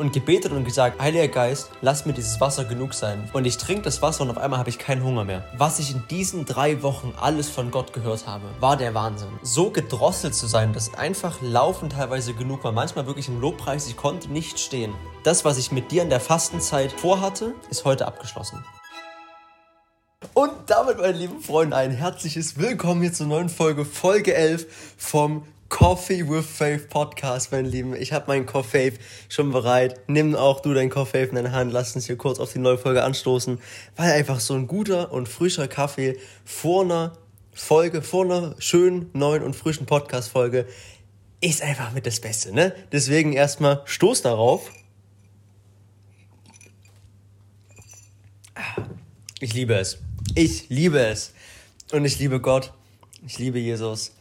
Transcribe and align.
und 0.00 0.14
gebetet 0.14 0.52
und 0.52 0.64
gesagt, 0.64 1.00
Heiliger 1.00 1.28
Geist, 1.28 1.70
lass 1.82 2.06
mir 2.06 2.14
dieses 2.14 2.40
Wasser 2.40 2.64
genug 2.64 2.94
sein. 2.94 3.28
Und 3.34 3.44
ich 3.44 3.58
trinke 3.58 3.82
das 3.82 4.00
Wasser 4.00 4.22
und 4.22 4.30
auf 4.30 4.38
einmal 4.38 4.58
habe 4.58 4.70
ich 4.70 4.78
keinen 4.78 5.04
Hunger 5.04 5.24
mehr. 5.24 5.44
Was 5.56 5.78
ich 5.78 5.92
in 5.92 6.02
diesen 6.08 6.46
drei 6.46 6.82
Wochen 6.82 7.12
alles 7.20 7.50
von 7.50 7.70
Gott 7.70 7.92
gehört 7.92 8.26
habe, 8.26 8.46
war 8.58 8.76
der 8.76 8.94
Wahnsinn. 8.94 9.28
So 9.42 9.70
gedrosselt 9.70 10.34
zu 10.34 10.46
sein, 10.46 10.72
dass 10.72 10.94
einfach 10.94 11.40
Laufen 11.42 11.90
teilweise 11.90 12.32
genug 12.32 12.64
war. 12.64 12.72
Manchmal 12.72 13.06
wirklich 13.06 13.28
im 13.28 13.40
Lobpreis, 13.40 13.86
ich 13.86 13.96
konnte 13.96 14.32
nicht 14.32 14.58
stehen. 14.58 14.94
Das, 15.22 15.44
was 15.44 15.58
ich 15.58 15.70
mit 15.70 15.92
dir 15.92 16.02
in 16.02 16.10
der 16.10 16.20
Fastenzeit 16.20 16.92
vorhatte, 16.92 17.54
ist 17.70 17.84
heute 17.84 18.06
abgeschlossen. 18.06 18.64
Und 20.32 20.52
damit, 20.66 20.98
meine 20.98 21.12
lieben 21.12 21.40
Freunde, 21.40 21.76
ein 21.76 21.90
herzliches 21.90 22.58
Willkommen 22.58 23.02
hier 23.02 23.12
zur 23.12 23.26
neuen 23.26 23.50
Folge, 23.50 23.84
Folge 23.84 24.34
11 24.34 24.66
vom 24.96 25.44
Coffee 25.70 26.28
with 26.28 26.44
Faith 26.44 26.90
Podcast, 26.90 27.52
meine 27.52 27.68
Lieben. 27.68 27.94
Ich 27.94 28.12
habe 28.12 28.26
meinen 28.26 28.44
Coffee 28.44 28.92
schon 29.28 29.52
bereit. 29.52 30.00
Nimm 30.08 30.34
auch 30.34 30.60
du 30.60 30.74
deinen 30.74 30.90
Coffee 30.90 31.22
in 31.22 31.36
deine 31.36 31.52
Hand. 31.52 31.72
Lass 31.72 31.94
uns 31.94 32.06
hier 32.06 32.16
kurz 32.16 32.38
auf 32.40 32.52
die 32.52 32.58
neue 32.58 32.76
Folge 32.76 33.02
anstoßen, 33.04 33.58
weil 33.96 34.12
einfach 34.12 34.40
so 34.40 34.54
ein 34.54 34.66
guter 34.66 35.12
und 35.12 35.28
frischer 35.28 35.68
Kaffee 35.68 36.18
vor 36.44 36.82
einer 36.82 37.12
Folge, 37.52 38.02
vor 38.02 38.24
einer 38.24 38.56
schönen, 38.58 39.10
neuen 39.12 39.42
und 39.42 39.54
frischen 39.54 39.86
Podcast-Folge 39.86 40.66
ist 41.40 41.62
einfach 41.62 41.92
mit 41.92 42.04
das 42.04 42.20
Beste, 42.20 42.52
ne? 42.52 42.74
Deswegen 42.92 43.32
erstmal 43.32 43.82
Stoß 43.86 44.22
darauf. 44.22 44.70
Ich 49.38 49.54
liebe 49.54 49.74
es. 49.74 49.98
Ich 50.34 50.68
liebe 50.68 50.98
es. 51.00 51.32
Und 51.92 52.04
ich 52.04 52.18
liebe 52.18 52.40
Gott. 52.40 52.72
Ich 53.26 53.38
liebe 53.38 53.58
Jesus. 53.58 54.12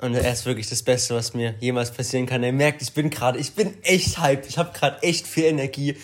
Und 0.00 0.14
er 0.14 0.32
ist 0.32 0.46
wirklich 0.46 0.68
das 0.68 0.82
Beste, 0.82 1.14
was 1.14 1.34
mir 1.34 1.54
jemals 1.60 1.90
passieren 1.90 2.26
kann. 2.26 2.42
Er 2.42 2.52
merkt, 2.52 2.80
ich 2.80 2.92
bin 2.92 3.10
gerade, 3.10 3.38
ich 3.38 3.52
bin 3.52 3.74
echt 3.82 4.20
hyped. 4.22 4.46
Ich 4.48 4.56
habe 4.56 4.72
gerade 4.72 5.02
echt 5.02 5.26
viel 5.26 5.44
Energie. 5.44 5.96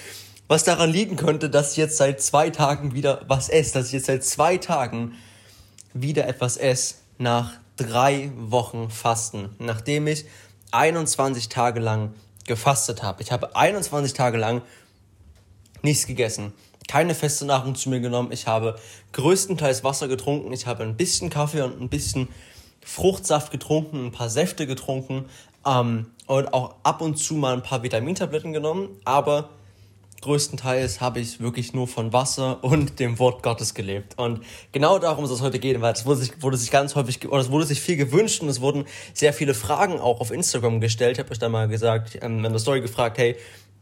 Was 0.48 0.64
daran 0.64 0.90
liegen 0.90 1.16
könnte, 1.16 1.48
dass 1.48 1.72
ich 1.72 1.78
jetzt 1.78 1.96
seit 1.96 2.20
zwei 2.20 2.50
Tagen 2.50 2.94
wieder 2.94 3.24
was 3.26 3.48
esse. 3.48 3.74
Dass 3.74 3.86
ich 3.86 3.94
jetzt 3.94 4.06
seit 4.06 4.22
zwei 4.24 4.58
Tagen 4.58 5.14
wieder 5.94 6.26
etwas 6.28 6.58
esse. 6.58 6.96
Nach 7.18 7.52
drei 7.76 8.30
Wochen 8.36 8.90
Fasten. 8.90 9.50
Nachdem 9.58 10.06
ich 10.06 10.26
21 10.72 11.48
Tage 11.48 11.80
lang 11.80 12.12
gefastet 12.46 13.02
habe. 13.02 13.22
Ich 13.22 13.32
habe 13.32 13.56
21 13.56 14.12
Tage 14.12 14.36
lang 14.36 14.60
nichts 15.82 16.06
gegessen. 16.06 16.52
Keine 16.86 17.14
feste 17.14 17.46
Nahrung 17.46 17.74
zu 17.74 17.88
mir 17.88 18.00
genommen. 18.00 18.30
Ich 18.30 18.46
habe 18.46 18.78
größtenteils 19.12 19.84
Wasser 19.84 20.06
getrunken. 20.06 20.52
Ich 20.52 20.66
habe 20.66 20.82
ein 20.82 20.96
bisschen 20.96 21.30
Kaffee 21.30 21.62
und 21.62 21.80
ein 21.80 21.88
bisschen 21.88 22.28
Fruchtsaft 22.86 23.50
getrunken, 23.50 24.06
ein 24.06 24.12
paar 24.12 24.30
Säfte 24.30 24.66
getrunken 24.66 25.24
ähm, 25.66 26.06
und 26.26 26.54
auch 26.54 26.76
ab 26.84 27.00
und 27.02 27.16
zu 27.16 27.34
mal 27.34 27.52
ein 27.52 27.62
paar 27.62 27.82
Vitamintabletten 27.82 28.52
genommen, 28.52 28.88
aber 29.04 29.50
größtenteils 30.22 31.00
habe 31.00 31.18
ich 31.18 31.40
wirklich 31.40 31.74
nur 31.74 31.88
von 31.88 32.12
Wasser 32.12 32.62
und 32.62 33.00
dem 33.00 33.18
Wort 33.18 33.42
Gottes 33.42 33.74
gelebt. 33.74 34.16
Und 34.18 34.40
genau 34.70 35.00
darum 35.00 35.26
soll 35.26 35.36
es 35.36 35.42
heute 35.42 35.58
gehen, 35.58 35.82
weil 35.82 35.94
es 35.94 36.06
wurde 36.06 36.20
sich, 36.20 36.42
wurde 36.42 36.56
sich 36.56 36.70
ganz 36.70 36.94
häufig, 36.94 37.28
oder 37.28 37.40
es 37.40 37.50
wurde 37.50 37.66
sich 37.66 37.80
viel 37.80 37.96
gewünscht 37.96 38.40
und 38.40 38.48
es 38.48 38.60
wurden 38.60 38.84
sehr 39.12 39.32
viele 39.32 39.52
Fragen 39.52 39.98
auch 39.98 40.20
auf 40.20 40.30
Instagram 40.30 40.80
gestellt. 40.80 41.16
Ich 41.16 41.18
habe 41.18 41.32
euch 41.32 41.40
da 41.40 41.48
mal 41.48 41.66
gesagt, 41.66 42.16
ähm, 42.22 42.44
in 42.44 42.52
der 42.52 42.60
Story 42.60 42.80
gefragt, 42.80 43.18
hey, 43.18 43.36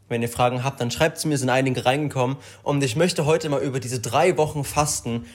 wenn 0.09 0.23
ihr 0.23 0.31
Fragen 0.31 0.65
habt, 0.65 0.81
dann 0.81 0.91
schreibt 0.91 1.19
sie 1.19 1.29
mir, 1.29 1.37
sind 1.37 1.51
einige 1.51 1.85
reingekommen. 1.85 2.37
Und 2.63 2.83
ich 2.83 2.97
möchte 2.97 3.27
heute 3.27 3.51
mal 3.51 3.61
über 3.61 3.81
diese 3.81 4.01
drei 4.01 4.39
Wochen 4.39 4.65
Fasten, 4.65 5.27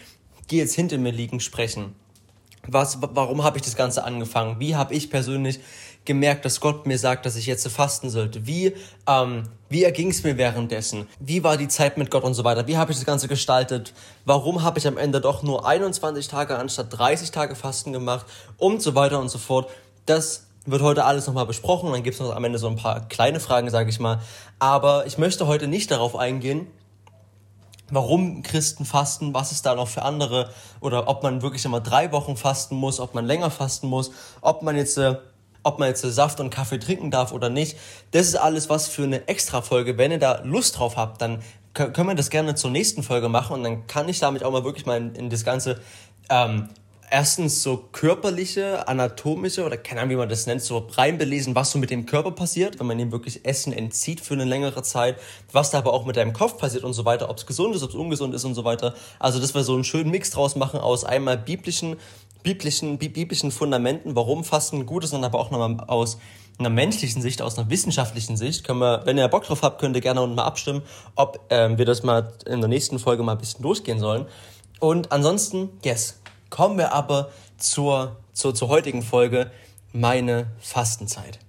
die 0.49 0.57
jetzt 0.57 0.73
hinter 0.73 0.97
mir 0.97 1.11
liegen, 1.11 1.39
sprechen 1.39 1.93
was, 2.67 2.99
warum 3.01 3.43
habe 3.43 3.57
ich 3.57 3.63
das 3.63 3.75
Ganze 3.75 4.03
angefangen? 4.03 4.59
Wie 4.59 4.75
habe 4.75 4.93
ich 4.93 5.09
persönlich 5.09 5.59
gemerkt, 6.05 6.45
dass 6.45 6.59
Gott 6.59 6.85
mir 6.85 6.97
sagt, 6.97 7.25
dass 7.25 7.35
ich 7.35 7.45
jetzt 7.45 7.67
fasten 7.67 8.09
sollte? 8.09 8.45
Wie, 8.47 8.73
ähm, 9.07 9.43
wie 9.69 9.83
erging 9.83 10.09
es 10.09 10.23
mir 10.23 10.37
währenddessen? 10.37 11.07
Wie 11.19 11.43
war 11.43 11.57
die 11.57 11.67
Zeit 11.67 11.97
mit 11.97 12.11
Gott 12.11 12.23
und 12.23 12.33
so 12.33 12.43
weiter? 12.43 12.67
Wie 12.67 12.77
habe 12.77 12.91
ich 12.91 12.97
das 12.97 13.05
Ganze 13.05 13.27
gestaltet? 13.27 13.93
Warum 14.25 14.63
habe 14.63 14.79
ich 14.79 14.87
am 14.87 14.97
Ende 14.97 15.21
doch 15.21 15.43
nur 15.43 15.67
21 15.67 16.27
Tage 16.27 16.57
anstatt 16.57 16.87
30 16.97 17.31
Tage 17.31 17.55
Fasten 17.55 17.93
gemacht? 17.93 18.25
Und 18.57 18.81
so 18.81 18.95
weiter 18.95 19.19
und 19.19 19.29
so 19.29 19.37
fort. 19.37 19.69
Das 20.05 20.47
wird 20.65 20.81
heute 20.81 21.05
alles 21.05 21.27
nochmal 21.27 21.45
besprochen. 21.45 21.91
Dann 21.91 22.03
gibt 22.03 22.15
es 22.15 22.19
noch 22.19 22.35
am 22.35 22.43
Ende 22.43 22.59
so 22.59 22.67
ein 22.67 22.75
paar 22.75 23.07
kleine 23.07 23.39
Fragen, 23.39 23.69
sage 23.69 23.89
ich 23.89 23.99
mal. 23.99 24.19
Aber 24.59 25.05
ich 25.05 25.17
möchte 25.17 25.47
heute 25.47 25.67
nicht 25.67 25.91
darauf 25.91 26.15
eingehen, 26.15 26.67
warum 27.91 28.43
Christen 28.43 28.85
fasten, 28.85 29.33
was 29.33 29.51
es 29.51 29.61
da 29.61 29.75
noch 29.75 29.87
für 29.87 30.03
andere 30.03 30.49
oder 30.79 31.07
ob 31.07 31.23
man 31.23 31.41
wirklich 31.41 31.65
immer 31.65 31.81
drei 31.81 32.11
Wochen 32.11 32.37
fasten 32.37 32.75
muss, 32.75 32.99
ob 32.99 33.15
man 33.15 33.25
länger 33.25 33.51
fasten 33.51 33.87
muss, 33.87 34.11
ob 34.41 34.61
man 34.61 34.75
jetzt 34.75 34.97
äh, 34.97 35.15
ob 35.63 35.77
man 35.77 35.89
jetzt 35.89 36.01
Saft 36.01 36.39
und 36.39 36.49
Kaffee 36.49 36.79
trinken 36.79 37.11
darf 37.11 37.33
oder 37.33 37.49
nicht. 37.49 37.77
Das 38.11 38.27
ist 38.27 38.35
alles 38.35 38.69
was 38.69 38.87
für 38.87 39.03
eine 39.03 39.27
Extra-Folge. 39.27 39.97
Wenn 39.97 40.11
ihr 40.11 40.19
da 40.19 40.41
Lust 40.43 40.79
drauf 40.79 40.95
habt, 40.95 41.21
dann 41.21 41.41
können 41.73 42.07
wir 42.07 42.15
das 42.15 42.29
gerne 42.29 42.55
zur 42.55 42.71
nächsten 42.71 43.03
Folge 43.03 43.29
machen 43.29 43.53
und 43.53 43.63
dann 43.63 43.87
kann 43.87 44.09
ich 44.09 44.19
damit 44.19 44.43
auch 44.43 44.51
mal 44.51 44.63
wirklich 44.63 44.85
mal 44.85 44.97
in, 44.97 45.15
in 45.15 45.29
das 45.29 45.43
ganze 45.43 45.79
ähm, 46.29 46.69
erstens 47.11 47.63
so 47.63 47.77
körperliche, 47.91 48.87
anatomische 48.87 49.65
oder 49.65 49.77
keine 49.77 50.01
Ahnung, 50.01 50.11
wie 50.11 50.15
man 50.17 50.29
das 50.29 50.45
nennt, 50.45 50.61
so 50.61 50.87
reinbelesen, 50.91 51.55
was 51.55 51.71
so 51.71 51.79
mit 51.79 51.89
dem 51.89 52.05
Körper 52.05 52.31
passiert, 52.31 52.79
wenn 52.79 52.87
man 52.87 52.99
ihm 52.99 53.11
wirklich 53.11 53.45
Essen 53.45 53.73
entzieht 53.73 54.21
für 54.21 54.33
eine 54.33 54.45
längere 54.45 54.83
Zeit, 54.83 55.17
was 55.51 55.71
da 55.71 55.79
aber 55.79 55.93
auch 55.93 56.05
mit 56.05 56.15
deinem 56.15 56.33
Kopf 56.33 56.57
passiert 56.57 56.83
und 56.83 56.93
so 56.93 57.05
weiter, 57.05 57.29
ob 57.29 57.37
es 57.37 57.45
gesund 57.45 57.75
ist, 57.75 57.83
ob 57.83 57.89
es 57.89 57.95
ungesund 57.95 58.33
ist 58.33 58.45
und 58.45 58.53
so 58.53 58.63
weiter. 58.63 58.93
Also, 59.19 59.39
dass 59.39 59.53
wir 59.53 59.63
so 59.63 59.73
einen 59.73 59.83
schönen 59.83 60.11
Mix 60.11 60.31
draus 60.31 60.55
machen 60.55 60.79
aus 60.79 61.03
einmal 61.03 61.37
biblischen, 61.37 61.97
biblischen, 62.43 62.97
biblischen 62.97 63.51
Fundamenten, 63.51 64.15
warum 64.15 64.43
Fasten 64.43 64.85
gut 64.85 65.03
ist, 65.03 65.13
und 65.13 65.23
aber 65.23 65.39
auch 65.39 65.51
nochmal 65.51 65.83
aus 65.87 66.17
einer 66.57 66.69
menschlichen 66.69 67.21
Sicht, 67.21 67.41
aus 67.41 67.57
einer 67.57 67.69
wissenschaftlichen 67.69 68.35
Sicht, 68.35 68.65
können 68.65 68.79
wir, 68.79 69.01
wenn 69.05 69.17
ihr 69.17 69.27
Bock 69.29 69.45
drauf 69.45 69.61
habt, 69.61 69.79
könnt 69.79 69.95
ihr 69.95 70.01
gerne 70.01 70.21
unten 70.21 70.35
mal 70.35 70.43
abstimmen, 70.43 70.81
ob 71.15 71.39
ähm, 71.49 71.77
wir 71.77 71.85
das 71.85 72.03
mal 72.03 72.33
in 72.45 72.59
der 72.59 72.67
nächsten 72.67 72.99
Folge 72.99 73.23
mal 73.23 73.33
ein 73.33 73.37
bisschen 73.37 73.61
durchgehen 73.61 73.99
sollen. 73.99 74.25
Und 74.79 75.11
ansonsten, 75.11 75.69
yes, 75.83 76.19
Kommen 76.49 76.77
wir 76.77 76.93
aber 76.93 77.31
zur, 77.57 78.17
zur, 78.33 78.55
zur 78.55 78.67
heutigen 78.69 79.01
Folge, 79.01 79.51
meine 79.93 80.47
Fastenzeit. 80.59 81.39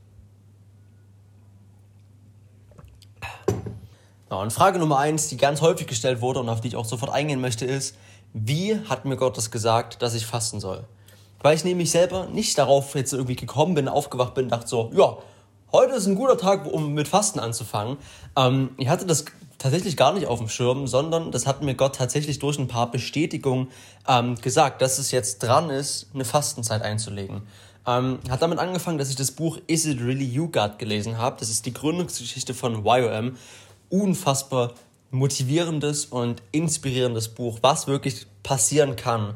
und 4.31 4.53
Frage 4.53 4.79
Nummer 4.79 4.99
eins, 4.99 5.29
die 5.29 5.37
ganz 5.37 5.61
häufig 5.61 5.87
gestellt 5.87 6.21
wurde 6.21 6.41
und 6.41 6.49
auf 6.49 6.61
die 6.61 6.69
ich 6.69 6.77
auch 6.77 6.85
sofort 6.85 7.13
eingehen 7.13 7.41
möchte, 7.41 7.67
ist, 7.67 7.97
wie 8.33 8.79
hat 8.89 9.05
mir 9.05 9.17
Gott 9.17 9.37
das 9.37 9.51
gesagt, 9.51 10.03
dass 10.03 10.15
ich 10.15 10.25
fasten 10.25 10.61
soll? 10.61 10.85
Weil 11.43 11.57
ich 11.57 11.65
nämlich 11.65 11.91
selber 11.91 12.27
nicht 12.27 12.57
darauf 12.57 12.95
jetzt 12.95 13.13
irgendwie 13.13 13.37
gekommen 13.37 13.75
bin, 13.75 13.89
aufgewacht 13.89 14.35
bin, 14.35 14.49
dachte 14.49 14.69
so, 14.69 14.91
ja, 14.95 15.17
heute 15.73 15.95
ist 15.95 16.07
ein 16.07 16.15
guter 16.15 16.39
Tag, 16.39 16.67
um 16.67 16.95
mit 16.95 17.09
Fasten 17.09 17.41
anzufangen. 17.41 17.97
Ähm, 18.37 18.71
ich 18.79 18.89
hatte 18.89 19.07
das 19.07 19.25
tatsächlich 19.59 19.97
gar 19.97 20.13
nicht 20.13 20.27
auf 20.27 20.39
dem 20.39 20.49
Schirm, 20.49 20.87
sondern 20.87 21.31
das 21.31 21.47
hat 21.47 21.63
mir 21.63 21.75
Gott 21.75 21.97
tatsächlich 21.97 22.39
durch 22.39 22.59
ein 22.59 22.69
paar 22.69 22.91
Bestätigungen 22.91 23.69
ähm, 24.09 24.35
gesagt, 24.37 24.83
dass 24.83 24.99
es 24.99 25.11
jetzt 25.11 25.41
dran 25.41 25.71
ist, 25.71 26.09
eine 26.15 26.25
Fastenzeit 26.25 26.83
einzulegen. 26.83 27.43
Ähm, 27.87 28.19
hat 28.29 28.43
damit 28.43 28.59
angefangen, 28.59 28.99
dass 28.99 29.11
ich 29.11 29.17
das 29.17 29.31
Buch 29.31 29.59
Is 29.67 29.87
It 29.87 30.01
Really 30.01 30.25
You 30.25 30.49
God 30.49 30.79
gelesen 30.79 31.19
habe. 31.19 31.37
Das 31.39 31.51
ist 31.51 31.67
die 31.67 31.73
Gründungsgeschichte 31.73 32.55
von 32.55 32.85
YOM. 32.85 33.37
Unfassbar 33.89 34.73
motivierendes 35.11 36.07
und 36.07 36.43
inspirierendes 36.53 37.29
Buch, 37.29 37.59
was 37.63 37.87
wirklich 37.87 38.27
passieren 38.43 38.97
kann, 38.97 39.35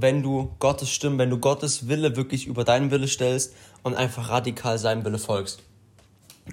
wenn 0.00 0.22
du 0.22 0.54
Gottes 0.58 0.90
Stimme, 0.90 1.18
wenn 1.18 1.30
du 1.30 1.38
Gottes 1.38 1.88
Wille 1.88 2.16
wirklich 2.16 2.46
über 2.46 2.64
deinen 2.64 2.90
Wille 2.90 3.08
stellst 3.08 3.54
und 3.82 3.94
einfach 3.94 4.28
radikal 4.28 4.78
seinem 4.78 5.04
Wille 5.04 5.18
folgst. 5.18 5.62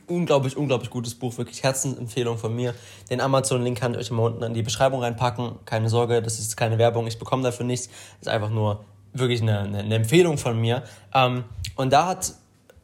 Unglaublich, 0.07 0.57
unglaublich 0.57 0.89
gutes 0.89 1.13
Buch, 1.13 1.37
wirklich 1.37 1.61
Herzensempfehlung 1.61 2.37
von 2.37 2.55
mir. 2.55 2.73
Den 3.09 3.21
Amazon-Link 3.21 3.77
kann 3.77 3.93
ich 3.93 3.99
euch 3.99 4.11
mal 4.11 4.23
unten 4.23 4.43
in 4.43 4.53
die 4.53 4.63
Beschreibung 4.63 5.01
reinpacken. 5.01 5.59
Keine 5.65 5.89
Sorge, 5.89 6.21
das 6.21 6.39
ist 6.39 6.57
keine 6.57 6.77
Werbung, 6.77 7.05
ich 7.05 7.19
bekomme 7.19 7.43
dafür 7.43 7.65
nichts. 7.65 7.87
Das 7.87 8.21
ist 8.21 8.27
einfach 8.29 8.49
nur 8.49 8.85
wirklich 9.13 9.41
eine, 9.41 9.59
eine 9.59 9.95
Empfehlung 9.95 10.37
von 10.37 10.59
mir. 10.59 10.83
Ähm, 11.13 11.43
und 11.75 11.93
da 11.93 12.07
hat 12.07 12.33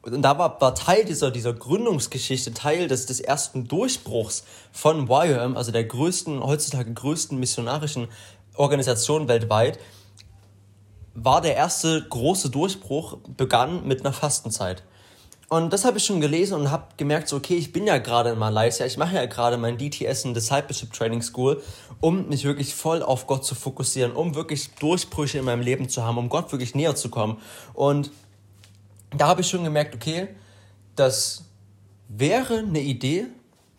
und 0.02 0.22
da 0.22 0.38
war, 0.38 0.60
war 0.62 0.76
Teil 0.76 1.04
dieser, 1.04 1.30
dieser 1.30 1.54
Gründungsgeschichte, 1.54 2.54
Teil 2.54 2.88
des, 2.88 3.06
des 3.06 3.20
ersten 3.20 3.68
Durchbruchs 3.68 4.46
von 4.72 5.08
YOM, 5.08 5.58
also 5.58 5.72
der 5.72 5.84
größten, 5.84 6.42
heutzutage 6.42 6.94
größten 6.94 7.38
missionarischen 7.38 8.08
Organisation 8.56 9.28
weltweit, 9.28 9.78
war 11.24 11.42
der 11.42 11.56
erste 11.56 12.06
große 12.08 12.50
Durchbruch, 12.50 13.18
begann 13.36 13.86
mit 13.88 14.02
einer 14.02 14.14
Fastenzeit. 14.14 14.84
Und 15.50 15.74
das 15.74 15.84
habe 15.84 15.98
ich 15.98 16.06
schon 16.06 16.22
gelesen 16.22 16.54
und 16.54 16.70
habe 16.70 16.86
gemerkt, 16.98 17.28
so, 17.28 17.38
okay, 17.38 17.56
ich 17.56 17.74
bin 17.74 17.88
ja 17.88 17.98
gerade 17.98 18.30
in 18.30 18.38
Malaysia, 18.38 18.86
ich 18.86 18.98
mache 18.98 19.16
ja 19.16 19.26
gerade 19.26 19.58
mein 19.58 19.80
DTS 19.80 20.26
in 20.26 20.36
Discipleship 20.36 20.94
Training 20.94 21.24
School, 21.24 21.62
um 22.00 22.30
mich 22.30 22.44
wirklich 22.44 22.76
voll 22.76 23.02
auf 23.02 23.26
Gott 23.26 23.44
zu 23.44 23.56
fokussieren, 23.56 24.12
um 24.12 24.36
wirklich 24.36 24.70
Durchbrüche 24.76 25.40
in 25.40 25.46
meinem 25.46 25.62
Leben 25.62 25.90
zu 25.90 26.04
haben, 26.04 26.20
um 26.20 26.30
Gott 26.30 26.52
wirklich 26.52 26.76
näher 26.76 26.96
zu 26.96 27.10
kommen. 27.10 27.38
Und 27.74 28.12
da 29.18 29.28
habe 29.28 29.42
ich 29.42 29.50
schon 29.50 29.64
gemerkt, 29.64 29.96
okay, 29.96 30.28
das 30.96 31.46
wäre 32.08 32.60
eine 32.60 32.82
Idee, 32.82 33.26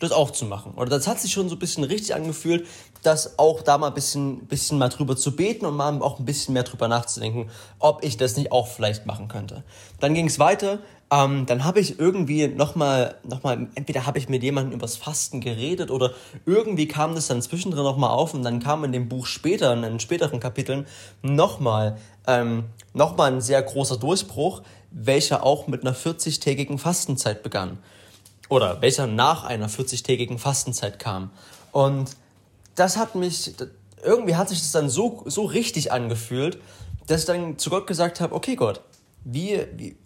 das 0.01 0.11
auch 0.11 0.33
zu 0.33 0.47
machen. 0.47 0.73
Oder 0.75 0.91
das 0.91 1.07
hat 1.07 1.21
sich 1.21 1.31
schon 1.33 1.49
so 1.49 1.55
ein 1.55 1.59
bisschen 1.61 1.85
richtig 1.85 2.15
angefühlt, 2.15 2.67
das 3.03 3.39
auch 3.39 3.63
da 3.63 3.79
mal 3.79 3.89
ein 3.89 3.95
bisschen, 3.95 4.47
bisschen 4.47 4.79
mal 4.79 4.89
drüber 4.89 5.17
zu 5.17 5.35
beten 5.35 5.67
und 5.67 5.77
mal 5.77 6.01
auch 6.03 6.19
ein 6.19 6.25
bisschen 6.25 6.55
mehr 6.55 6.65
drüber 6.65 6.89
nachzudenken, 6.89 7.51
ob 7.79 8.05
ich 8.05 8.17
das 8.17 8.37
nicht 8.37 8.53
auch 8.53 8.67
vielleicht 8.67 9.07
machen 9.07 9.29
könnte. 9.29 9.63
Dann 10.01 10.15
ging 10.15 10.27
es 10.27 10.39
weiter 10.39 10.79
Ähm, 11.13 11.45
dann 11.47 11.65
habe 11.65 11.81
ich 11.81 11.99
irgendwie 11.99 12.47
nochmal, 12.47 13.17
noch 13.25 13.43
mal, 13.43 13.67
entweder 13.75 14.07
habe 14.07 14.19
ich 14.19 14.29
mit 14.29 14.45
jemandem 14.45 14.75
übers 14.75 14.97
Fasten 14.97 15.41
geredet 15.41 15.91
oder 15.91 16.13
irgendwie 16.47 16.87
kam 16.87 17.17
das 17.17 17.27
dann 17.27 17.43
zwischendrin 17.43 17.83
nochmal 17.83 18.11
auf 18.11 18.33
und 18.33 18.45
dann 18.45 18.61
kam 18.61 18.85
in 18.85 18.93
dem 18.93 19.09
Buch 19.09 19.27
später, 19.27 19.73
in 19.73 19.83
den 19.83 19.99
späteren 19.99 20.39
Kapiteln, 20.39 20.87
nochmal 21.21 21.99
ähm, 22.29 22.67
noch 22.95 23.19
ein 23.19 23.41
sehr 23.41 23.61
großer 23.61 23.97
Durchbruch, 23.97 24.63
welcher 24.93 25.45
auch 25.45 25.67
mit 25.67 25.83
einer 25.83 25.97
40-tägigen 25.97 26.79
Fastenzeit 26.79 27.43
begann. 27.43 27.79
Oder 28.49 28.81
welcher 28.81 29.09
nach 29.09 29.43
einer 29.43 29.69
40-tägigen 29.69 30.39
Fastenzeit 30.39 31.01
kam. 31.01 31.31
Und 31.73 32.17
das 32.81 32.97
hat 32.97 33.15
mich, 33.15 33.53
irgendwie 34.03 34.37
hat 34.37 34.49
sich 34.49 34.61
das 34.61 34.73
dann 34.73 34.89
so, 34.89 35.23
so 35.27 35.45
richtig 35.45 35.93
angefühlt, 35.93 36.59
dass 37.07 37.21
ich 37.21 37.27
dann 37.27 37.59
zu 37.59 37.71
Gott 37.71 37.87
gesagt 37.87 38.21
habe, 38.21 38.35
okay 38.35 38.57
Gott, 38.57 38.81
wie, 39.25 39.61
wie 39.77 39.97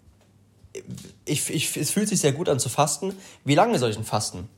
ich, 1.23 1.49
ich, 1.49 1.77
es 1.77 1.91
fühlt 1.91 2.09
sich 2.09 2.19
sehr 2.19 2.33
gut 2.33 2.49
an 2.49 2.59
zu 2.59 2.67
fasten. 2.67 3.15
Wie 3.45 3.55
lange 3.55 3.79
soll 3.79 3.91
ich 3.91 3.95
denn 3.95 4.03
fasten? 4.03 4.49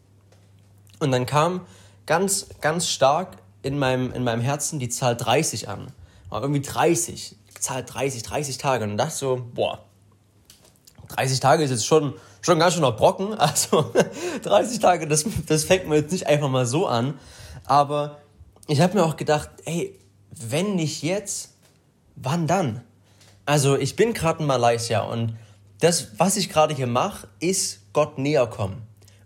Und 1.00 1.12
dann 1.12 1.28
kam 1.28 1.62
ganz, 2.08 2.48
ganz 2.60 2.88
stark 2.88 3.38
in 3.62 3.78
meinem, 3.78 4.12
in 4.14 4.24
meinem 4.24 4.42
Herzen 4.42 4.80
die 4.80 4.90
Zahl 4.90 5.16
30 5.16 5.70
an. 5.70 5.92
Aber 6.32 6.42
irgendwie 6.42 6.62
30. 6.62 7.36
Zahl 7.60 7.84
30, 7.86 8.24
30 8.24 8.58
Tage. 8.58 8.84
Und 8.84 8.98
dachte 8.98 9.16
so, 9.16 9.48
boah, 9.54 9.84
30 11.10 11.40
Tage 11.40 11.64
ist 11.64 11.70
jetzt 11.70 11.86
schon, 11.86 12.16
schon 12.42 12.58
ganz 12.58 12.74
schön 12.74 12.82
noch 12.82 12.98
Brocken. 12.98 13.34
Also 13.38 13.94
30 14.42 14.80
Tage, 14.80 15.08
das, 15.08 15.26
das 15.46 15.66
fängt 15.66 15.88
mir 15.88 15.98
jetzt 15.98 16.12
nicht 16.12 16.26
einfach 16.26 16.50
mal 16.50 16.66
so 16.66 16.88
an. 16.88 17.14
Aber 17.68 18.18
ich 18.68 18.82
habe 18.82 18.96
mir 18.96 19.06
auch 19.06 19.18
gedacht, 19.18 19.50
ey, 19.66 20.00
wenn 20.32 20.76
nicht 20.76 21.04
jetzt, 21.04 21.54
wann 22.16 22.48
dann? 22.48 22.82
Also 23.46 23.78
ich 23.78 23.96
bin 23.96 24.14
gerade 24.14 24.40
in 24.40 24.48
Malaysia 24.48 25.02
und 25.02 25.38
das, 25.80 26.08
was 26.18 26.38
ich 26.38 26.50
gerade 26.50 26.74
hier 26.74 26.88
mache, 26.88 27.28
ist 27.40 27.94
Gott 27.94 28.18
näher 28.18 28.48
kommen 28.48 28.82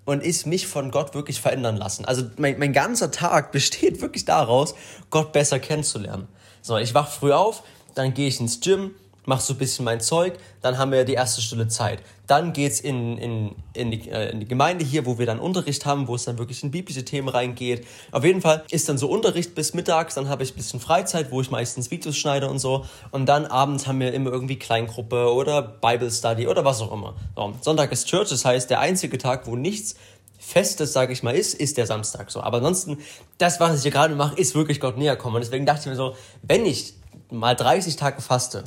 und 0.05 0.21
ist 0.21 0.45
mich 0.45 0.67
von 0.67 0.91
Gott 0.91 1.13
wirklich 1.13 1.39
verändern 1.39 1.77
lassen. 1.77 2.05
Also 2.05 2.23
mein, 2.37 2.59
mein 2.59 2.73
ganzer 2.73 3.11
Tag 3.11 3.51
besteht 3.53 4.01
wirklich 4.01 4.25
daraus, 4.25 4.75
Gott 5.09 5.31
besser 5.31 5.59
kennenzulernen. 5.59 6.27
So, 6.61 6.77
ich 6.77 6.93
wach 6.93 7.07
früh 7.07 7.31
auf, 7.31 7.63
dann 7.95 8.13
gehe 8.13 8.27
ich 8.27 8.39
ins 8.39 8.59
Gym, 8.59 8.93
mach 9.25 9.39
so 9.39 9.53
ein 9.53 9.57
bisschen 9.57 9.85
mein 9.85 10.01
Zeug, 10.01 10.37
dann 10.61 10.77
haben 10.77 10.91
wir 10.91 11.05
die 11.05 11.13
erste 11.13 11.41
Stunde 11.41 11.67
Zeit. 11.67 12.01
Dann 12.27 12.53
geht's 12.53 12.79
in, 12.79 13.17
in, 13.17 13.55
in, 13.73 13.91
die, 13.91 14.09
äh, 14.09 14.31
in 14.31 14.39
die 14.39 14.47
Gemeinde 14.47 14.83
hier, 14.83 15.05
wo 15.05 15.19
wir 15.19 15.25
dann 15.25 15.39
Unterricht 15.39 15.85
haben, 15.85 16.07
wo 16.07 16.15
es 16.15 16.23
dann 16.23 16.37
wirklich 16.37 16.63
in 16.63 16.71
biblische 16.71 17.05
Themen 17.05 17.29
reingeht. 17.29 17.85
Auf 18.11 18.23
jeden 18.23 18.41
Fall 18.41 18.63
ist 18.71 18.89
dann 18.89 18.97
so 18.97 19.09
Unterricht 19.09 19.53
bis 19.53 19.73
mittags, 19.73 20.15
dann 20.15 20.29
habe 20.29 20.43
ich 20.43 20.53
ein 20.53 20.55
bisschen 20.55 20.79
Freizeit, 20.79 21.31
wo 21.31 21.41
ich 21.41 21.51
meistens 21.51 21.91
Videos 21.91 22.17
schneide 22.17 22.49
und 22.49 22.59
so. 22.59 22.85
Und 23.11 23.27
dann 23.27 23.45
abends 23.45 23.85
haben 23.85 23.99
wir 23.99 24.13
immer 24.13 24.31
irgendwie 24.31 24.57
Kleingruppe 24.57 25.31
oder 25.31 25.61
Bible 25.61 26.11
Study 26.11 26.47
oder 26.47 26.65
was 26.65 26.81
auch 26.81 26.91
immer. 26.91 27.15
So, 27.35 27.53
Sonntag 27.61 27.91
ist 27.91 28.07
Church, 28.07 28.29
das 28.29 28.45
heißt, 28.45 28.69
der 28.69 28.79
einzige 28.79 29.17
Tag, 29.17 29.45
wo 29.45 29.55
nichts 29.55 29.95
Festes, 30.39 30.91
sage 30.91 31.13
ich 31.13 31.21
mal, 31.21 31.35
ist, 31.35 31.53
ist 31.53 31.77
der 31.77 31.85
Samstag 31.85 32.31
so. 32.31 32.41
Aber 32.41 32.57
ansonsten, 32.57 32.97
das, 33.37 33.59
was 33.59 33.77
ich 33.77 33.83
hier 33.83 33.91
gerade 33.91 34.15
mache, 34.15 34.35
ist 34.37 34.55
wirklich 34.55 34.79
Gott 34.79 34.97
näher 34.97 35.15
kommen. 35.15 35.35
Und 35.35 35.43
deswegen 35.43 35.67
dachte 35.67 35.81
ich 35.81 35.85
mir 35.85 35.95
so, 35.95 36.15
wenn 36.41 36.65
ich 36.65 36.95
mal 37.29 37.55
30 37.55 37.95
Tage 37.95 38.21
faste, 38.21 38.63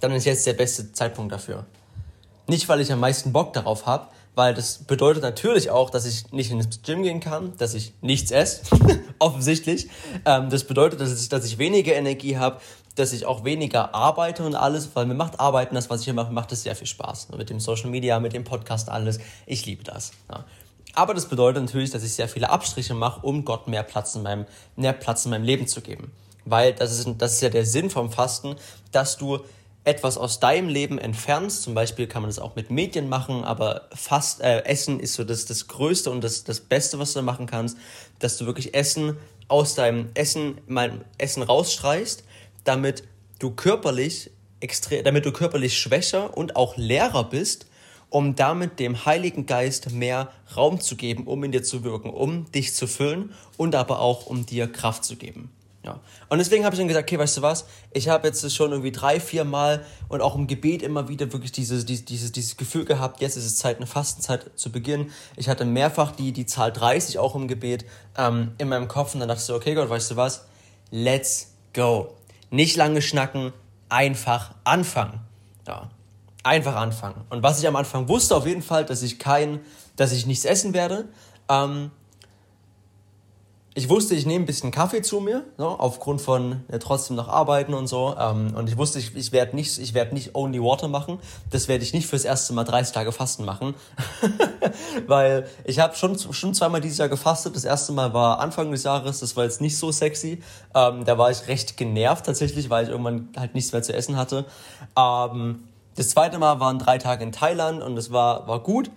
dann 0.00 0.12
ist 0.12 0.24
jetzt 0.24 0.46
der 0.46 0.54
beste 0.54 0.92
Zeitpunkt 0.92 1.32
dafür. 1.32 1.66
Nicht, 2.46 2.68
weil 2.68 2.80
ich 2.80 2.92
am 2.92 3.00
meisten 3.00 3.32
Bock 3.32 3.52
darauf 3.52 3.86
habe, 3.86 4.08
weil 4.36 4.54
das 4.54 4.84
bedeutet 4.84 5.22
natürlich 5.22 5.70
auch, 5.70 5.90
dass 5.90 6.04
ich 6.04 6.30
nicht 6.30 6.50
ins 6.50 6.82
Gym 6.82 7.02
gehen 7.02 7.20
kann, 7.20 7.56
dass 7.56 7.74
ich 7.74 7.94
nichts 8.02 8.30
esse, 8.30 8.62
offensichtlich. 9.18 9.88
Ähm, 10.24 10.50
das 10.50 10.64
bedeutet, 10.64 11.00
dass 11.00 11.20
ich, 11.20 11.28
dass 11.28 11.44
ich 11.44 11.58
weniger 11.58 11.94
Energie 11.94 12.36
habe, 12.36 12.60
dass 12.94 13.12
ich 13.12 13.26
auch 13.26 13.44
weniger 13.44 13.94
arbeite 13.94 14.44
und 14.44 14.54
alles, 14.54 14.90
weil 14.94 15.06
mir 15.06 15.14
macht 15.14 15.40
Arbeiten, 15.40 15.74
das, 15.74 15.90
was 15.90 16.00
ich 16.00 16.04
hier 16.04 16.14
mache, 16.14 16.32
macht 16.32 16.52
es 16.52 16.62
sehr 16.62 16.76
viel 16.76 16.86
Spaß. 16.86 17.28
Mit 17.36 17.50
dem 17.50 17.60
Social 17.60 17.90
Media, 17.90 18.20
mit 18.20 18.32
dem 18.32 18.44
Podcast, 18.44 18.88
alles. 18.88 19.18
Ich 19.46 19.64
liebe 19.66 19.84
das. 19.84 20.12
Ja. 20.30 20.44
Aber 20.94 21.12
das 21.12 21.26
bedeutet 21.26 21.62
natürlich, 21.62 21.90
dass 21.90 22.02
ich 22.02 22.14
sehr 22.14 22.28
viele 22.28 22.48
Abstriche 22.50 22.94
mache, 22.94 23.20
um 23.20 23.44
Gott 23.44 23.68
mehr 23.68 23.82
Platz 23.82 24.14
in 24.14 24.22
meinem, 24.22 24.46
mehr 24.76 24.94
Platz 24.94 25.24
in 25.24 25.30
meinem 25.30 25.44
Leben 25.44 25.66
zu 25.66 25.82
geben. 25.82 26.10
Weil 26.44 26.72
das 26.72 26.98
ist, 26.98 27.08
das 27.18 27.34
ist 27.34 27.42
ja 27.42 27.50
der 27.50 27.66
Sinn 27.66 27.90
vom 27.90 28.10
Fasten, 28.10 28.56
dass 28.92 29.18
du 29.18 29.40
etwas 29.86 30.18
aus 30.18 30.40
deinem 30.40 30.68
Leben 30.68 30.98
entfernst. 30.98 31.62
Zum 31.62 31.74
Beispiel 31.74 32.08
kann 32.08 32.22
man 32.22 32.28
das 32.28 32.40
auch 32.40 32.56
mit 32.56 32.70
Medien 32.70 33.08
machen, 33.08 33.44
aber 33.44 33.88
fast 33.94 34.40
äh, 34.40 34.64
Essen 34.64 34.98
ist 34.98 35.14
so 35.14 35.22
das, 35.22 35.46
das 35.46 35.68
Größte 35.68 36.10
und 36.10 36.24
das, 36.24 36.42
das 36.44 36.60
Beste, 36.60 36.98
was 36.98 37.12
du 37.12 37.22
machen 37.22 37.46
kannst, 37.46 37.78
dass 38.18 38.36
du 38.36 38.46
wirklich 38.46 38.74
Essen 38.74 39.16
aus 39.46 39.76
deinem 39.76 40.10
Essen, 40.14 40.60
mein 40.66 41.04
Essen 41.18 41.44
rausstreichst, 41.44 42.24
damit 42.64 43.04
du 43.38 43.52
körperlich 43.52 44.32
extrem, 44.58 45.04
damit 45.04 45.24
du 45.24 45.30
körperlich 45.30 45.78
schwächer 45.78 46.36
und 46.36 46.56
auch 46.56 46.76
leerer 46.76 47.22
bist, 47.22 47.66
um 48.10 48.34
damit 48.34 48.80
dem 48.80 49.06
Heiligen 49.06 49.46
Geist 49.46 49.92
mehr 49.92 50.32
Raum 50.56 50.80
zu 50.80 50.96
geben, 50.96 51.28
um 51.28 51.44
in 51.44 51.52
dir 51.52 51.62
zu 51.62 51.84
wirken, 51.84 52.10
um 52.10 52.50
dich 52.50 52.74
zu 52.74 52.88
füllen 52.88 53.32
und 53.56 53.76
aber 53.76 54.00
auch 54.00 54.26
um 54.26 54.46
dir 54.46 54.66
Kraft 54.66 55.04
zu 55.04 55.14
geben. 55.14 55.50
Ja. 55.86 56.00
Und 56.28 56.38
deswegen 56.38 56.64
habe 56.64 56.74
ich 56.74 56.80
dann 56.80 56.88
gesagt, 56.88 57.08
okay, 57.08 57.18
weißt 57.18 57.36
du 57.36 57.42
was, 57.42 57.64
ich 57.92 58.08
habe 58.08 58.26
jetzt 58.26 58.52
schon 58.52 58.72
irgendwie 58.72 58.90
drei, 58.90 59.20
vier 59.20 59.44
Mal 59.44 59.86
und 60.08 60.20
auch 60.20 60.34
im 60.34 60.48
Gebet 60.48 60.82
immer 60.82 61.08
wieder 61.08 61.32
wirklich 61.32 61.52
dieses, 61.52 61.86
dieses, 61.86 62.32
dieses, 62.32 62.56
Gefühl 62.56 62.84
gehabt, 62.84 63.20
jetzt 63.20 63.36
ist 63.36 63.46
es 63.46 63.56
Zeit, 63.56 63.76
eine 63.76 63.86
Fastenzeit 63.86 64.50
zu 64.56 64.72
beginnen. 64.72 65.12
Ich 65.36 65.48
hatte 65.48 65.64
mehrfach 65.64 66.10
die, 66.10 66.32
die 66.32 66.44
Zahl 66.44 66.72
30 66.72 67.20
auch 67.20 67.36
im 67.36 67.46
Gebet 67.46 67.84
ähm, 68.18 68.52
in 68.58 68.68
meinem 68.68 68.88
Kopf 68.88 69.14
und 69.14 69.20
dann 69.20 69.28
dachte 69.28 69.40
ich 69.40 69.46
so, 69.46 69.54
okay 69.54 69.74
Gott, 69.74 69.88
weißt 69.88 70.10
du 70.10 70.16
was, 70.16 70.46
let's 70.90 71.52
go. 71.72 72.14
Nicht 72.50 72.76
lange 72.76 73.00
schnacken, 73.00 73.52
einfach 73.88 74.54
anfangen. 74.64 75.20
Ja. 75.68 75.88
Einfach 76.42 76.74
anfangen. 76.74 77.24
Und 77.30 77.44
was 77.44 77.60
ich 77.60 77.68
am 77.68 77.76
Anfang 77.76 78.08
wusste, 78.08 78.34
auf 78.34 78.46
jeden 78.46 78.62
Fall, 78.62 78.84
dass 78.84 79.02
ich 79.02 79.20
kein, 79.20 79.60
dass 79.94 80.12
ich 80.12 80.26
nichts 80.26 80.44
essen 80.44 80.74
werde. 80.74 81.06
Ähm, 81.48 81.92
ich 83.76 83.90
wusste, 83.90 84.14
ich 84.14 84.24
nehme 84.24 84.42
ein 84.42 84.46
bisschen 84.46 84.70
Kaffee 84.70 85.02
zu 85.02 85.20
mir, 85.20 85.44
so, 85.58 85.66
aufgrund 85.66 86.22
von 86.22 86.62
ja, 86.72 86.78
trotzdem 86.78 87.14
noch 87.14 87.28
arbeiten 87.28 87.74
und 87.74 87.88
so. 87.88 88.16
Ähm, 88.18 88.54
und 88.56 88.70
ich 88.70 88.78
wusste, 88.78 88.98
ich, 88.98 89.14
ich 89.14 89.32
werde 89.32 89.54
nicht, 89.54 89.78
ich 89.78 89.92
werd 89.92 90.14
nicht 90.14 90.34
Only 90.34 90.62
Water 90.62 90.88
machen. 90.88 91.18
Das 91.50 91.68
werde 91.68 91.84
ich 91.84 91.92
nicht 91.92 92.06
fürs 92.06 92.24
erste 92.24 92.54
Mal 92.54 92.64
30 92.64 92.94
Tage 92.94 93.12
Fasten 93.12 93.44
machen. 93.44 93.74
Weil 95.06 95.46
ich 95.64 95.78
habe 95.78 95.94
schon, 95.94 96.18
schon 96.18 96.54
zweimal 96.54 96.80
dieses 96.80 96.96
Jahr 96.96 97.10
gefastet. 97.10 97.54
Das 97.54 97.66
erste 97.66 97.92
Mal 97.92 98.14
war 98.14 98.40
Anfang 98.40 98.70
des 98.70 98.82
Jahres, 98.82 99.20
das 99.20 99.36
war 99.36 99.44
jetzt 99.44 99.60
nicht 99.60 99.76
so 99.76 99.92
sexy. 99.92 100.42
Ähm, 100.74 101.04
da 101.04 101.18
war 101.18 101.30
ich 101.30 101.46
recht 101.46 101.76
genervt 101.76 102.24
tatsächlich, 102.24 102.70
weil 102.70 102.84
ich 102.84 102.90
irgendwann 102.90 103.28
halt 103.36 103.54
nichts 103.54 103.72
mehr 103.72 103.82
zu 103.82 103.92
essen 103.92 104.16
hatte. 104.16 104.46
Ähm, 104.96 105.64
das 105.96 106.08
zweite 106.08 106.38
Mal 106.38 106.60
waren 106.60 106.78
drei 106.78 106.96
Tage 106.96 107.24
in 107.24 107.32
Thailand 107.32 107.82
und 107.82 107.98
es 107.98 108.10
war, 108.10 108.48
war 108.48 108.60
gut. 108.60 108.90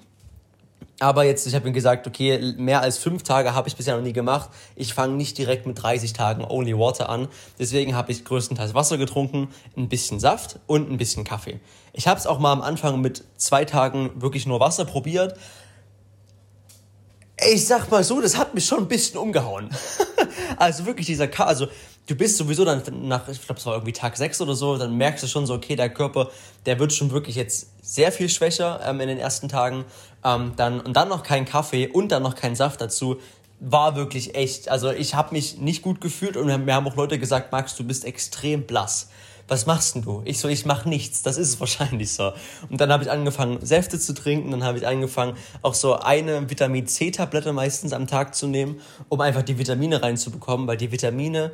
Aber 1.01 1.23
jetzt, 1.23 1.47
ich 1.47 1.55
habe 1.55 1.67
ihm 1.67 1.73
gesagt, 1.73 2.07
okay, 2.07 2.53
mehr 2.57 2.81
als 2.81 2.97
fünf 2.97 3.23
Tage 3.23 3.53
habe 3.55 3.69
ich 3.69 3.75
bisher 3.77 3.95
noch 3.95 4.03
nie 4.03 4.11
gemacht. 4.11 4.49
Ich 4.75 4.93
fange 4.93 5.15
nicht 5.15 5.37
direkt 5.37 5.65
mit 5.65 5.81
30 5.81 6.11
Tagen 6.11 6.43
Only 6.43 6.77
Water 6.77 7.07
an. 7.07 7.29
Deswegen 7.57 7.95
habe 7.95 8.11
ich 8.11 8.25
größtenteils 8.25 8.73
Wasser 8.73 8.97
getrunken, 8.97 9.47
ein 9.77 9.87
bisschen 9.87 10.19
Saft 10.19 10.59
und 10.67 10.91
ein 10.91 10.97
bisschen 10.97 11.23
Kaffee. 11.23 11.61
Ich 11.93 12.07
habe 12.07 12.19
es 12.19 12.27
auch 12.27 12.39
mal 12.39 12.51
am 12.51 12.61
Anfang 12.61 12.99
mit 12.99 13.23
zwei 13.37 13.63
Tagen 13.63 14.21
wirklich 14.21 14.45
nur 14.45 14.59
Wasser 14.59 14.83
probiert. 14.83 15.37
Ich 17.49 17.65
sag 17.65 17.89
mal 17.89 18.03
so, 18.03 18.19
das 18.19 18.37
hat 18.37 18.53
mich 18.53 18.65
schon 18.65 18.79
ein 18.79 18.87
bisschen 18.89 19.17
umgehauen. 19.17 19.69
also 20.57 20.85
wirklich 20.85 21.07
dieser 21.07 21.29
K, 21.29 21.45
also 21.45 21.67
du 22.07 22.15
bist 22.15 22.35
sowieso 22.35 22.65
dann 22.65 22.83
nach, 23.07 23.29
ich 23.29 23.41
glaube, 23.41 23.59
es 23.59 23.65
war 23.65 23.75
irgendwie 23.75 23.93
Tag 23.93 24.17
6 24.17 24.41
oder 24.41 24.55
so, 24.55 24.77
dann 24.77 24.97
merkst 24.97 25.23
du 25.23 25.27
schon 25.27 25.45
so, 25.45 25.53
okay, 25.53 25.77
der 25.77 25.89
Körper, 25.89 26.29
der 26.65 26.77
wird 26.79 26.91
schon 26.91 27.11
wirklich 27.11 27.37
jetzt 27.37 27.69
sehr 27.89 28.11
viel 28.11 28.29
schwächer 28.29 28.79
ähm, 28.85 28.99
in 28.99 29.07
den 29.07 29.17
ersten 29.17 29.49
Tagen. 29.49 29.85
Ähm, 30.23 30.53
dann, 30.55 30.79
und 30.79 30.93
dann 30.93 31.09
noch 31.09 31.23
kein 31.23 31.45
Kaffee 31.45 31.87
und 31.87 32.11
dann 32.11 32.21
noch 32.21 32.35
kein 32.35 32.55
Saft 32.55 32.81
dazu. 32.81 33.17
War 33.59 33.95
wirklich 33.95 34.35
echt, 34.35 34.69
also 34.69 34.91
ich 34.91 35.15
habe 35.15 35.33
mich 35.33 35.57
nicht 35.57 35.81
gut 35.81 35.99
gefühlt 35.99 36.37
und 36.37 36.45
mir 36.65 36.73
haben 36.73 36.87
auch 36.87 36.95
Leute 36.95 37.19
gesagt, 37.19 37.51
Max, 37.51 37.75
du 37.75 37.83
bist 37.83 38.05
extrem 38.05 38.65
blass. 38.65 39.09
Was 39.47 39.65
machst 39.65 39.95
denn 39.95 40.03
du? 40.03 40.21
Ich 40.25 40.39
so, 40.39 40.47
ich 40.47 40.65
mach 40.67 40.85
nichts. 40.85 41.23
Das 41.23 41.37
ist 41.37 41.49
es 41.49 41.59
wahrscheinlich 41.59 42.13
so. 42.13 42.31
Und 42.69 42.79
dann 42.79 42.91
habe 42.91 43.03
ich 43.03 43.09
angefangen, 43.09 43.57
Säfte 43.65 43.99
zu 43.99 44.13
trinken. 44.13 44.51
Dann 44.51 44.63
habe 44.63 44.77
ich 44.77 44.85
angefangen, 44.85 45.35
auch 45.63 45.73
so 45.73 45.95
eine 45.95 46.49
Vitamin 46.49 46.85
C-Tablette 46.85 47.51
meistens 47.53 47.91
am 47.91 48.05
Tag 48.05 48.35
zu 48.35 48.45
nehmen, 48.45 48.79
um 49.09 49.19
einfach 49.19 49.41
die 49.41 49.57
Vitamine 49.57 50.03
reinzubekommen, 50.03 50.67
weil 50.67 50.77
die 50.77 50.91
Vitamine 50.91 51.51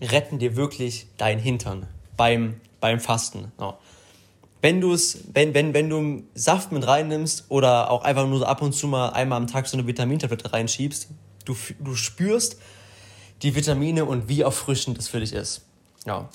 retten 0.00 0.38
dir 0.38 0.56
wirklich 0.56 1.06
dein 1.18 1.38
Hintern 1.38 1.86
beim, 2.16 2.60
beim 2.80 2.98
Fasten. 2.98 3.52
Ja. 3.60 3.76
Wenn, 4.66 4.80
du's, 4.80 5.18
wenn, 5.32 5.54
wenn, 5.54 5.74
wenn 5.74 5.88
du 5.88 6.24
Saft 6.34 6.72
mit 6.72 6.84
reinnimmst 6.84 7.44
oder 7.50 7.88
auch 7.88 8.02
einfach 8.02 8.26
nur 8.26 8.48
ab 8.48 8.62
und 8.62 8.72
zu 8.72 8.88
mal 8.88 9.10
einmal 9.10 9.38
am 9.38 9.46
Tag 9.46 9.68
so 9.68 9.76
eine 9.76 9.86
Vitamintablette 9.86 10.52
reinschiebst, 10.52 11.06
du, 11.44 11.54
du 11.78 11.94
spürst 11.94 12.56
die 13.42 13.54
Vitamine 13.54 14.06
und 14.06 14.28
wie 14.28 14.40
erfrischend 14.40 14.98
das 14.98 15.06
für 15.06 15.20
dich 15.20 15.34
ist. 15.34 15.64
Ja. 16.04 16.28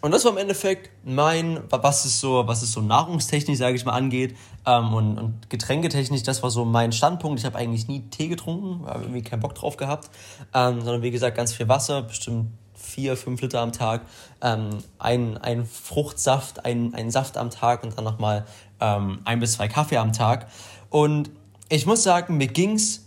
Und 0.00 0.12
das 0.12 0.24
war 0.24 0.30
im 0.30 0.38
Endeffekt 0.38 0.90
mein, 1.04 1.58
was 1.70 2.04
es 2.04 2.20
so, 2.20 2.46
was 2.46 2.62
es 2.62 2.70
so 2.70 2.80
nahrungstechnisch, 2.80 3.58
sage 3.58 3.74
ich 3.74 3.84
mal, 3.84 3.94
angeht 3.94 4.36
ähm, 4.64 4.94
und, 4.94 5.18
und 5.18 5.50
getränketechnisch, 5.50 6.22
das 6.22 6.40
war 6.44 6.50
so 6.50 6.64
mein 6.64 6.92
Standpunkt. 6.92 7.40
Ich 7.40 7.46
habe 7.46 7.58
eigentlich 7.58 7.88
nie 7.88 8.02
Tee 8.10 8.28
getrunken, 8.28 8.86
habe 8.86 9.02
irgendwie 9.02 9.22
keinen 9.22 9.40
Bock 9.40 9.56
drauf 9.56 9.76
gehabt, 9.76 10.08
ähm, 10.54 10.82
sondern 10.82 11.02
wie 11.02 11.10
gesagt 11.10 11.36
ganz 11.36 11.52
viel 11.52 11.66
Wasser, 11.66 12.02
bestimmt 12.02 12.52
vier, 12.94 13.16
fünf 13.16 13.40
Liter 13.40 13.60
am 13.60 13.72
Tag, 13.72 14.02
ähm, 14.40 14.70
ein, 14.98 15.36
ein 15.38 15.66
Fruchtsaft, 15.66 16.64
ein, 16.64 16.94
ein 16.94 17.10
Saft 17.10 17.36
am 17.36 17.50
Tag 17.50 17.82
und 17.82 17.96
dann 17.96 18.04
nochmal 18.04 18.44
ähm, 18.80 19.20
ein 19.24 19.40
bis 19.40 19.54
zwei 19.54 19.68
Kaffee 19.68 19.96
am 19.96 20.12
Tag. 20.12 20.46
Und 20.90 21.30
ich 21.68 21.86
muss 21.86 22.02
sagen, 22.02 22.36
mir 22.36 22.46
ging's 22.46 23.00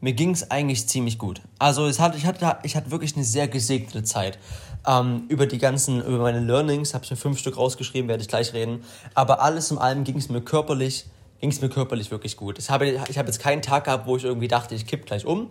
mir 0.00 0.12
ging's 0.12 0.50
eigentlich 0.50 0.86
ziemlich 0.86 1.18
gut. 1.18 1.40
Also 1.58 1.86
es 1.86 1.98
hat, 1.98 2.14
ich, 2.14 2.26
hatte, 2.26 2.58
ich 2.62 2.76
hatte 2.76 2.90
wirklich 2.90 3.16
eine 3.16 3.24
sehr 3.24 3.48
gesegnete 3.48 4.02
Zeit. 4.02 4.38
Ähm, 4.86 5.24
über 5.28 5.46
die 5.46 5.56
ganzen, 5.56 6.02
über 6.04 6.18
meine 6.18 6.40
Learnings 6.40 6.92
habe 6.92 7.04
ich 7.04 7.10
mir 7.10 7.16
fünf 7.16 7.38
Stück 7.38 7.56
rausgeschrieben, 7.56 8.06
werde 8.06 8.20
ich 8.20 8.28
gleich 8.28 8.52
reden. 8.52 8.84
Aber 9.14 9.40
alles 9.40 9.70
in 9.70 9.78
allem 9.78 10.04
ging 10.04 10.18
es 10.18 10.28
mir 10.28 10.42
körperlich, 10.42 11.06
ging 11.40 11.50
es 11.50 11.62
mir 11.62 11.70
körperlich 11.70 12.10
wirklich 12.10 12.36
gut. 12.36 12.58
Ich 12.58 12.68
habe, 12.68 12.86
ich 12.86 13.16
habe 13.16 13.28
jetzt 13.28 13.38
keinen 13.38 13.62
Tag 13.62 13.84
gehabt, 13.84 14.06
wo 14.06 14.18
ich 14.18 14.24
irgendwie 14.24 14.48
dachte, 14.48 14.74
ich 14.74 14.86
kipp 14.86 15.06
gleich 15.06 15.24
um. 15.24 15.48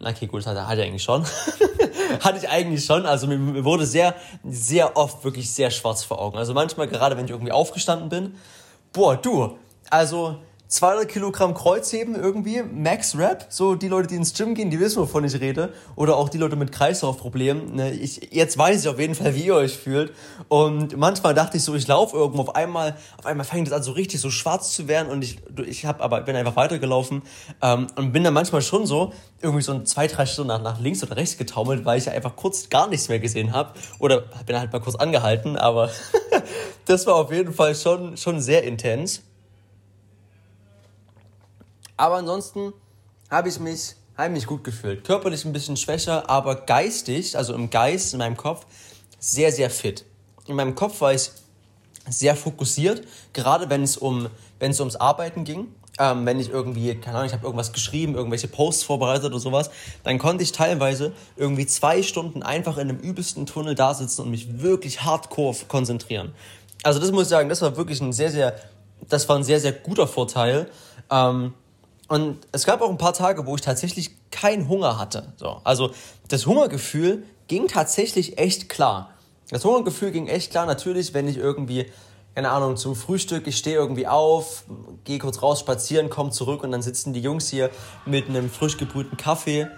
Okay, 0.00 0.26
gut, 0.26 0.46
das 0.46 0.56
hatte, 0.56 0.80
ich 0.80 0.86
eigentlich 0.86 1.02
schon. 1.02 1.24
hatte 2.20 2.38
ich 2.38 2.48
eigentlich 2.48 2.84
schon. 2.84 3.04
Also 3.04 3.26
mir, 3.26 3.36
mir 3.36 3.64
wurde 3.64 3.84
sehr, 3.84 4.14
sehr 4.44 4.96
oft 4.96 5.24
wirklich 5.24 5.52
sehr 5.52 5.70
schwarz 5.70 6.04
vor 6.04 6.20
Augen. 6.20 6.38
Also 6.38 6.54
manchmal, 6.54 6.86
gerade 6.86 7.16
wenn 7.16 7.24
ich 7.24 7.32
irgendwie 7.32 7.52
aufgestanden 7.52 8.08
bin, 8.08 8.36
boah, 8.92 9.16
du, 9.16 9.58
also 9.90 10.38
200 10.68 11.08
Kilogramm 11.08 11.54
Kreuzheben 11.54 12.14
irgendwie, 12.14 12.62
Max 12.62 13.16
Rap, 13.16 13.46
so 13.48 13.74
die 13.74 13.88
Leute, 13.88 14.08
die 14.08 14.16
ins 14.16 14.34
Gym 14.34 14.54
gehen, 14.54 14.68
die 14.70 14.78
wissen, 14.78 15.00
wovon 15.00 15.24
ich 15.24 15.40
rede. 15.40 15.72
Oder 15.96 16.16
auch 16.16 16.28
die 16.28 16.36
Leute 16.36 16.56
mit 16.56 16.72
Kreislaufproblemen. 16.72 17.74
Ne? 17.74 17.92
Ich, 17.92 18.34
jetzt 18.34 18.58
weiß 18.58 18.82
ich 18.82 18.88
auf 18.88 18.98
jeden 18.98 19.14
Fall, 19.14 19.34
wie 19.34 19.46
ihr 19.46 19.54
euch 19.54 19.78
fühlt. 19.78 20.12
Und 20.48 20.94
manchmal 20.98 21.32
dachte 21.32 21.56
ich 21.56 21.62
so, 21.62 21.74
ich 21.74 21.86
laufe 21.86 22.14
irgendwo, 22.14 22.42
auf 22.42 22.54
einmal, 22.54 22.96
auf 23.16 23.24
einmal 23.24 23.46
fängt 23.46 23.66
es 23.66 23.72
an 23.72 23.82
so 23.82 23.92
richtig 23.92 24.20
so 24.20 24.30
schwarz 24.30 24.74
zu 24.74 24.88
werden 24.88 25.08
und 25.08 25.24
ich, 25.24 25.38
ich 25.66 25.86
hab 25.86 26.02
aber, 26.02 26.20
bin 26.20 26.36
einfach 26.36 26.56
weitergelaufen 26.56 27.22
ähm, 27.62 27.86
und 27.96 28.12
bin 28.12 28.22
dann 28.22 28.34
manchmal 28.34 28.60
schon 28.60 28.84
so, 28.84 29.14
irgendwie 29.40 29.62
so 29.62 29.82
zwei, 29.84 30.06
drei 30.06 30.26
Stunden 30.26 30.48
nach, 30.48 30.62
nach 30.62 30.80
links 30.80 31.02
oder 31.02 31.16
rechts 31.16 31.38
getaumelt, 31.38 31.86
weil 31.86 31.96
ich 31.96 32.10
einfach 32.10 32.36
kurz 32.36 32.68
gar 32.68 32.88
nichts 32.88 33.08
mehr 33.08 33.20
gesehen 33.20 33.54
habe. 33.54 33.72
Oder 34.00 34.24
bin 34.44 34.58
halt 34.58 34.70
mal 34.70 34.80
kurz 34.80 34.96
angehalten, 34.96 35.56
aber 35.56 35.88
das 36.84 37.06
war 37.06 37.14
auf 37.14 37.32
jeden 37.32 37.54
Fall 37.54 37.74
schon, 37.74 38.18
schon 38.18 38.42
sehr 38.42 38.64
intens. 38.64 39.22
Aber 41.98 42.14
ansonsten 42.16 42.72
habe 43.28 43.48
ich 43.48 43.60
mich, 43.60 43.96
habe 44.16 44.30
mich 44.30 44.46
gut 44.46 44.64
gefühlt. 44.64 45.04
Körperlich 45.04 45.44
ein 45.44 45.52
bisschen 45.52 45.76
schwächer, 45.76 46.30
aber 46.30 46.54
geistig, 46.54 47.36
also 47.36 47.52
im 47.54 47.68
Geist, 47.68 48.14
in 48.14 48.20
meinem 48.20 48.36
Kopf, 48.36 48.64
sehr, 49.18 49.52
sehr 49.52 49.68
fit. 49.68 50.04
In 50.46 50.56
meinem 50.56 50.74
Kopf 50.74 51.00
war 51.00 51.12
ich 51.12 51.30
sehr 52.08 52.36
fokussiert, 52.36 53.02
gerade 53.32 53.68
wenn 53.68 53.82
es 53.82 53.96
um, 53.96 54.28
wenn 54.60 54.70
es 54.70 54.80
ums 54.80 54.96
Arbeiten 54.96 55.44
ging. 55.44 55.66
Ähm, 55.98 56.24
wenn 56.24 56.38
ich 56.38 56.50
irgendwie, 56.50 56.94
keine 56.94 57.16
Ahnung, 57.16 57.26
ich 57.26 57.32
habe 57.32 57.44
irgendwas 57.44 57.72
geschrieben, 57.72 58.14
irgendwelche 58.14 58.46
Posts 58.46 58.84
vorbereitet 58.84 59.24
oder 59.26 59.40
sowas, 59.40 59.68
dann 60.04 60.18
konnte 60.18 60.44
ich 60.44 60.52
teilweise 60.52 61.12
irgendwie 61.36 61.66
zwei 61.66 62.04
Stunden 62.04 62.44
einfach 62.44 62.78
in 62.78 62.88
einem 62.88 63.00
übelsten 63.00 63.46
Tunnel 63.46 63.74
da 63.74 63.92
sitzen 63.92 64.22
und 64.22 64.30
mich 64.30 64.62
wirklich 64.62 65.02
hardcore 65.02 65.56
konzentrieren. 65.66 66.32
Also 66.84 67.00
das 67.00 67.10
muss 67.10 67.24
ich 67.24 67.28
sagen, 67.28 67.48
das 67.48 67.60
war 67.62 67.76
wirklich 67.76 68.00
ein 68.00 68.12
sehr, 68.12 68.30
sehr, 68.30 68.54
das 69.08 69.28
war 69.28 69.36
ein 69.36 69.42
sehr, 69.42 69.58
sehr 69.58 69.72
guter 69.72 70.06
Vorteil. 70.06 70.70
Ähm, 71.10 71.54
und 72.08 72.38
es 72.52 72.64
gab 72.64 72.80
auch 72.80 72.88
ein 72.88 72.98
paar 72.98 73.12
Tage, 73.12 73.46
wo 73.46 73.54
ich 73.54 73.60
tatsächlich 73.60 74.10
keinen 74.30 74.68
Hunger 74.68 74.98
hatte. 74.98 75.32
So, 75.36 75.60
also 75.62 75.90
das 76.28 76.46
Hungergefühl 76.46 77.24
ging 77.48 77.68
tatsächlich 77.68 78.38
echt 78.38 78.68
klar. 78.68 79.10
Das 79.50 79.64
Hungergefühl 79.64 80.10
ging 80.10 80.26
echt 80.26 80.50
klar. 80.50 80.64
Natürlich, 80.64 81.12
wenn 81.12 81.28
ich 81.28 81.36
irgendwie, 81.36 81.86
keine 82.34 82.50
Ahnung, 82.50 82.76
zum 82.78 82.96
Frühstück, 82.96 83.46
ich 83.46 83.58
stehe 83.58 83.76
irgendwie 83.76 84.06
auf, 84.06 84.64
gehe 85.04 85.18
kurz 85.18 85.42
raus 85.42 85.60
spazieren, 85.60 86.08
komme 86.08 86.30
zurück 86.30 86.62
und 86.64 86.72
dann 86.72 86.82
sitzen 86.82 87.12
die 87.12 87.20
Jungs 87.20 87.48
hier 87.50 87.70
mit 88.06 88.28
einem 88.28 88.50
frisch 88.50 88.78
gebrühten 88.78 89.18
Kaffee 89.18 89.68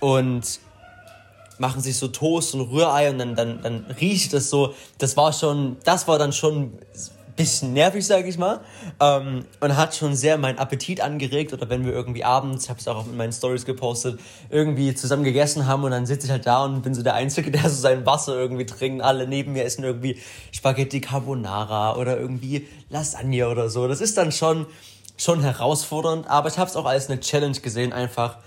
und 0.00 0.60
machen 1.58 1.80
sich 1.80 1.96
so 1.96 2.08
Toast 2.08 2.54
und 2.54 2.62
Rührei 2.62 3.10
und 3.10 3.18
dann, 3.18 3.36
dann, 3.36 3.62
dann 3.62 3.86
riecht 4.00 4.32
das 4.32 4.50
so. 4.50 4.74
Das 4.98 5.16
war 5.16 5.32
schon, 5.32 5.76
das 5.84 6.08
war 6.08 6.18
dann 6.18 6.32
schon 6.32 6.78
bisschen 7.36 7.74
nervig, 7.74 8.04
sage 8.06 8.28
ich 8.28 8.38
mal. 8.38 8.60
Ähm, 8.98 9.44
und 9.60 9.76
hat 9.76 9.94
schon 9.94 10.14
sehr 10.14 10.38
meinen 10.38 10.58
Appetit 10.58 11.00
angeregt. 11.00 11.52
Oder 11.52 11.68
wenn 11.68 11.84
wir 11.84 11.92
irgendwie 11.92 12.24
abends, 12.24 12.64
ich 12.64 12.70
habe 12.70 12.80
es 12.80 12.88
auch 12.88 13.06
in 13.06 13.16
meinen 13.16 13.32
Stories 13.32 13.64
gepostet, 13.64 14.18
irgendwie 14.50 14.94
zusammen 14.94 15.22
gegessen 15.22 15.66
haben 15.66 15.84
und 15.84 15.90
dann 15.90 16.06
sitze 16.06 16.26
ich 16.26 16.32
halt 16.32 16.46
da 16.46 16.64
und 16.64 16.82
bin 16.82 16.94
so 16.94 17.02
der 17.02 17.14
Einzige, 17.14 17.50
der 17.52 17.62
so 17.68 17.80
sein 17.80 18.06
Wasser 18.06 18.34
irgendwie 18.36 18.66
trinkt. 18.66 19.02
Alle 19.02 19.28
neben 19.28 19.52
mir 19.52 19.64
essen 19.64 19.84
irgendwie 19.84 20.20
Spaghetti 20.52 21.00
Carbonara 21.00 21.96
oder 21.96 22.18
irgendwie 22.18 22.66
Lasagne 22.88 23.48
oder 23.48 23.68
so. 23.68 23.86
Das 23.86 24.00
ist 24.00 24.16
dann 24.16 24.32
schon, 24.32 24.66
schon 25.16 25.42
herausfordernd, 25.42 26.28
aber 26.28 26.48
ich 26.48 26.58
habe 26.58 26.70
es 26.70 26.76
auch 26.76 26.86
als 26.86 27.08
eine 27.08 27.20
Challenge 27.20 27.58
gesehen, 27.60 27.92
einfach 27.92 28.38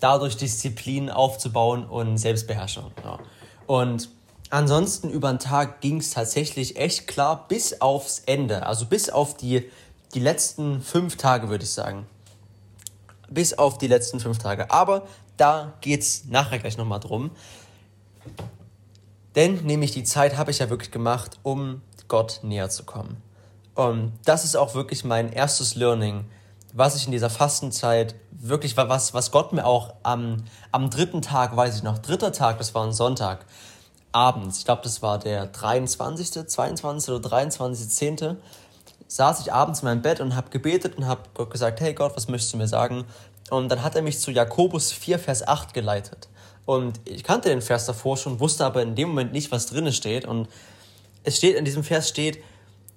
dadurch 0.00 0.36
Disziplin 0.36 1.10
aufzubauen 1.10 1.84
und 1.84 2.18
Selbstbeherrschung. 2.18 2.90
Ja. 3.04 3.18
Und 3.66 4.08
Ansonsten 4.52 5.08
über 5.08 5.30
den 5.32 5.38
Tag 5.38 5.80
ging 5.80 5.96
es 5.96 6.10
tatsächlich 6.10 6.76
echt 6.76 7.06
klar 7.06 7.48
bis 7.48 7.80
aufs 7.80 8.18
Ende. 8.26 8.66
Also 8.66 8.84
bis 8.84 9.08
auf 9.08 9.34
die, 9.34 9.70
die 10.12 10.20
letzten 10.20 10.82
fünf 10.82 11.16
Tage, 11.16 11.48
würde 11.48 11.64
ich 11.64 11.70
sagen. 11.70 12.06
Bis 13.30 13.54
auf 13.54 13.78
die 13.78 13.86
letzten 13.86 14.20
fünf 14.20 14.36
Tage. 14.36 14.70
Aber 14.70 15.06
da 15.38 15.72
geht 15.80 16.02
es 16.02 16.26
nachher 16.26 16.58
gleich 16.58 16.76
nochmal 16.76 17.00
drum. 17.00 17.30
Denn 19.36 19.64
nämlich 19.64 19.92
die 19.92 20.04
Zeit 20.04 20.36
habe 20.36 20.50
ich 20.50 20.58
ja 20.58 20.68
wirklich 20.68 20.90
gemacht, 20.90 21.38
um 21.42 21.80
Gott 22.08 22.40
näher 22.42 22.68
zu 22.68 22.84
kommen. 22.84 23.22
Und 23.74 24.12
das 24.26 24.44
ist 24.44 24.54
auch 24.54 24.74
wirklich 24.74 25.02
mein 25.02 25.32
erstes 25.32 25.76
Learning, 25.76 26.26
was 26.74 26.94
ich 26.94 27.06
in 27.06 27.12
dieser 27.12 27.30
Fastenzeit 27.30 28.14
wirklich 28.30 28.76
was, 28.76 29.14
was 29.14 29.30
Gott 29.30 29.54
mir 29.54 29.64
auch 29.64 29.94
am, 30.02 30.44
am 30.72 30.90
dritten 30.90 31.22
Tag, 31.22 31.56
weiß 31.56 31.76
ich 31.76 31.82
noch, 31.82 31.96
dritter 31.96 32.32
Tag, 32.32 32.58
das 32.58 32.74
war 32.74 32.84
ein 32.84 32.92
Sonntag, 32.92 33.46
abends, 34.12 34.58
ich 34.58 34.64
glaube, 34.64 34.82
das 34.82 35.02
war 35.02 35.18
der 35.18 35.46
23., 35.46 36.46
22. 36.46 37.14
oder 37.14 37.28
23.10., 37.28 38.36
saß 39.08 39.40
ich 39.40 39.52
abends 39.52 39.80
in 39.80 39.86
meinem 39.86 40.02
Bett 40.02 40.20
und 40.20 40.34
habe 40.36 40.50
gebetet 40.50 40.96
und 40.96 41.06
habe 41.06 41.22
Gott 41.34 41.50
gesagt, 41.50 41.80
hey 41.80 41.92
Gott, 41.92 42.16
was 42.16 42.28
möchtest 42.28 42.54
du 42.54 42.56
mir 42.56 42.68
sagen? 42.68 43.04
Und 43.50 43.68
dann 43.68 43.82
hat 43.82 43.94
er 43.94 44.02
mich 44.02 44.18
zu 44.18 44.30
Jakobus 44.30 44.92
4, 44.92 45.18
Vers 45.18 45.46
8 45.46 45.74
geleitet. 45.74 46.28
Und 46.64 47.00
ich 47.04 47.24
kannte 47.24 47.48
den 47.48 47.60
Vers 47.60 47.86
davor 47.86 48.16
schon, 48.16 48.40
wusste 48.40 48.64
aber 48.64 48.82
in 48.82 48.94
dem 48.94 49.08
Moment 49.08 49.32
nicht, 49.32 49.52
was 49.52 49.66
drin 49.66 49.92
steht. 49.92 50.24
Und 50.24 50.48
es 51.24 51.36
steht, 51.36 51.56
in 51.56 51.64
diesem 51.64 51.84
Vers 51.84 52.08
steht, 52.08 52.42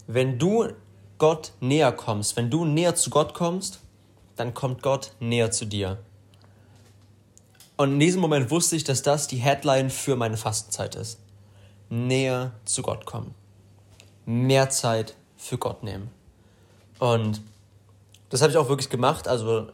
wenn 0.07 0.39
du 0.39 0.69
Gott 1.17 1.51
näher 1.59 1.91
kommst, 1.91 2.37
wenn 2.37 2.49
du 2.49 2.65
näher 2.65 2.95
zu 2.95 3.09
Gott 3.09 3.33
kommst, 3.33 3.79
dann 4.35 4.53
kommt 4.53 4.81
Gott 4.81 5.11
näher 5.19 5.51
zu 5.51 5.65
dir. 5.65 5.97
Und 7.77 7.93
in 7.93 7.99
diesem 7.99 8.21
Moment 8.21 8.51
wusste 8.51 8.75
ich, 8.75 8.83
dass 8.83 9.01
das 9.01 9.27
die 9.27 9.37
Headline 9.37 9.89
für 9.89 10.15
meine 10.15 10.37
Fastenzeit 10.37 10.95
ist. 10.95 11.19
Näher 11.89 12.53
zu 12.63 12.81
Gott 12.81 13.05
kommen. 13.05 13.35
Mehr 14.25 14.69
Zeit 14.69 15.15
für 15.37 15.57
Gott 15.57 15.83
nehmen. 15.83 16.09
Und 16.99 17.41
das 18.29 18.41
habe 18.41 18.51
ich 18.51 18.57
auch 18.57 18.69
wirklich 18.69 18.89
gemacht. 18.89 19.27
Also 19.27 19.67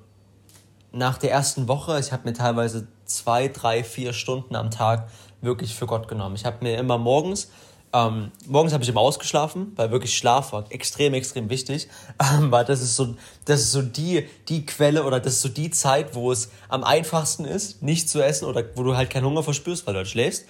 nach 0.92 1.18
der 1.18 1.32
ersten 1.32 1.68
Woche, 1.68 2.00
ich 2.00 2.12
habe 2.12 2.28
mir 2.28 2.34
teilweise 2.34 2.88
zwei, 3.06 3.48
drei, 3.48 3.84
vier 3.84 4.14
Stunden 4.14 4.56
am 4.56 4.72
Tag 4.72 5.10
wirklich 5.42 5.76
für 5.76 5.86
Gott 5.86 6.08
genommen. 6.08 6.36
Ich 6.36 6.46
habe 6.46 6.58
mir 6.62 6.78
immer 6.78 6.98
morgens 6.98 7.50
ähm, 7.94 8.32
morgens 8.48 8.72
habe 8.72 8.84
ich 8.84 8.90
immer 8.90 9.02
ausgeschlafen, 9.02 9.74
weil 9.76 9.92
wirklich 9.92 10.18
Schlaf 10.18 10.54
war 10.54 10.66
extrem, 10.70 11.14
extrem 11.14 11.50
wichtig. 11.50 11.88
Ähm, 12.22 12.52
weil 12.52 12.66
das 12.66 12.82
ist 12.82 12.96
so, 12.96 13.16
das 13.46 13.62
ist 13.62 13.72
so 13.72 13.82
die, 13.82 14.28
die 14.48 14.66
Quelle 14.66 15.04
oder 15.06 15.20
das 15.20 15.34
ist 15.34 15.42
so 15.42 15.50
die 15.50 15.72
Zeit, 15.72 16.14
wo 16.14 16.32
es 16.32 16.52
am 16.70 16.84
einfachsten 16.84 17.46
ist, 17.46 17.82
nicht 17.82 18.10
zu 18.10 18.22
essen 18.22 18.46
oder 18.46 18.64
wo 18.76 18.84
du 18.84 18.96
halt 18.96 19.10
keinen 19.10 19.26
Hunger 19.26 19.42
verspürst, 19.42 19.88
weil 19.88 19.96
du 19.96 20.00
halt 20.00 20.08
schläfst. 20.08 20.46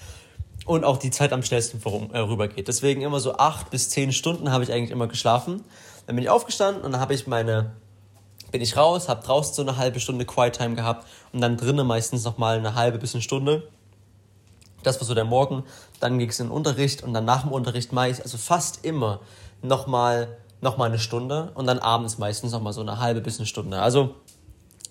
Und 0.65 0.83
auch 0.83 0.97
die 0.97 1.11
Zeit 1.11 1.31
am 1.31 1.43
schnellsten 1.43 1.79
vorübergeht. 1.79 2.59
Äh, 2.59 2.63
Deswegen 2.63 3.01
immer 3.01 3.21
so 3.21 3.37
acht 3.37 3.69
bis 3.69 3.89
zehn 3.89 4.11
Stunden 4.11 4.51
habe 4.51 4.63
ich 4.65 4.71
eigentlich 4.71 4.91
immer 4.91 5.07
geschlafen. 5.07 5.63
Dann 6.07 6.15
bin 6.17 6.23
ich 6.23 6.29
aufgestanden 6.29 6.83
und 6.83 6.91
dann 6.91 7.01
habe 7.01 7.13
ich 7.13 7.25
meine, 7.25 7.71
bin 8.51 8.61
ich 8.61 8.75
raus, 8.75 9.07
habe 9.07 9.23
draußen 9.23 9.55
so 9.55 9.61
eine 9.61 9.77
halbe 9.77 10.01
Stunde 10.01 10.25
Quiet 10.25 10.57
Time 10.57 10.75
gehabt 10.75 11.07
und 11.31 11.39
dann 11.39 11.55
drinnen 11.55 11.87
meistens 11.87 12.25
nochmal 12.25 12.57
eine 12.57 12.75
halbe 12.75 12.97
bis 12.97 13.15
eine 13.15 13.21
Stunde 13.21 13.63
das 14.83 14.99
war 14.99 15.07
so 15.07 15.13
der 15.13 15.25
Morgen. 15.25 15.63
Dann 16.01 16.19
ging 16.19 16.29
es 16.29 16.39
in 16.39 16.47
den 16.47 16.51
Unterricht 16.51 17.03
und 17.03 17.13
dann 17.13 17.23
nach 17.23 17.43
dem 17.43 17.51
Unterricht 17.51 17.93
meist, 17.93 18.21
also 18.21 18.37
fast 18.37 18.83
immer 18.83 19.21
nochmal 19.61 20.37
noch 20.61 20.77
mal 20.77 20.85
eine 20.85 20.99
Stunde 20.99 21.51
und 21.55 21.65
dann 21.65 21.79
abends 21.79 22.19
meistens 22.19 22.51
nochmal 22.51 22.73
so 22.73 22.81
eine 22.81 22.99
halbe 22.99 23.21
bis 23.21 23.39
eine 23.39 23.47
Stunde. 23.47 23.81
Also 23.81 24.15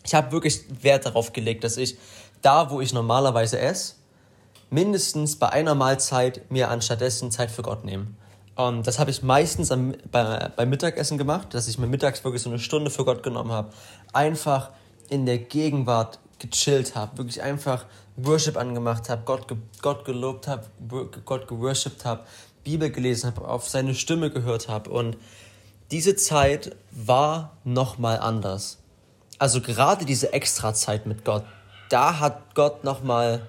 ich 0.05 0.15
habe 0.15 0.33
wirklich 0.33 0.65
Wert 0.83 1.07
darauf 1.07 1.33
gelegt, 1.33 1.63
dass 1.65 1.77
ich 1.77 1.97
da, 2.43 2.71
wo 2.71 2.81
ich 2.81 2.93
normalerweise 2.93 3.59
esse, 3.61 3.95
mindestens 4.71 5.37
bei 5.37 5.49
einer 5.49 5.75
Mahlzeit 5.75 6.51
mir 6.51 6.71
anstattdessen 6.71 7.31
Zeit 7.31 7.51
für 7.51 7.63
Gott 7.63 7.85
nehme. 7.85 8.09
Und 8.57 8.87
das 8.87 8.99
habe 8.99 9.11
ich 9.11 9.23
meistens 9.23 9.71
am, 9.71 9.95
bei, 10.11 10.51
beim 10.55 10.69
Mittagessen 10.69 11.19
gemacht, 11.19 11.55
dass 11.55 11.69
ich 11.69 11.79
mir 11.79 11.87
mittags 11.87 12.25
wirklich 12.25 12.43
so 12.43 12.51
eine 12.51 12.59
Stunde 12.59 12.91
für 12.91 13.05
Gott 13.05 13.23
genommen 13.23 13.53
habe. 13.53 13.71
Einfach 14.13 14.71
in 15.09 15.25
der 15.25 15.39
Gegenwart 15.39 16.19
gechillt 16.41 16.97
habe, 16.97 17.19
wirklich 17.19 17.43
einfach 17.43 17.87
Worship 18.17 18.57
angemacht 18.57 19.09
habe, 19.09 19.23
Gott, 19.25 19.47
Gott 19.81 20.05
gelobt 20.05 20.49
habe, 20.49 20.67
Gott 21.25 21.47
geworshipped 21.47 22.05
habe, 22.05 22.25
Bibel 22.65 22.91
gelesen 22.91 23.29
habe, 23.29 23.47
auf 23.47 23.69
seine 23.69 23.95
Stimme 23.95 24.31
gehört 24.31 24.69
habe. 24.69 24.91
Und 24.91 25.17
diese 25.93 26.17
Zeit 26.17 26.77
war 26.91 27.57
nochmal 27.65 28.19
anders. 28.19 28.79
Also 29.39 29.61
gerade 29.61 30.05
diese 30.05 30.33
Extrazeit 30.33 31.07
mit 31.07 31.25
Gott, 31.25 31.45
da 31.89 32.19
hat 32.19 32.55
Gott 32.55 32.85
nochmal 32.85 33.47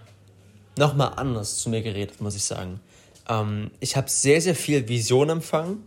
nochmal 0.78 1.14
anders 1.16 1.58
zu 1.58 1.70
mir 1.70 1.82
geredet, 1.82 2.22
muss 2.22 2.36
ich 2.36 2.44
sagen. 2.44 2.80
Ähm, 3.28 3.72
ich 3.80 3.96
habe 3.96 4.10
sehr, 4.10 4.42
sehr 4.42 4.56
viel 4.56 4.88
Vision 4.88 5.30
empfangen, 5.30 5.84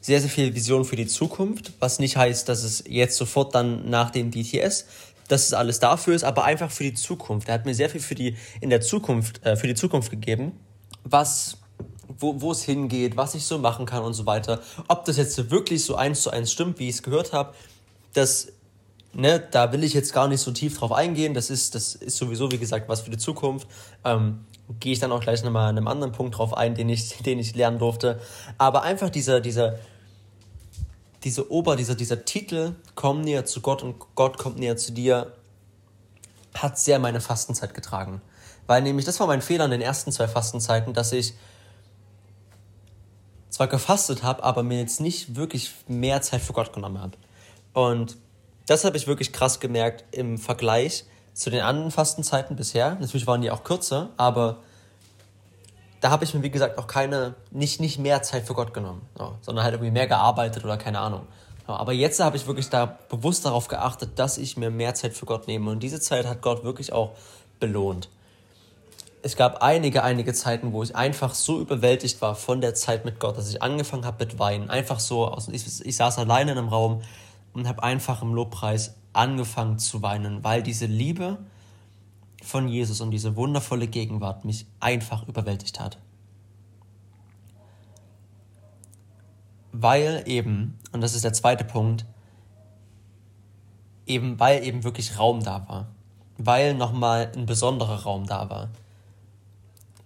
sehr, 0.00 0.20
sehr 0.20 0.30
viel 0.30 0.54
Vision 0.54 0.84
für 0.84 0.96
die 0.96 1.06
Zukunft, 1.06 1.72
was 1.80 1.98
nicht 1.98 2.16
heißt, 2.16 2.48
dass 2.48 2.62
es 2.62 2.84
jetzt 2.86 3.16
sofort 3.16 3.54
dann 3.54 3.88
nach 3.88 4.10
dem 4.10 4.30
DTS, 4.30 4.86
dass 5.28 5.46
es 5.46 5.52
alles 5.52 5.80
dafür 5.80 6.14
ist, 6.14 6.24
aber 6.24 6.44
einfach 6.44 6.70
für 6.70 6.84
die 6.84 6.94
Zukunft. 6.94 7.48
Er 7.48 7.54
hat 7.54 7.66
mir 7.66 7.74
sehr 7.74 7.90
viel 7.90 8.00
für 8.00 8.14
die, 8.14 8.36
in 8.60 8.70
der 8.70 8.80
Zukunft, 8.80 9.44
äh, 9.44 9.56
für 9.56 9.66
die 9.66 9.74
Zukunft 9.74 10.10
gegeben, 10.10 10.52
was, 11.04 11.58
wo, 12.18 12.50
es 12.50 12.62
hingeht, 12.62 13.16
was 13.16 13.34
ich 13.34 13.44
so 13.44 13.58
machen 13.58 13.86
kann 13.86 14.02
und 14.02 14.14
so 14.14 14.26
weiter. 14.26 14.60
Ob 14.88 15.04
das 15.04 15.16
jetzt 15.16 15.50
wirklich 15.50 15.84
so 15.84 15.96
eins 15.96 16.22
zu 16.22 16.30
eins 16.30 16.52
stimmt, 16.52 16.78
wie 16.78 16.88
ich 16.88 16.96
es 16.96 17.02
gehört 17.02 17.32
habe, 17.32 17.54
das 18.12 18.48
ne, 19.16 19.42
da 19.50 19.72
will 19.72 19.82
ich 19.82 19.94
jetzt 19.94 20.12
gar 20.12 20.28
nicht 20.28 20.40
so 20.40 20.52
tief 20.52 20.78
drauf 20.78 20.92
eingehen. 20.92 21.34
Das 21.34 21.50
ist, 21.50 21.74
das 21.74 21.94
ist 21.94 22.16
sowieso, 22.16 22.50
wie 22.52 22.58
gesagt, 22.58 22.88
was 22.88 23.00
für 23.00 23.10
die 23.10 23.18
Zukunft. 23.18 23.66
Ähm, 24.04 24.44
Gehe 24.80 24.92
ich 24.92 24.98
dann 24.98 25.12
auch 25.12 25.20
gleich 25.20 25.44
nochmal 25.44 25.68
an 25.68 25.78
einem 25.78 25.86
anderen 25.86 26.12
Punkt 26.12 26.36
drauf 26.38 26.56
ein, 26.56 26.74
den 26.74 26.88
ich, 26.88 27.16
den 27.22 27.38
ich 27.38 27.54
lernen 27.54 27.78
durfte. 27.78 28.20
Aber 28.58 28.82
einfach 28.82 29.10
dieser, 29.10 29.40
dieser, 29.40 29.78
diese 31.26 31.50
Ober, 31.50 31.74
dieser, 31.74 31.96
dieser 31.96 32.24
Titel, 32.24 32.76
komm 32.94 33.22
näher 33.22 33.44
zu 33.44 33.60
Gott 33.60 33.82
und 33.82 33.96
Gott 34.14 34.38
kommt 34.38 34.60
näher 34.60 34.76
zu 34.76 34.92
dir, 34.92 35.32
hat 36.54 36.78
sehr 36.78 37.00
meine 37.00 37.20
Fastenzeit 37.20 37.74
getragen. 37.74 38.22
Weil 38.68 38.82
nämlich, 38.82 39.06
das 39.06 39.18
war 39.18 39.26
mein 39.26 39.42
Fehler 39.42 39.64
in 39.64 39.72
den 39.72 39.80
ersten 39.80 40.12
zwei 40.12 40.28
Fastenzeiten, 40.28 40.94
dass 40.94 41.10
ich 41.10 41.34
zwar 43.50 43.66
gefastet 43.66 44.22
habe, 44.22 44.44
aber 44.44 44.62
mir 44.62 44.78
jetzt 44.78 45.00
nicht 45.00 45.34
wirklich 45.34 45.72
mehr 45.88 46.22
Zeit 46.22 46.42
für 46.42 46.52
Gott 46.52 46.72
genommen 46.72 47.00
habe. 47.00 47.18
Und 47.72 48.18
das 48.68 48.84
habe 48.84 48.96
ich 48.96 49.08
wirklich 49.08 49.32
krass 49.32 49.58
gemerkt 49.58 50.04
im 50.12 50.38
Vergleich 50.38 51.06
zu 51.34 51.50
den 51.50 51.62
anderen 51.62 51.90
Fastenzeiten 51.90 52.54
bisher. 52.54 52.94
Natürlich 53.00 53.26
waren 53.26 53.42
die 53.42 53.50
auch 53.50 53.64
kürzer, 53.64 54.10
aber 54.16 54.62
da 56.00 56.10
habe 56.10 56.24
ich 56.24 56.34
mir, 56.34 56.42
wie 56.42 56.50
gesagt, 56.50 56.78
auch 56.78 56.86
keine, 56.86 57.34
nicht, 57.50 57.80
nicht 57.80 57.98
mehr 57.98 58.22
Zeit 58.22 58.46
für 58.46 58.54
Gott 58.54 58.74
genommen, 58.74 59.02
so, 59.16 59.36
sondern 59.40 59.64
halt 59.64 59.74
irgendwie 59.74 59.90
mehr 59.90 60.06
gearbeitet 60.06 60.64
oder 60.64 60.76
keine 60.76 60.98
Ahnung. 61.00 61.22
So, 61.66 61.72
aber 61.72 61.92
jetzt 61.92 62.20
habe 62.20 62.36
ich 62.36 62.46
wirklich 62.46 62.68
da 62.68 62.98
bewusst 63.08 63.44
darauf 63.44 63.68
geachtet, 63.68 64.10
dass 64.16 64.38
ich 64.38 64.56
mir 64.56 64.70
mehr 64.70 64.94
Zeit 64.94 65.14
für 65.14 65.26
Gott 65.26 65.46
nehme. 65.48 65.70
Und 65.70 65.82
diese 65.82 66.00
Zeit 66.00 66.26
hat 66.26 66.42
Gott 66.42 66.64
wirklich 66.64 66.92
auch 66.92 67.12
belohnt. 67.58 68.08
Es 69.22 69.36
gab 69.36 69.62
einige, 69.62 70.04
einige 70.04 70.32
Zeiten, 70.34 70.72
wo 70.72 70.84
ich 70.84 70.94
einfach 70.94 71.34
so 71.34 71.60
überwältigt 71.60 72.22
war 72.22 72.36
von 72.36 72.60
der 72.60 72.74
Zeit 72.74 73.04
mit 73.04 73.18
Gott, 73.18 73.36
dass 73.36 73.50
ich 73.50 73.60
angefangen 73.62 74.04
habe 74.04 74.24
mit 74.24 74.38
Weinen. 74.38 74.70
Einfach 74.70 75.00
so, 75.00 75.26
aus, 75.26 75.48
ich, 75.48 75.84
ich 75.84 75.96
saß 75.96 76.18
alleine 76.18 76.52
in 76.52 76.58
einem 76.58 76.68
Raum, 76.68 77.02
und 77.56 77.66
habe 77.66 77.82
einfach 77.82 78.20
im 78.20 78.34
Lobpreis 78.34 78.96
angefangen 79.14 79.78
zu 79.78 80.02
weinen, 80.02 80.44
weil 80.44 80.62
diese 80.62 80.84
Liebe 80.84 81.38
von 82.42 82.68
Jesus 82.68 83.00
und 83.00 83.10
diese 83.10 83.36
wundervolle 83.36 83.88
Gegenwart 83.88 84.44
mich 84.44 84.66
einfach 84.80 85.26
überwältigt 85.26 85.80
hat. 85.80 85.98
Weil 89.72 90.22
eben, 90.26 90.78
und 90.92 91.00
das 91.02 91.14
ist 91.14 91.24
der 91.24 91.32
zweite 91.32 91.64
Punkt, 91.64 92.06
eben 94.06 94.38
weil 94.40 94.64
eben 94.64 94.84
wirklich 94.84 95.18
Raum 95.18 95.42
da 95.42 95.68
war. 95.68 95.88
Weil 96.38 96.74
nochmal 96.74 97.32
ein 97.34 97.46
besonderer 97.46 98.02
Raum 98.02 98.26
da 98.26 98.48
war. 98.48 98.68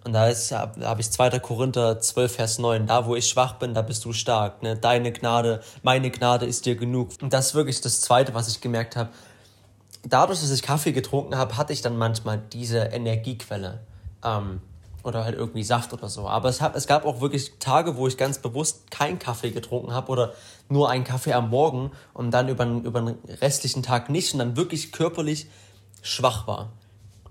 Und 0.05 0.15
da, 0.15 0.33
da 0.33 0.73
habe 0.83 1.01
ich 1.01 1.11
2. 1.11 1.39
Korinther 1.41 2.01
12, 2.01 2.35
Vers 2.35 2.59
9. 2.59 2.87
Da, 2.87 3.07
wo 3.07 3.17
ich 3.17 3.29
schwach 3.29 3.55
bin, 3.55 3.75
da 3.75 3.83
bist 3.83 4.05
du 4.05 4.13
stark. 4.13 4.63
Ne? 4.63 4.77
Deine 4.77 5.13
Gnade, 5.13 5.61
meine 5.83 6.11
Gnade 6.11 6.47
ist 6.47 6.65
dir 6.65 6.77
genug. 6.77 7.11
Und 7.21 7.33
das 7.33 7.49
ist 7.49 7.55
wirklich 7.55 7.81
das 7.81 8.01
Zweite, 8.01 8.33
was 8.33 8.49
ich 8.49 8.61
gemerkt 8.61 8.97
habe. 8.97 9.11
Dadurch, 10.03 10.41
dass 10.41 10.51
ich 10.51 10.63
Kaffee 10.63 10.93
getrunken 10.93 11.37
habe, 11.37 11.57
hatte 11.57 11.73
ich 11.73 11.83
dann 11.83 11.97
manchmal 11.97 12.43
diese 12.53 12.79
Energiequelle. 12.79 13.81
Ähm, 14.25 14.61
oder 15.03 15.25
halt 15.25 15.37
irgendwie 15.37 15.63
Saft 15.63 15.93
oder 15.93 16.09
so. 16.09 16.29
Aber 16.29 16.49
es, 16.49 16.61
hab, 16.61 16.77
es 16.77 16.87
gab 16.87 17.05
auch 17.05 17.21
wirklich 17.21 17.59
Tage, 17.59 17.97
wo 17.97 18.07
ich 18.07 18.17
ganz 18.17 18.39
bewusst 18.39 18.91
keinen 18.91 19.19
Kaffee 19.19 19.51
getrunken 19.51 19.93
habe 19.93 20.11
oder 20.11 20.35
nur 20.69 20.91
einen 20.91 21.05
Kaffee 21.05 21.33
am 21.33 21.51
Morgen 21.51 21.91
und 22.13 22.31
dann 22.33 22.49
über, 22.49 22.67
über 22.67 23.01
den 23.01 23.19
restlichen 23.41 23.83
Tag 23.83 24.11
nicht 24.11 24.33
und 24.33 24.41
dann 24.41 24.57
wirklich 24.57 24.93
körperlich 24.93 25.47
schwach 26.03 26.47
war. 26.47 26.73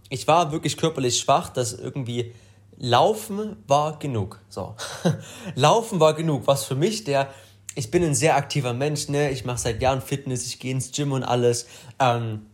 Ich 0.10 0.28
war 0.28 0.52
wirklich 0.52 0.78
körperlich 0.78 1.20
schwach, 1.20 1.50
dass 1.50 1.74
irgendwie 1.74 2.34
Laufen 2.77 3.58
war 3.68 4.00
genug. 4.00 4.40
So. 4.50 4.75
Laufen 5.55 6.00
war 6.00 6.14
genug. 6.14 6.48
Was 6.48 6.64
für 6.64 6.75
mich 6.75 7.03
der, 7.03 7.27
ich 7.75 7.92
bin 7.92 8.03
ein 8.03 8.16
sehr 8.16 8.36
aktiver 8.36 8.74
Mensch, 8.74 9.10
ne? 9.10 9.29
Ich 9.32 9.46
mache 9.46 9.60
seit 9.60 9.82
Jahren 9.82 10.01
Fitness, 10.01 10.46
ich 10.46 10.60
gehe 10.60 10.72
ins 10.72 10.92
Gym 10.92 11.12
und 11.12 11.24
alles. 11.24 11.68
Ähm, 12.00 12.48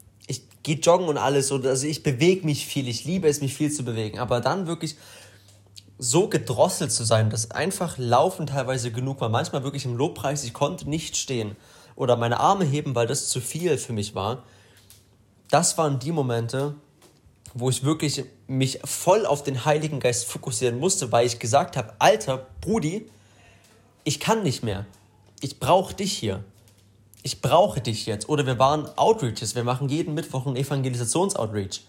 gehe 0.66 0.78
joggen 0.78 1.08
und 1.08 1.18
alles. 1.18 1.52
Und 1.52 1.66
also 1.66 1.88
ich 1.88 2.04
bewege 2.04 2.46
mich 2.46 2.66
viel. 2.66 2.88
Ich 2.88 3.06
liebe 3.06 3.28
es, 3.30 3.40
mich 3.40 3.54
viel 3.54 3.72
zu 3.72 3.86
bewegen. 3.86 4.20
Aber 4.20 4.42
dann 4.42 4.68
wirklich 4.68 4.98
so 5.98 6.28
gedrosselt 6.28 6.92
zu 6.92 7.06
sein, 7.06 7.30
dass 7.30 7.52
einfach 7.52 7.98
Laufen 7.98 8.48
teilweise 8.48 8.92
genug 8.92 9.22
war. 9.22 9.30
Manchmal 9.30 9.64
wirklich 9.64 9.86
im 9.86 9.96
Lobpreis, 9.96 10.44
ich 10.44 10.54
konnte 10.54 10.90
nicht 10.90 11.16
stehen 11.16 11.56
oder 11.96 12.18
meine 12.18 12.40
Arme 12.40 12.66
heben, 12.66 12.96
weil 12.96 13.08
das 13.08 13.30
zu 13.30 13.40
viel 13.40 13.78
für 13.78 13.94
mich 13.94 14.16
war. 14.16 14.44
Das 15.50 15.78
waren 15.78 16.00
die 16.00 16.12
Momente, 16.12 16.76
wo 17.54 17.70
ich 17.70 17.84
wirklich 17.84 18.26
mich 18.48 18.80
voll 18.84 19.26
auf 19.26 19.44
den 19.44 19.64
Heiligen 19.66 20.00
Geist 20.00 20.26
fokussieren 20.26 20.80
musste, 20.80 21.12
weil 21.12 21.28
ich 21.28 21.40
gesagt 21.40 21.78
habe, 21.78 21.94
alter 22.00 22.48
Brudi, 22.60 23.10
ich 24.04 24.20
kann 24.20 24.42
nicht 24.42 24.64
mehr. 24.64 24.86
Ich 25.42 25.60
brauche 25.60 25.94
dich 25.94 26.12
hier. 26.12 26.44
Ich 27.26 27.42
brauche 27.42 27.82
dich 27.82 28.06
jetzt. 28.06 28.30
Oder 28.30 28.46
wir 28.46 28.60
waren 28.60 28.88
Outreaches. 28.98 29.56
Wir 29.56 29.64
machen 29.64 29.90
jeden 29.90 30.14
Mittwoch 30.14 30.46
einen 30.46 30.58
Evangelisations-Outreach. 30.58 31.82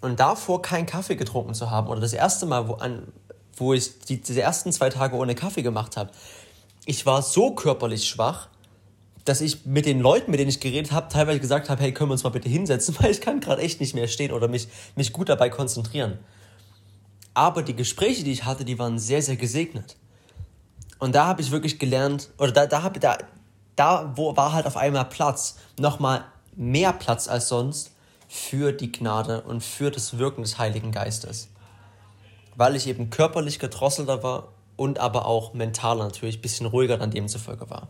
Und 0.00 0.18
davor 0.18 0.60
keinen 0.60 0.86
Kaffee 0.86 1.14
getrunken 1.14 1.54
zu 1.54 1.70
haben, 1.70 1.86
oder 1.86 2.00
das 2.00 2.12
erste 2.12 2.44
Mal, 2.44 2.66
wo, 2.66 2.72
an, 2.74 3.12
wo 3.56 3.74
ich 3.74 4.00
die, 4.00 4.20
diese 4.20 4.42
ersten 4.42 4.72
zwei 4.72 4.90
Tage 4.90 5.14
ohne 5.14 5.36
Kaffee 5.36 5.62
gemacht 5.62 5.96
habe, 5.96 6.10
ich 6.84 7.06
war 7.06 7.22
so 7.22 7.52
körperlich 7.52 8.08
schwach, 8.08 8.48
dass 9.24 9.40
ich 9.40 9.66
mit 9.66 9.86
den 9.86 10.00
Leuten, 10.00 10.32
mit 10.32 10.40
denen 10.40 10.50
ich 10.50 10.58
geredet 10.58 10.90
habe, 10.90 11.06
teilweise 11.10 11.38
gesagt 11.38 11.70
habe, 11.70 11.80
hey, 11.80 11.94
können 11.94 12.10
wir 12.10 12.14
uns 12.14 12.24
mal 12.24 12.30
bitte 12.30 12.48
hinsetzen, 12.48 12.96
weil 13.00 13.12
ich 13.12 13.20
kann 13.20 13.38
gerade 13.38 13.62
echt 13.62 13.78
nicht 13.78 13.94
mehr 13.94 14.08
stehen 14.08 14.32
oder 14.32 14.48
mich, 14.48 14.66
mich 14.96 15.12
gut 15.12 15.28
dabei 15.28 15.48
konzentrieren. 15.48 16.18
Aber 17.34 17.62
die 17.62 17.76
Gespräche, 17.76 18.24
die 18.24 18.32
ich 18.32 18.44
hatte, 18.44 18.64
die 18.64 18.80
waren 18.80 18.98
sehr, 18.98 19.22
sehr 19.22 19.36
gesegnet. 19.36 19.94
Und 20.98 21.14
da 21.14 21.24
habe 21.28 21.40
ich 21.40 21.52
wirklich 21.52 21.78
gelernt, 21.78 22.30
oder 22.36 22.50
da, 22.50 22.66
da, 22.66 22.82
hab, 22.82 23.00
da, 23.00 23.16
da 23.76 24.12
wo 24.16 24.36
war 24.36 24.52
halt 24.52 24.66
auf 24.66 24.76
einmal 24.76 25.04
Platz, 25.06 25.56
nochmal 25.78 26.24
mehr 26.56 26.92
Platz 26.92 27.28
als 27.28 27.48
sonst 27.48 27.92
für 28.28 28.72
die 28.72 28.92
Gnade 28.92 29.42
und 29.42 29.62
für 29.62 29.90
das 29.90 30.18
Wirken 30.18 30.42
des 30.42 30.58
Heiligen 30.58 30.92
Geistes. 30.92 31.48
Weil 32.56 32.76
ich 32.76 32.86
eben 32.86 33.10
körperlich 33.10 33.58
gedrosselter 33.58 34.22
war 34.22 34.48
und 34.76 34.98
aber 34.98 35.26
auch 35.26 35.54
mental 35.54 35.98
natürlich 35.98 36.38
ein 36.38 36.42
bisschen 36.42 36.66
ruhiger 36.66 36.98
dann 36.98 37.10
demzufolge 37.10 37.68
war. 37.70 37.88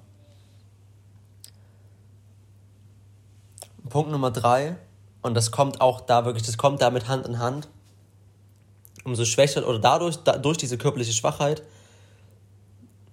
Punkt 3.88 4.11
Nummer 4.11 4.31
drei, 4.31 4.77
und 5.23 5.35
das 5.35 5.51
kommt 5.51 5.81
auch 5.81 6.01
da 6.01 6.25
wirklich, 6.25 6.44
das 6.44 6.59
kommt 6.59 6.83
damit 6.83 7.09
Hand 7.09 7.27
in 7.27 7.38
Hand, 7.38 7.68
umso 9.05 9.25
schwächer 9.25 9.66
oder 9.66 9.79
dadurch, 9.79 10.16
da, 10.16 10.37
durch 10.37 10.57
diese 10.57 10.79
körperliche 10.79 11.12
Schwachheit, 11.12 11.62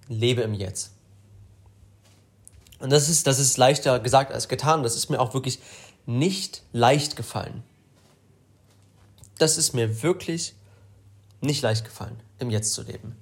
lebe 0.07 0.41
im 0.41 0.53
Jetzt. 0.53 0.91
Und 2.81 2.89
das 2.89 3.09
ist, 3.09 3.27
das 3.27 3.39
ist 3.39 3.57
leichter 3.57 3.99
gesagt 3.99 4.31
als 4.31 4.47
getan. 4.47 4.83
Das 4.83 4.95
ist 4.95 5.09
mir 5.09 5.19
auch 5.19 5.33
wirklich 5.33 5.59
nicht 6.05 6.63
leicht 6.73 7.15
gefallen. 7.15 7.63
Das 9.37 9.57
ist 9.57 9.73
mir 9.73 10.03
wirklich 10.03 10.55
nicht 11.41 11.61
leicht 11.61 11.85
gefallen, 11.85 12.19
im 12.39 12.49
Jetzt 12.49 12.73
zu 12.73 12.83
leben. 12.83 13.15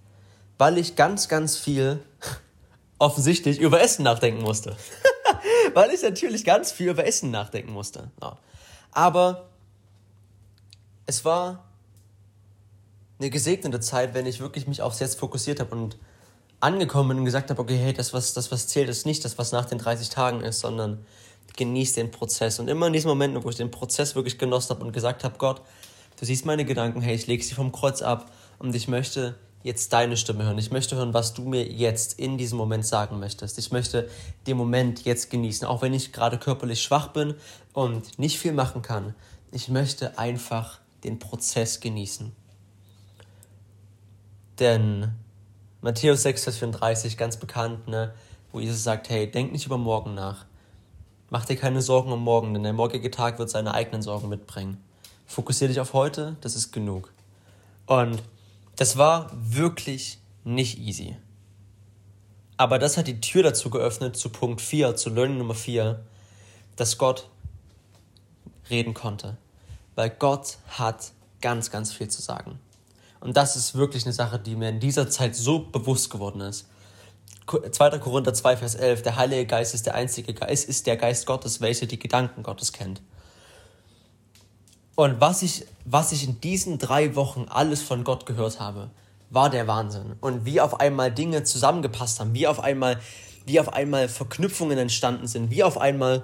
Weil 0.58 0.78
ich 0.78 0.96
ganz, 0.96 1.28
ganz 1.28 1.58
viel 1.58 2.04
offensichtlich 3.00 3.60
über 3.60 3.82
Essen 3.82 4.04
nachdenken 4.04 4.42
musste. 4.42 4.76
weil 5.74 5.92
ich 5.92 6.02
natürlich 6.02 6.44
ganz 6.44 6.72
viel 6.72 6.90
über 6.90 7.06
Essen 7.06 7.32
nachdenken 7.32 7.72
musste. 7.72 8.12
Ja. 8.22 8.38
Aber 8.92 9.50
es 11.06 11.26
war 11.26 11.66
eine 13.20 13.30
gesegnete 13.30 13.80
Zeit, 13.80 14.14
wenn 14.14 14.26
ich 14.26 14.40
wirklich 14.40 14.68
mich 14.68 14.82
aufs 14.82 15.00
Jetzt 15.00 15.20
fokussiert 15.20 15.60
habe 15.60 15.76
und 15.76 15.98
angekommen 16.60 17.10
bin 17.10 17.18
und 17.20 17.26
gesagt 17.26 17.50
habe, 17.50 17.62
okay, 17.62 17.78
hey, 17.78 17.94
das 17.94 18.14
was, 18.14 18.34
das, 18.34 18.52
was 18.52 18.68
zählt, 18.68 18.90
ist 18.90 19.06
nicht 19.06 19.24
das, 19.24 19.38
was 19.38 19.52
nach 19.52 19.66
den 19.66 19.78
30 19.78 20.10
Tagen 20.10 20.42
ist, 20.42 20.60
sondern 20.60 21.06
genieß 21.56 21.94
den 21.94 22.12
Prozess. 22.12 22.60
Und 22.60 22.68
immer 22.68 22.88
in 22.88 22.94
diesen 22.94 23.08
Momenten, 23.08 23.44
wo 23.44 23.50
ich 23.50 23.56
den 23.56 23.72
Prozess 23.72 24.16
wirklich 24.16 24.38
genossen 24.38 24.70
habe 24.72 24.86
und 24.86 24.92
gesagt 24.92 25.24
habe, 25.24 25.38
Gott, 25.38 25.62
du 26.20 26.26
siehst 26.26 26.46
meine 26.46 26.66
Gedanken, 26.66 27.02
hey, 27.02 27.16
ich 27.16 27.28
lege 27.28 27.44
sie 27.44 27.54
vom 27.54 27.72
Kreuz 27.72 28.02
ab 28.02 28.32
und 28.60 28.76
ich 28.76 28.88
möchte 28.88 29.36
jetzt 29.64 29.92
deine 29.92 30.16
Stimme 30.16 30.46
hören. 30.46 30.58
Ich 30.58 30.72
möchte 30.72 30.96
hören, 30.96 31.14
was 31.14 31.34
du 31.34 31.44
mir 31.44 31.66
jetzt 31.66 32.18
in 32.18 32.38
diesem 32.38 32.58
Moment 32.58 32.86
sagen 32.86 33.20
möchtest. 33.20 33.58
Ich 33.58 33.72
möchte 33.72 34.10
den 34.48 34.56
Moment 34.56 35.04
jetzt 35.04 35.30
genießen, 35.30 35.68
auch 35.68 35.82
wenn 35.82 35.94
ich 35.94 36.14
gerade 36.14 36.38
körperlich 36.38 36.82
schwach 36.82 37.10
bin 37.10 37.36
und 37.74 38.20
nicht 38.20 38.40
viel 38.40 38.54
machen 38.54 38.82
kann. 38.82 39.16
Ich 39.52 39.68
möchte 39.68 40.18
einfach 40.18 40.80
den 41.04 41.20
Prozess 41.20 41.80
genießen. 41.80 42.32
Denn 44.60 45.12
Matthäus 45.82 46.24
6, 46.24 46.44
Vers 46.44 46.58
34, 46.58 47.16
ganz 47.18 47.38
bekannt, 47.38 47.88
ne, 47.88 48.14
wo 48.52 48.60
Jesus 48.60 48.84
sagt, 48.84 49.10
hey, 49.10 49.32
denk 49.32 49.54
nicht 49.54 49.66
über 49.66 49.78
morgen 49.78 50.14
nach. 50.14 50.46
Mach 51.30 51.46
dir 51.46 51.56
keine 51.56 51.82
Sorgen 51.82 52.12
um 52.12 52.22
morgen, 52.22 52.54
denn 52.54 52.64
der 52.64 52.74
morgige 52.74 53.10
Tag 53.12 53.40
wird 53.40 53.50
seine 53.50 53.74
eigenen 53.74 54.02
Sorgen 54.02 54.28
mitbringen. 54.28 54.84
Fokussiere 55.26 55.70
dich 55.70 55.80
auf 55.80 55.94
heute, 55.94 56.36
das 56.42 56.56
ist 56.56 56.74
genug. 56.74 57.14
Und 57.86 58.22
das 58.76 58.98
war 58.98 59.32
wirklich 59.34 60.18
nicht 60.44 60.80
easy. 60.80 61.16
Aber 62.58 62.78
das 62.78 62.98
hat 62.98 63.08
die 63.08 63.22
Tür 63.22 63.44
dazu 63.44 63.70
geöffnet, 63.70 64.18
zu 64.18 64.30
Punkt 64.30 64.60
4, 64.60 64.98
zu 64.98 65.10
Learning 65.10 65.38
Nummer 65.38 65.56
4, 65.56 66.04
dass 66.76 66.98
Gott 66.98 67.30
reden 68.70 68.94
konnte. 68.94 69.38
Weil 69.96 70.10
Gott 70.10 70.58
hat 70.68 71.14
ganz, 71.40 71.72
ganz 71.72 71.94
viel 71.94 72.10
zu 72.10 72.22
sagen. 72.22 72.60
Und 73.20 73.36
das 73.36 73.56
ist 73.56 73.76
wirklich 73.76 74.06
eine 74.06 74.14
Sache, 74.14 74.40
die 74.40 74.56
mir 74.56 74.70
in 74.70 74.80
dieser 74.80 75.10
Zeit 75.10 75.36
so 75.36 75.60
bewusst 75.60 76.10
geworden 76.10 76.42
ist. 76.42 76.68
2. 77.72 77.98
Korinther 78.00 78.34
2, 78.34 78.58
Vers 78.58 78.76
11, 78.76 79.02
der 79.02 79.16
Heilige 79.16 79.46
Geist 79.46 79.74
ist 79.74 79.86
der 79.86 79.96
einzige 79.96 80.34
Geist, 80.34 80.70
ist 80.70 80.86
der 80.86 80.98
Geist 80.98 81.26
Gottes, 81.26 81.62
welcher 81.62 81.88
die 81.88 82.00
Gedanken 82.00 82.44
Gottes 82.44 82.72
kennt. 82.72 83.02
Und 84.96 85.20
was 85.20 85.42
ich, 85.42 85.66
was 85.86 86.12
ich 86.12 86.26
in 86.26 86.42
diesen 86.42 86.78
drei 86.78 87.16
Wochen 87.16 87.46
alles 87.50 87.82
von 87.82 88.04
Gott 88.04 88.26
gehört 88.26 88.60
habe, 88.60 88.92
war 89.30 89.50
der 89.50 89.68
Wahnsinn. 89.68 90.16
Und 90.22 90.46
wie 90.46 90.62
auf 90.62 90.80
einmal 90.80 91.12
Dinge 91.12 91.44
zusammengepasst 91.44 92.20
haben, 92.20 92.34
wie 92.34 92.48
auf 92.48 92.60
einmal, 92.60 93.00
wie 93.46 93.60
auf 93.60 93.74
einmal 93.74 94.10
Verknüpfungen 94.10 94.78
entstanden 94.78 95.28
sind, 95.28 95.52
wie 95.52 95.64
auf 95.64 95.78
einmal 95.78 96.24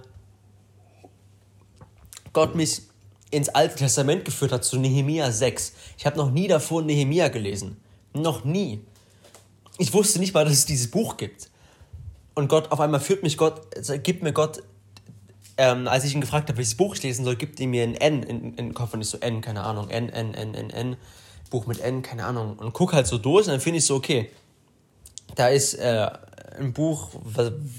Gott 2.34 2.56
mich 2.56 2.82
ins 3.32 3.50
Alte 3.50 3.76
Testament 3.76 4.26
geführt 4.26 4.52
hat, 4.52 4.64
zu 4.64 4.78
Nehemia 4.78 5.32
6. 5.32 5.74
Ich 5.98 6.06
habe 6.06 6.18
noch 6.18 6.32
nie 6.32 6.48
davor 6.48 6.82
Nehemia 6.82 7.28
gelesen. 7.28 7.78
Noch 8.14 8.44
nie. 8.44 8.82
Ich 9.78 9.94
wusste 9.94 10.20
nicht 10.20 10.34
mal, 10.34 10.46
dass 10.46 10.54
es 10.54 10.66
dieses 10.66 10.90
Buch 10.90 11.18
gibt. 11.18 11.50
Und 12.34 12.48
Gott, 12.48 12.72
auf 12.72 12.80
einmal 12.80 13.00
führt 13.00 13.24
mich 13.24 13.38
Gott, 13.38 13.62
gibt 14.04 14.24
mir 14.24 14.34
Gott, 14.34 14.62
ähm, 15.58 15.88
als 15.88 16.04
ich 16.04 16.14
ihn 16.14 16.22
gefragt 16.22 16.50
habe, 16.50 16.58
welches 16.58 16.76
Buch 16.76 16.96
ich 16.96 17.04
lesen 17.04 17.24
soll, 17.24 17.36
gibt 17.36 17.60
er 17.60 17.68
mir 17.68 17.84
ein 17.84 17.96
N 17.96 18.24
in, 18.24 18.42
in 18.42 18.56
den 18.56 18.74
Kopf 18.74 18.94
und 18.94 19.02
ich 19.02 19.08
so 19.08 19.18
N, 19.20 19.42
keine 19.42 19.64
Ahnung, 19.64 19.90
N, 19.90 20.10
N, 20.10 20.34
N, 20.34 20.54
N, 20.54 20.70
N, 20.70 20.98
Buch 21.50 21.66
mit 21.66 21.80
N, 21.80 22.02
keine 22.02 22.26
Ahnung. 22.26 22.58
Und 22.58 22.74
guck 22.74 22.94
halt 22.94 23.08
so 23.08 23.18
durch 23.18 23.46
und 23.48 23.54
dann 23.54 23.62
finde 23.62 23.80
ich 23.80 23.86
so, 23.86 23.96
okay, 23.96 24.30
da 25.36 25.48
ist 25.48 25.76
äh, 25.76 26.10
ein 26.60 26.74
Buch, 26.74 27.10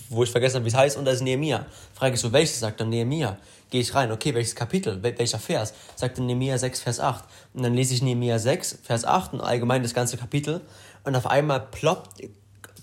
wo 0.08 0.22
ich 0.22 0.30
vergessen 0.30 0.56
habe, 0.56 0.64
wie 0.64 0.70
es 0.70 0.74
heißt, 0.74 0.96
und 0.96 1.04
da 1.04 1.10
ist 1.10 1.22
Nehemia. 1.22 1.66
Frage 1.94 2.14
ich 2.14 2.20
so, 2.20 2.32
welches? 2.32 2.60
Sagt 2.60 2.80
dann 2.80 2.88
Nehemia. 2.88 3.38
Gehe 3.70 3.80
ich 3.80 3.94
rein, 3.94 4.12
okay, 4.12 4.34
welches 4.34 4.54
Kapitel, 4.54 5.02
welcher 5.02 5.38
Vers? 5.38 5.74
Sagt 5.96 6.18
dann 6.18 6.26
Nehemia 6.26 6.56
6, 6.56 6.80
Vers 6.80 7.00
8. 7.00 7.24
Und 7.54 7.62
dann 7.62 7.74
lese 7.74 7.94
ich 7.94 8.02
Nehemia 8.02 8.38
6, 8.38 8.78
Vers 8.82 9.04
8 9.04 9.34
und 9.34 9.40
allgemein 9.40 9.82
das 9.82 9.94
ganze 9.94 10.16
Kapitel. 10.16 10.60
Und 11.04 11.16
auf 11.16 11.26
einmal 11.26 11.60
ploppt, 11.60 12.22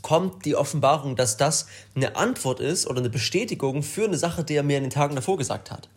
kommt 0.01 0.43
die 0.43 0.55
Offenbarung, 0.55 1.15
dass 1.15 1.37
das 1.37 1.67
eine 1.95 2.17
Antwort 2.17 2.59
ist 2.59 2.87
oder 2.87 2.99
eine 2.99 3.09
Bestätigung 3.09 3.83
für 3.83 4.03
eine 4.03 4.17
Sache, 4.17 4.43
die 4.43 4.55
er 4.55 4.63
mir 4.63 4.77
in 4.77 4.83
den 4.83 4.89
Tagen 4.89 5.15
davor 5.15 5.37
gesagt 5.37 5.71
hat. 5.71 5.87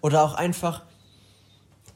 Oder 0.00 0.24
auch 0.24 0.34
einfach 0.34 0.82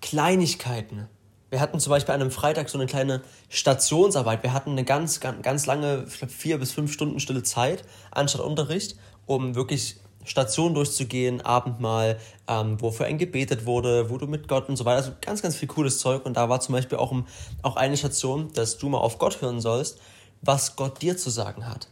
Kleinigkeiten 0.00 1.08
wir 1.50 1.60
hatten 1.60 1.80
zum 1.80 1.90
Beispiel 1.90 2.14
an 2.14 2.20
einem 2.20 2.30
Freitag 2.30 2.68
so 2.68 2.78
eine 2.78 2.86
kleine 2.86 3.22
Stationsarbeit. 3.48 4.42
Wir 4.44 4.52
hatten 4.52 4.70
eine 4.70 4.84
ganz, 4.84 5.20
ganz, 5.20 5.42
ganz 5.42 5.66
lange, 5.66 6.04
ich 6.08 6.18
glaube, 6.18 6.32
vier 6.32 6.58
bis 6.58 6.70
fünf 6.70 6.92
Stunden 6.92 7.18
stille 7.18 7.42
Zeit 7.42 7.84
anstatt 8.12 8.40
Unterricht, 8.40 8.96
um 9.26 9.56
wirklich 9.56 9.96
Stationen 10.24 10.74
durchzugehen, 10.74 11.40
Abendmahl, 11.40 12.18
ähm, 12.46 12.80
wofür 12.80 13.06
ein 13.06 13.18
gebetet 13.18 13.66
wurde, 13.66 14.10
wo 14.10 14.18
du 14.18 14.26
mit 14.26 14.48
Gott 14.48 14.68
und 14.68 14.76
so 14.76 14.84
weiter. 14.84 14.98
Also 14.98 15.12
ganz, 15.20 15.42
ganz 15.42 15.56
viel 15.56 15.68
cooles 15.68 15.98
Zeug. 15.98 16.26
Und 16.26 16.36
da 16.36 16.48
war 16.48 16.60
zum 16.60 16.74
Beispiel 16.74 16.98
auch, 16.98 17.14
auch 17.62 17.76
eine 17.76 17.96
Station, 17.96 18.52
dass 18.52 18.78
du 18.78 18.88
mal 18.88 18.98
auf 18.98 19.18
Gott 19.18 19.40
hören 19.40 19.60
sollst, 19.60 19.98
was 20.42 20.76
Gott 20.76 21.02
dir 21.02 21.16
zu 21.16 21.30
sagen 21.30 21.66
hat. 21.66 21.88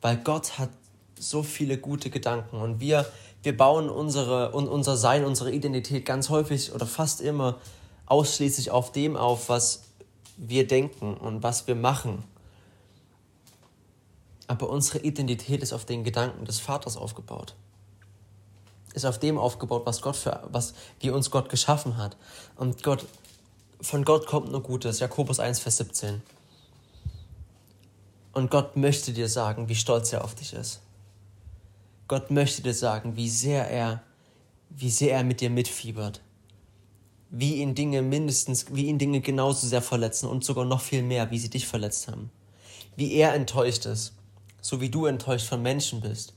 Weil 0.00 0.16
Gott 0.18 0.58
hat 0.58 0.70
so 1.18 1.42
viele 1.42 1.78
gute 1.78 2.10
Gedanken 2.10 2.56
und 2.60 2.80
wir, 2.80 3.06
wir 3.42 3.56
bauen 3.56 3.88
unsere, 3.88 4.52
unser 4.52 4.96
Sein, 4.96 5.24
unsere 5.24 5.50
Identität 5.50 6.04
ganz 6.04 6.28
häufig 6.28 6.74
oder 6.74 6.86
fast 6.86 7.20
immer 7.20 7.56
ausschließlich 8.06 8.70
auf 8.70 8.92
dem 8.92 9.16
auf, 9.16 9.48
was 9.48 9.84
wir 10.36 10.66
denken 10.66 11.14
und 11.14 11.42
was 11.42 11.66
wir 11.66 11.74
machen. 11.74 12.24
Aber 14.46 14.68
unsere 14.70 14.98
Identität 14.98 15.62
ist 15.62 15.72
auf 15.72 15.84
den 15.84 16.04
Gedanken 16.04 16.44
des 16.44 16.60
Vaters 16.60 16.96
aufgebaut. 16.96 17.54
Ist 18.94 19.04
auf 19.04 19.18
dem 19.18 19.38
aufgebaut, 19.38 19.82
was 19.84 20.00
Gott 20.00 20.16
für, 20.16 20.48
was, 20.50 20.74
wie 21.00 21.10
uns 21.10 21.30
Gott 21.30 21.48
geschaffen 21.48 21.96
hat. 21.96 22.16
Und 22.56 22.82
Gott, 22.82 23.04
von 23.80 24.04
Gott 24.04 24.26
kommt 24.26 24.50
nur 24.50 24.62
Gutes. 24.62 25.00
Jakobus 25.00 25.40
1, 25.40 25.58
Vers 25.58 25.78
17. 25.78 26.22
Und 28.32 28.50
Gott 28.50 28.76
möchte 28.76 29.12
dir 29.12 29.28
sagen, 29.28 29.68
wie 29.68 29.74
stolz 29.74 30.12
er 30.12 30.24
auf 30.24 30.34
dich 30.34 30.52
ist. 30.52 30.80
Gott 32.08 32.30
möchte 32.30 32.62
dir 32.62 32.74
sagen, 32.74 33.16
wie 33.16 33.28
sehr 33.28 33.68
er, 33.70 34.02
wie 34.70 34.90
sehr 34.90 35.14
er 35.14 35.24
mit 35.24 35.40
dir 35.40 35.50
mitfiebert 35.50 36.20
wie 37.30 37.56
ihn 37.56 37.74
Dinge 37.74 38.02
mindestens, 38.02 38.66
wie 38.70 38.86
ihn 38.86 38.98
Dinge 38.98 39.20
genauso 39.20 39.66
sehr 39.66 39.82
verletzen 39.82 40.28
und 40.28 40.44
sogar 40.44 40.64
noch 40.64 40.80
viel 40.80 41.02
mehr, 41.02 41.30
wie 41.30 41.38
sie 41.38 41.50
dich 41.50 41.66
verletzt 41.66 42.08
haben. 42.08 42.30
Wie 42.96 43.12
er 43.14 43.34
enttäuscht 43.34 43.86
ist, 43.86 44.14
so 44.66 44.80
wie 44.80 44.90
du 44.90 45.06
enttäuscht 45.06 45.46
von 45.46 45.62
Menschen 45.62 46.00
bist. 46.00 46.34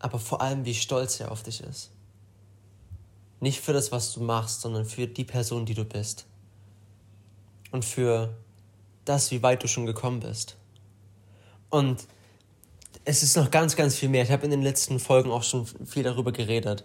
Aber 0.00 0.18
vor 0.18 0.40
allem, 0.40 0.64
wie 0.64 0.74
stolz 0.74 1.20
er 1.20 1.30
auf 1.30 1.44
dich 1.44 1.60
ist. 1.60 1.90
Nicht 3.38 3.60
für 3.60 3.72
das, 3.72 3.92
was 3.92 4.12
du 4.12 4.20
machst, 4.20 4.62
sondern 4.62 4.84
für 4.84 5.06
die 5.06 5.24
Person, 5.24 5.64
die 5.64 5.74
du 5.74 5.84
bist. 5.84 6.26
Und 7.70 7.84
für 7.84 8.34
das, 9.04 9.30
wie 9.30 9.44
weit 9.44 9.62
du 9.62 9.68
schon 9.68 9.86
gekommen 9.86 10.20
bist. 10.20 10.56
Und 11.70 12.04
es 13.04 13.22
ist 13.22 13.36
noch 13.36 13.52
ganz, 13.52 13.76
ganz 13.76 13.94
viel 13.94 14.08
mehr. 14.08 14.24
Ich 14.24 14.32
habe 14.32 14.44
in 14.44 14.50
den 14.50 14.62
letzten 14.62 14.98
Folgen 14.98 15.30
auch 15.30 15.44
schon 15.44 15.66
viel 15.86 16.02
darüber 16.02 16.32
geredet. 16.32 16.82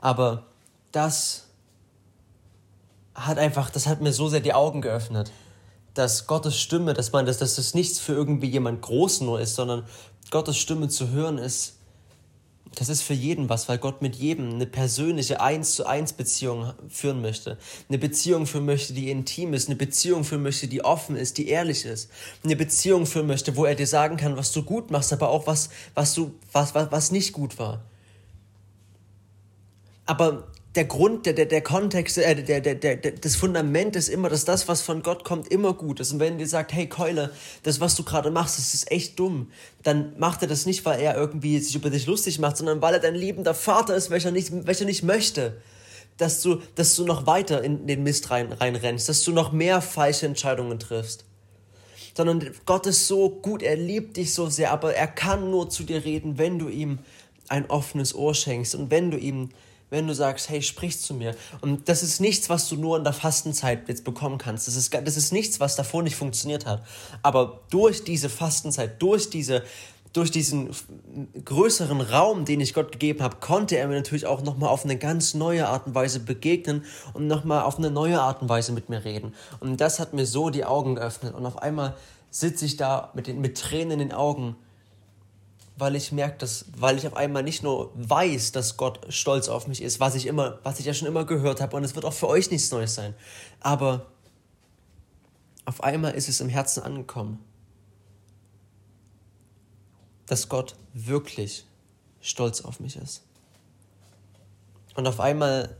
Aber 0.00 0.44
das 0.92 1.48
hat 3.14 3.38
einfach, 3.38 3.70
das 3.70 3.86
hat 3.86 4.02
mir 4.02 4.12
so 4.12 4.28
sehr 4.28 4.40
die 4.40 4.52
Augen 4.52 4.82
geöffnet, 4.82 5.32
dass 5.98 6.26
Gottes 6.26 6.58
Stimme, 6.58 6.94
dass 6.94 7.12
man, 7.12 7.26
dass, 7.26 7.38
dass 7.38 7.56
das 7.56 7.74
nichts 7.74 7.98
für 7.98 8.12
irgendwie 8.12 8.48
jemand 8.48 8.82
Großen 8.82 9.26
nur 9.26 9.40
ist, 9.40 9.56
sondern 9.56 9.84
Gottes 10.30 10.56
Stimme 10.56 10.88
zu 10.88 11.10
hören 11.10 11.38
ist, 11.38 11.74
das 12.74 12.88
ist 12.88 13.02
für 13.02 13.14
jeden 13.14 13.48
was, 13.48 13.68
weil 13.68 13.78
Gott 13.78 14.02
mit 14.02 14.16
jedem 14.16 14.50
eine 14.50 14.66
persönliche 14.66 15.40
Eins 15.40 15.74
zu 15.74 15.86
eins 15.86 16.12
Beziehung 16.12 16.72
führen 16.88 17.20
möchte. 17.22 17.58
Eine 17.88 17.98
Beziehung 17.98 18.46
führen 18.46 18.66
möchte, 18.66 18.92
die 18.92 19.10
intim 19.10 19.54
ist, 19.54 19.68
eine 19.68 19.76
Beziehung 19.76 20.22
führen 20.22 20.42
möchte, 20.42 20.68
die 20.68 20.84
offen 20.84 21.16
ist, 21.16 21.38
die 21.38 21.48
ehrlich 21.48 21.84
ist. 21.84 22.10
Eine 22.44 22.56
Beziehung 22.56 23.06
führen 23.06 23.26
möchte, 23.26 23.56
wo 23.56 23.64
er 23.64 23.74
dir 23.74 23.86
sagen 23.86 24.16
kann, 24.16 24.36
was 24.36 24.52
du 24.52 24.62
gut 24.62 24.90
machst, 24.90 25.12
aber 25.12 25.30
auch 25.30 25.46
was, 25.46 25.70
was 25.94 26.14
du, 26.14 26.34
was, 26.52 26.74
was, 26.74 26.92
was 26.92 27.10
nicht 27.10 27.32
gut 27.32 27.58
war. 27.58 27.82
Aber 30.06 30.46
der 30.78 30.84
Grund, 30.84 31.26
der, 31.26 31.32
der, 31.32 31.46
der 31.46 31.60
Kontext, 31.60 32.18
äh, 32.18 32.40
der, 32.40 32.60
der, 32.60 32.76
der, 32.76 32.96
das 32.96 33.34
Fundament 33.34 33.96
ist 33.96 34.08
immer, 34.08 34.28
dass 34.28 34.44
das, 34.44 34.68
was 34.68 34.80
von 34.80 35.02
Gott 35.02 35.24
kommt, 35.24 35.48
immer 35.48 35.74
gut 35.74 35.98
ist. 35.98 36.12
Und 36.12 36.20
wenn 36.20 36.38
dir 36.38 36.46
sagt, 36.46 36.72
hey 36.72 36.86
Keule, 36.86 37.32
das, 37.64 37.80
was 37.80 37.96
du 37.96 38.04
gerade 38.04 38.30
machst, 38.30 38.58
das 38.58 38.74
ist 38.74 38.92
echt 38.92 39.18
dumm, 39.18 39.50
dann 39.82 40.16
macht 40.20 40.42
er 40.42 40.46
das 40.46 40.66
nicht, 40.66 40.84
weil 40.84 41.00
er 41.00 41.16
irgendwie 41.16 41.58
sich 41.58 41.74
über 41.74 41.90
dich 41.90 42.06
lustig 42.06 42.38
macht, 42.38 42.58
sondern 42.58 42.80
weil 42.80 42.94
er 42.94 43.00
dein 43.00 43.16
liebender 43.16 43.54
Vater 43.54 43.96
ist, 43.96 44.10
welcher 44.10 44.30
nicht, 44.30 44.52
welcher 44.68 44.84
nicht 44.84 45.02
möchte, 45.02 45.60
dass 46.16 46.42
du, 46.42 46.62
dass 46.76 46.94
du 46.94 47.04
noch 47.04 47.26
weiter 47.26 47.64
in 47.64 47.88
den 47.88 48.04
Mist 48.04 48.30
rein, 48.30 48.52
reinrennst, 48.52 49.08
dass 49.08 49.24
du 49.24 49.32
noch 49.32 49.50
mehr 49.50 49.80
falsche 49.80 50.26
Entscheidungen 50.26 50.78
triffst. 50.78 51.24
Sondern 52.16 52.52
Gott 52.66 52.86
ist 52.86 53.08
so 53.08 53.30
gut, 53.30 53.64
er 53.64 53.74
liebt 53.74 54.16
dich 54.16 54.32
so 54.32 54.48
sehr, 54.48 54.70
aber 54.70 54.94
er 54.94 55.08
kann 55.08 55.50
nur 55.50 55.70
zu 55.70 55.82
dir 55.82 56.04
reden, 56.04 56.38
wenn 56.38 56.60
du 56.60 56.68
ihm 56.68 57.00
ein 57.48 57.68
offenes 57.68 58.14
Ohr 58.14 58.36
schenkst 58.36 58.76
und 58.76 58.92
wenn 58.92 59.10
du 59.10 59.18
ihm 59.18 59.50
wenn 59.90 60.06
du 60.06 60.14
sagst, 60.14 60.48
hey, 60.48 60.62
sprich 60.62 61.00
zu 61.00 61.14
mir. 61.14 61.34
Und 61.60 61.88
das 61.88 62.02
ist 62.02 62.20
nichts, 62.20 62.48
was 62.48 62.68
du 62.68 62.76
nur 62.76 62.96
in 62.96 63.04
der 63.04 63.12
Fastenzeit 63.12 63.88
jetzt 63.88 64.04
bekommen 64.04 64.38
kannst. 64.38 64.68
Das 64.68 64.76
ist, 64.76 64.92
das 64.92 65.16
ist 65.16 65.32
nichts, 65.32 65.60
was 65.60 65.76
davor 65.76 66.02
nicht 66.02 66.16
funktioniert 66.16 66.66
hat. 66.66 66.84
Aber 67.22 67.60
durch 67.70 68.04
diese 68.04 68.28
Fastenzeit, 68.28 69.00
durch 69.00 69.30
diese 69.30 69.62
durch 70.12 70.30
diesen 70.30 70.70
größeren 71.44 72.00
Raum, 72.00 72.44
den 72.44 72.60
ich 72.60 72.72
Gott 72.72 72.92
gegeben 72.92 73.22
habe, 73.22 73.36
konnte 73.40 73.76
er 73.76 73.86
mir 73.88 73.94
natürlich 73.94 74.26
auch 74.26 74.42
nochmal 74.42 74.70
auf 74.70 74.84
eine 74.84 74.96
ganz 74.96 75.34
neue 75.34 75.68
Art 75.68 75.86
und 75.86 75.94
Weise 75.94 76.20
begegnen 76.20 76.84
und 77.12 77.26
nochmal 77.26 77.62
auf 77.62 77.78
eine 77.78 77.90
neue 77.90 78.20
Art 78.20 78.40
und 78.40 78.48
Weise 78.48 78.72
mit 78.72 78.88
mir 78.88 79.04
reden. 79.04 79.34
Und 79.60 79.80
das 79.80 80.00
hat 80.00 80.14
mir 80.14 80.26
so 80.26 80.50
die 80.50 80.64
Augen 80.64 80.94
geöffnet. 80.94 81.34
Und 81.34 81.44
auf 81.44 81.58
einmal 81.58 81.94
sitze 82.30 82.64
ich 82.64 82.76
da 82.76 83.10
mit, 83.14 83.26
den, 83.26 83.40
mit 83.40 83.58
Tränen 83.58 83.92
in 83.92 83.98
den 83.98 84.12
Augen 84.12 84.56
weil 85.78 85.94
ich 85.94 86.10
merke, 86.10 86.38
dass, 86.38 86.64
weil 86.76 86.98
ich 86.98 87.06
auf 87.06 87.16
einmal 87.16 87.44
nicht 87.44 87.62
nur 87.62 87.92
weiß, 87.94 88.50
dass 88.50 88.76
Gott 88.76 89.06
stolz 89.10 89.48
auf 89.48 89.68
mich 89.68 89.80
ist, 89.80 90.00
was 90.00 90.16
ich 90.16 90.26
immer, 90.26 90.58
was 90.64 90.80
ich 90.80 90.86
ja 90.86 90.92
schon 90.92 91.06
immer 91.06 91.24
gehört 91.24 91.60
habe, 91.60 91.76
und 91.76 91.84
es 91.84 91.94
wird 91.94 92.04
auch 92.04 92.12
für 92.12 92.26
euch 92.26 92.50
nichts 92.50 92.72
Neues 92.72 92.96
sein. 92.96 93.14
Aber 93.60 94.06
auf 95.64 95.82
einmal 95.84 96.14
ist 96.14 96.28
es 96.28 96.40
im 96.40 96.48
Herzen 96.48 96.82
angekommen, 96.82 97.38
dass 100.26 100.48
Gott 100.48 100.74
wirklich 100.94 101.64
stolz 102.20 102.60
auf 102.60 102.80
mich 102.80 102.96
ist. 102.96 103.22
Und 104.96 105.06
auf 105.06 105.20
einmal 105.20 105.76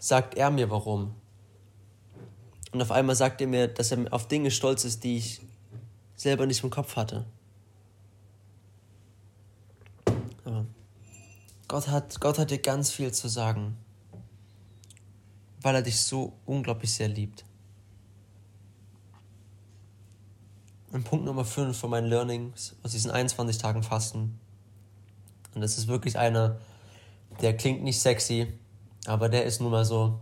sagt 0.00 0.34
er 0.34 0.50
mir 0.50 0.70
warum. 0.70 1.14
Und 2.72 2.82
auf 2.82 2.90
einmal 2.90 3.14
sagt 3.14 3.40
er 3.40 3.46
mir, 3.46 3.68
dass 3.68 3.92
er 3.92 4.12
auf 4.12 4.26
Dinge 4.26 4.50
stolz 4.50 4.84
ist, 4.84 5.04
die 5.04 5.18
ich 5.18 5.40
selber 6.16 6.46
nicht 6.46 6.64
im 6.64 6.70
Kopf 6.70 6.96
hatte. 6.96 7.26
Gott 11.72 11.88
hat, 11.88 12.20
Gott 12.20 12.38
hat 12.38 12.50
dir 12.50 12.58
ganz 12.58 12.90
viel 12.90 13.12
zu 13.12 13.28
sagen. 13.28 13.78
weil 15.62 15.74
er 15.74 15.80
dich 15.80 16.02
so 16.02 16.34
unglaublich 16.44 16.92
sehr 16.92 17.08
liebt. 17.08 17.46
Und 20.90 21.04
Punkt 21.04 21.24
Nummer 21.24 21.46
5 21.46 21.74
von 21.74 21.88
meinen 21.88 22.08
Learnings 22.08 22.76
aus 22.82 22.90
diesen 22.90 23.10
21 23.10 23.56
Tagen 23.56 23.82
Fasten. 23.82 24.38
Und 25.54 25.62
das 25.62 25.78
ist 25.78 25.88
wirklich 25.88 26.18
einer, 26.18 26.58
der 27.40 27.56
klingt 27.56 27.82
nicht 27.82 27.98
sexy, 27.98 28.52
aber 29.06 29.30
der 29.30 29.46
ist 29.46 29.62
nun 29.62 29.70
mal 29.70 29.86
so, 29.86 30.20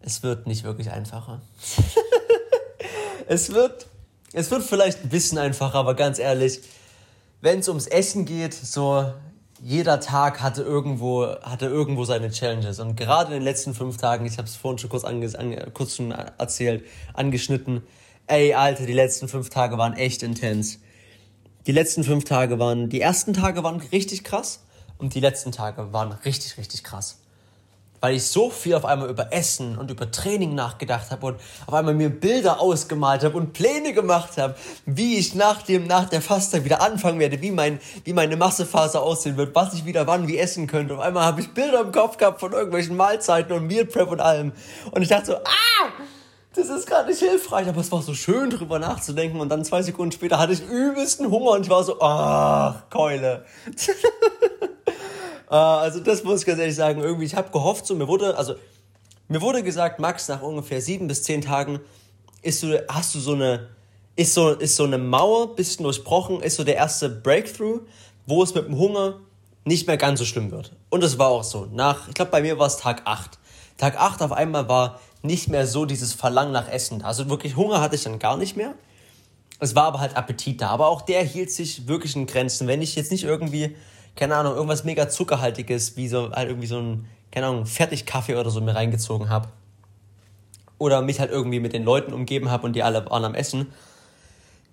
es 0.00 0.22
wird 0.22 0.46
nicht 0.46 0.64
wirklich 0.64 0.90
einfacher. 0.90 1.42
es 3.28 3.52
wird, 3.52 3.86
es 4.32 4.50
wird 4.50 4.62
vielleicht 4.62 5.02
ein 5.02 5.10
bisschen 5.10 5.36
einfacher, 5.36 5.74
aber 5.74 5.94
ganz 5.94 6.18
ehrlich, 6.18 6.60
wenn 7.42 7.58
es 7.58 7.68
ums 7.68 7.86
Essen 7.86 8.24
geht, 8.24 8.54
so 8.54 9.12
jeder 9.62 10.00
Tag 10.00 10.42
hatte 10.42 10.62
irgendwo, 10.62 11.26
hatte 11.42 11.66
irgendwo 11.66 12.04
seine 12.04 12.30
Challenges. 12.30 12.80
Und 12.80 12.96
gerade 12.96 13.32
in 13.32 13.40
den 13.40 13.44
letzten 13.44 13.74
fünf 13.74 13.96
Tagen, 13.96 14.26
ich 14.26 14.38
habe 14.38 14.48
es 14.48 14.56
vorhin 14.56 14.78
schon 14.78 14.90
kurz, 14.90 15.04
ange, 15.04 15.30
an, 15.38 15.56
kurz 15.72 15.96
schon 15.96 16.10
erzählt, 16.10 16.84
angeschnitten, 17.14 17.82
ey, 18.26 18.54
Alter, 18.54 18.86
die 18.86 18.92
letzten 18.92 19.28
fünf 19.28 19.50
Tage 19.50 19.78
waren 19.78 19.94
echt 19.94 20.22
intens. 20.22 20.80
Die 21.66 21.72
letzten 21.72 22.04
fünf 22.04 22.24
Tage 22.24 22.58
waren, 22.58 22.90
die 22.90 23.00
ersten 23.00 23.32
Tage 23.32 23.62
waren 23.62 23.80
richtig 23.92 24.24
krass 24.24 24.64
und 24.98 25.14
die 25.14 25.20
letzten 25.20 25.52
Tage 25.52 25.92
waren 25.92 26.12
richtig, 26.12 26.58
richtig 26.58 26.84
krass 26.84 27.23
weil 28.04 28.16
ich 28.16 28.26
so 28.26 28.50
viel 28.50 28.74
auf 28.74 28.84
einmal 28.84 29.08
über 29.08 29.32
Essen 29.32 29.78
und 29.78 29.90
über 29.90 30.10
Training 30.10 30.54
nachgedacht 30.54 31.10
habe 31.10 31.24
und 31.24 31.40
auf 31.66 31.72
einmal 31.72 31.94
mir 31.94 32.10
Bilder 32.10 32.60
ausgemalt 32.60 33.24
habe 33.24 33.34
und 33.38 33.54
Pläne 33.54 33.94
gemacht 33.94 34.36
habe, 34.36 34.56
wie 34.84 35.16
ich 35.16 35.34
nach 35.34 35.62
dem 35.62 35.86
nach 35.86 36.10
der 36.10 36.20
Fastzeit 36.20 36.66
wieder 36.66 36.82
anfangen 36.82 37.18
werde, 37.18 37.40
wie 37.40 37.50
mein 37.50 37.80
wie 38.04 38.12
meine 38.12 38.36
Massephase 38.36 39.00
aussehen 39.00 39.38
wird, 39.38 39.54
was 39.54 39.72
ich 39.72 39.86
wieder 39.86 40.06
wann 40.06 40.28
wie 40.28 40.36
essen 40.36 40.66
könnte. 40.66 40.92
Auf 40.92 41.00
einmal 41.00 41.24
habe 41.24 41.40
ich 41.40 41.54
Bilder 41.54 41.80
im 41.80 41.92
Kopf 41.92 42.18
gehabt 42.18 42.40
von 42.40 42.52
irgendwelchen 42.52 42.94
Mahlzeiten 42.94 43.56
und 43.56 43.68
Meal 43.68 43.86
Prep 43.86 44.10
und 44.10 44.20
allem 44.20 44.52
und 44.90 45.00
ich 45.00 45.08
dachte 45.08 45.24
so, 45.24 45.36
ah, 45.36 45.88
das 46.54 46.68
ist 46.68 46.86
gar 46.86 47.06
nicht 47.06 47.20
hilfreich, 47.20 47.66
aber 47.68 47.80
es 47.80 47.90
war 47.90 48.02
so 48.02 48.12
schön 48.12 48.50
drüber 48.50 48.78
nachzudenken 48.78 49.40
und 49.40 49.48
dann 49.48 49.64
zwei 49.64 49.80
Sekunden 49.80 50.12
später 50.12 50.38
hatte 50.38 50.52
ich 50.52 50.60
übelsten 50.60 51.30
Hunger 51.30 51.52
und 51.52 51.62
ich 51.62 51.70
war 51.70 51.82
so, 51.82 51.98
ach, 52.02 52.82
Keule. 52.90 53.46
Äh, 55.50 55.54
also 55.54 56.00
das 56.00 56.24
muss 56.24 56.40
ich 56.40 56.46
ganz 56.46 56.58
ehrlich 56.58 56.76
sagen, 56.76 57.00
irgendwie, 57.00 57.24
ich 57.24 57.34
habe 57.34 57.50
gehofft, 57.50 57.86
so 57.86 57.94
mir 57.94 58.08
wurde, 58.08 58.36
also 58.36 58.54
mir 59.28 59.40
wurde 59.40 59.62
gesagt, 59.62 60.00
Max, 60.00 60.28
nach 60.28 60.42
ungefähr 60.42 60.80
sieben 60.80 61.08
bis 61.08 61.22
zehn 61.22 61.40
Tagen 61.40 61.80
ist 62.42 62.60
so, 62.60 62.68
hast 62.88 63.14
du 63.14 63.20
so 63.20 63.32
eine, 63.32 63.68
ist 64.16 64.34
so, 64.34 64.50
ist 64.50 64.76
so 64.76 64.84
eine 64.84 64.98
Mauer 64.98 65.56
bisschen 65.56 65.84
durchbrochen, 65.84 66.40
ist 66.40 66.56
so 66.56 66.64
der 66.64 66.76
erste 66.76 67.08
Breakthrough, 67.08 67.80
wo 68.26 68.42
es 68.42 68.54
mit 68.54 68.66
dem 68.66 68.76
Hunger 68.76 69.20
nicht 69.64 69.86
mehr 69.86 69.96
ganz 69.96 70.18
so 70.18 70.24
schlimm 70.24 70.50
wird. 70.50 70.72
Und 70.90 71.02
das 71.02 71.18
war 71.18 71.28
auch 71.28 71.44
so. 71.44 71.66
Nach, 71.72 72.08
ich 72.08 72.14
glaube, 72.14 72.30
bei 72.30 72.42
mir 72.42 72.58
war 72.58 72.66
es 72.66 72.76
Tag 72.76 73.02
8. 73.06 73.38
Tag 73.78 73.98
8 73.98 74.22
auf 74.22 74.32
einmal 74.32 74.68
war 74.68 75.00
nicht 75.22 75.48
mehr 75.48 75.66
so 75.66 75.86
dieses 75.86 76.12
Verlangen 76.12 76.52
nach 76.52 76.68
Essen. 76.68 77.02
Also 77.02 77.30
wirklich 77.30 77.56
Hunger 77.56 77.80
hatte 77.80 77.96
ich 77.96 78.04
dann 78.04 78.18
gar 78.18 78.36
nicht 78.36 78.56
mehr. 78.56 78.74
Es 79.58 79.74
war 79.74 79.84
aber 79.84 80.00
halt 80.00 80.16
Appetit 80.16 80.60
da. 80.60 80.68
Aber 80.68 80.88
auch 80.88 81.00
der 81.00 81.24
hielt 81.24 81.50
sich 81.50 81.88
wirklich 81.88 82.14
in 82.14 82.26
Grenzen. 82.26 82.68
Wenn 82.68 82.82
ich 82.82 82.94
jetzt 82.94 83.10
nicht 83.10 83.24
irgendwie 83.24 83.74
keine 84.16 84.36
Ahnung, 84.36 84.54
irgendwas 84.54 84.84
mega 84.84 85.08
zuckerhaltiges, 85.08 85.96
wie 85.96 86.08
so 86.08 86.30
halt 86.30 86.48
irgendwie 86.48 86.66
so 86.66 86.78
ein, 86.78 87.06
keine 87.30 87.46
Ahnung, 87.46 87.66
Fertigkaffee 87.66 88.36
oder 88.36 88.50
so 88.50 88.60
mir 88.60 88.74
reingezogen 88.74 89.28
habe. 89.28 89.48
Oder 90.78 91.02
mich 91.02 91.20
halt 91.20 91.30
irgendwie 91.30 91.60
mit 91.60 91.72
den 91.72 91.84
Leuten 91.84 92.12
umgeben 92.12 92.50
habe 92.50 92.66
und 92.66 92.74
die 92.74 92.82
alle 92.82 93.08
waren 93.10 93.24
am 93.24 93.34
Essen, 93.34 93.72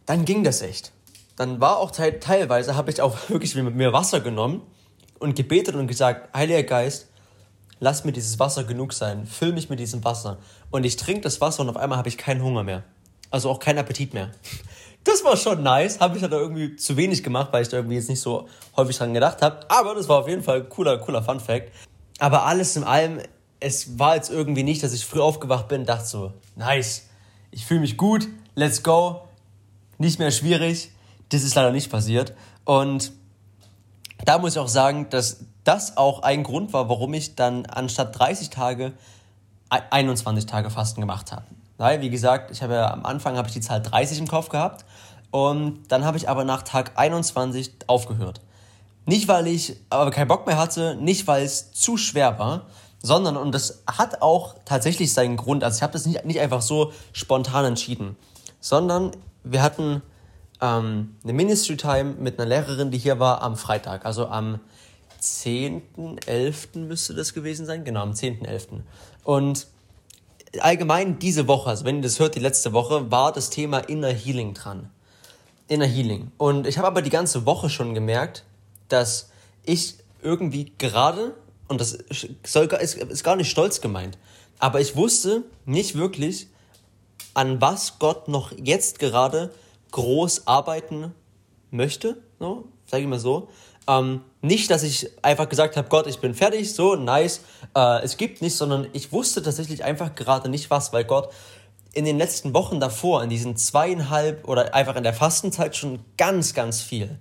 dann 0.05 0.25
ging 0.25 0.43
das 0.43 0.61
echt. 0.61 0.91
Dann 1.35 1.61
war 1.61 1.77
auch 1.77 1.91
te 1.91 2.19
teilweise, 2.19 2.75
habe 2.75 2.91
ich 2.91 3.01
auch 3.01 3.17
wirklich 3.29 3.55
mit 3.55 3.75
mir 3.75 3.93
Wasser 3.93 4.19
genommen 4.19 4.61
und 5.19 5.35
gebetet 5.35 5.75
und 5.75 5.87
gesagt, 5.87 6.35
Heiliger 6.35 6.63
Geist, 6.63 7.07
lass 7.79 8.03
mir 8.05 8.11
dieses 8.11 8.39
Wasser 8.39 8.63
genug 8.63 8.93
sein, 8.93 9.25
füll 9.25 9.53
mich 9.53 9.69
mit 9.69 9.79
diesem 9.79 10.03
Wasser. 10.03 10.37
Und 10.69 10.85
ich 10.85 10.97
trinke 10.97 11.21
das 11.21 11.41
Wasser 11.41 11.63
und 11.63 11.69
auf 11.69 11.77
einmal 11.77 11.97
habe 11.97 12.09
ich 12.09 12.17
keinen 12.17 12.43
Hunger 12.43 12.63
mehr. 12.63 12.83
Also 13.31 13.49
auch 13.49 13.59
keinen 13.59 13.79
Appetit 13.79 14.13
mehr. 14.13 14.31
Das 15.03 15.23
war 15.23 15.35
schon 15.35 15.63
nice. 15.63 15.99
Habe 15.99 16.17
ich 16.17 16.23
halt 16.23 16.31
irgendwie 16.31 16.75
zu 16.75 16.95
wenig 16.97 17.23
gemacht, 17.23 17.49
weil 17.51 17.63
ich 17.63 17.69
da 17.69 17.77
irgendwie 17.77 17.95
jetzt 17.95 18.09
nicht 18.09 18.21
so 18.21 18.47
häufig 18.75 18.97
dran 18.97 19.13
gedacht 19.13 19.41
habe. 19.41 19.59
Aber 19.69 19.95
das 19.95 20.07
war 20.07 20.19
auf 20.19 20.27
jeden 20.27 20.43
Fall 20.43 20.61
ein 20.61 20.69
cooler, 20.69 20.97
cooler 20.99 21.23
Fun 21.23 21.39
Fact. 21.39 21.71
Aber 22.19 22.45
alles 22.45 22.75
in 22.75 22.83
allem, 22.83 23.19
es 23.59 23.97
war 23.97 24.15
jetzt 24.15 24.29
irgendwie 24.29 24.63
nicht, 24.63 24.83
dass 24.83 24.93
ich 24.93 25.05
früh 25.05 25.19
aufgewacht 25.19 25.67
bin 25.67 25.81
und 25.81 25.89
dachte 25.89 26.05
so, 26.05 26.33
nice, 26.55 27.07
ich 27.49 27.65
fühle 27.65 27.79
mich 27.79 27.97
gut, 27.97 28.27
let's 28.55 28.83
go, 28.83 29.21
nicht 29.97 30.19
mehr 30.19 30.31
schwierig. 30.31 30.91
Das 31.29 31.43
ist 31.43 31.55
leider 31.55 31.71
nicht 31.71 31.89
passiert. 31.89 32.33
Und 32.65 33.11
da 34.25 34.37
muss 34.37 34.53
ich 34.53 34.59
auch 34.59 34.67
sagen, 34.67 35.09
dass 35.09 35.45
das 35.63 35.97
auch 35.97 36.21
ein 36.21 36.43
Grund 36.43 36.73
war, 36.73 36.89
warum 36.89 37.13
ich 37.13 37.35
dann 37.35 37.65
anstatt 37.65 38.17
30 38.17 38.49
Tage 38.49 38.93
21 39.69 40.45
Tage 40.45 40.69
Fasten 40.69 41.01
gemacht 41.01 41.31
habe. 41.31 41.45
Weil, 41.81 41.99
wie 42.01 42.11
gesagt, 42.11 42.51
ich 42.51 42.61
habe 42.61 42.75
ja 42.75 42.93
am 42.93 43.07
Anfang 43.07 43.37
habe 43.37 43.47
ich 43.47 43.55
die 43.55 43.59
Zahl 43.59 43.81
30 43.81 44.19
im 44.19 44.27
Kopf 44.27 44.49
gehabt 44.49 44.85
und 45.31 45.79
dann 45.87 46.05
habe 46.05 46.15
ich 46.15 46.29
aber 46.29 46.43
nach 46.43 46.61
Tag 46.61 46.91
21 46.95 47.71
aufgehört. 47.87 48.39
Nicht, 49.07 49.27
weil 49.27 49.47
ich 49.47 49.77
aber 49.89 50.11
keinen 50.11 50.27
Bock 50.27 50.45
mehr 50.45 50.59
hatte, 50.59 50.95
nicht, 51.01 51.25
weil 51.25 51.43
es 51.43 51.71
zu 51.71 51.97
schwer 51.97 52.37
war, 52.37 52.67
sondern, 53.01 53.35
und 53.35 53.51
das 53.55 53.81
hat 53.87 54.21
auch 54.21 54.57
tatsächlich 54.63 55.11
seinen 55.11 55.37
Grund, 55.37 55.63
also 55.63 55.77
ich 55.77 55.81
habe 55.81 55.93
das 55.93 56.05
nicht, 56.05 56.23
nicht 56.23 56.39
einfach 56.39 56.61
so 56.61 56.93
spontan 57.13 57.65
entschieden, 57.65 58.15
sondern 58.59 59.09
wir 59.43 59.63
hatten 59.63 60.03
ähm, 60.61 61.15
eine 61.23 61.33
Ministry 61.33 61.77
Time 61.77 62.13
mit 62.19 62.39
einer 62.39 62.47
Lehrerin, 62.47 62.91
die 62.91 62.99
hier 62.99 63.19
war 63.19 63.41
am 63.41 63.55
Freitag, 63.55 64.05
also 64.05 64.27
am 64.27 64.59
10.11. 65.19 66.77
müsste 66.77 67.15
das 67.15 67.33
gewesen 67.33 67.65
sein, 67.65 67.83
genau, 67.83 68.03
am 68.03 68.11
10.11. 68.11 68.81
Und 69.23 69.65
allgemein 70.59 71.19
diese 71.19 71.47
Woche, 71.47 71.69
also 71.69 71.85
wenn 71.85 71.97
ihr 71.97 72.01
das 72.01 72.19
hört, 72.19 72.35
die 72.35 72.39
letzte 72.39 72.73
Woche, 72.73 73.11
war 73.11 73.31
das 73.31 73.49
Thema 73.49 73.79
Inner 73.79 74.11
Healing 74.11 74.53
dran. 74.53 74.89
Inner 75.67 75.85
Healing. 75.85 76.31
Und 76.37 76.67
ich 76.67 76.77
habe 76.77 76.87
aber 76.87 77.01
die 77.01 77.09
ganze 77.09 77.45
Woche 77.45 77.69
schon 77.69 77.93
gemerkt, 77.93 78.43
dass 78.89 79.29
ich 79.63 79.95
irgendwie 80.21 80.73
gerade, 80.77 81.35
und 81.67 81.79
das 81.79 81.97
soll, 82.45 82.65
ist, 82.81 82.95
ist 82.95 83.23
gar 83.23 83.35
nicht 83.35 83.49
stolz 83.49 83.81
gemeint, 83.81 84.17
aber 84.59 84.81
ich 84.81 84.95
wusste 84.95 85.43
nicht 85.65 85.95
wirklich, 85.97 86.47
an 87.33 87.61
was 87.61 87.99
Gott 87.99 88.27
noch 88.27 88.51
jetzt 88.57 88.99
gerade 88.99 89.53
groß 89.91 90.47
arbeiten 90.47 91.13
möchte, 91.69 92.17
so, 92.39 92.67
sage 92.85 93.03
ich 93.03 93.09
mal 93.09 93.19
so. 93.19 93.49
Ähm, 93.91 94.21
nicht, 94.41 94.71
dass 94.71 94.83
ich 94.83 95.09
einfach 95.21 95.49
gesagt 95.49 95.75
habe, 95.75 95.89
Gott, 95.89 96.07
ich 96.07 96.19
bin 96.19 96.33
fertig, 96.33 96.73
so 96.73 96.95
nice, 96.95 97.41
äh, 97.75 98.01
es 98.03 98.17
gibt 98.17 98.41
nichts, 98.41 98.57
sondern 98.57 98.87
ich 98.93 99.11
wusste 99.11 99.43
tatsächlich 99.43 99.83
einfach 99.83 100.15
gerade 100.15 100.49
nicht 100.49 100.69
was, 100.69 100.93
weil 100.93 101.03
Gott 101.03 101.29
in 101.93 102.05
den 102.05 102.17
letzten 102.17 102.53
Wochen 102.53 102.79
davor, 102.79 103.21
in 103.21 103.29
diesen 103.29 103.57
zweieinhalb 103.57 104.47
oder 104.47 104.73
einfach 104.73 104.95
in 104.95 105.03
der 105.03 105.13
Fastenzeit 105.13 105.75
schon 105.75 105.99
ganz, 106.17 106.53
ganz 106.53 106.81
viel 106.81 107.19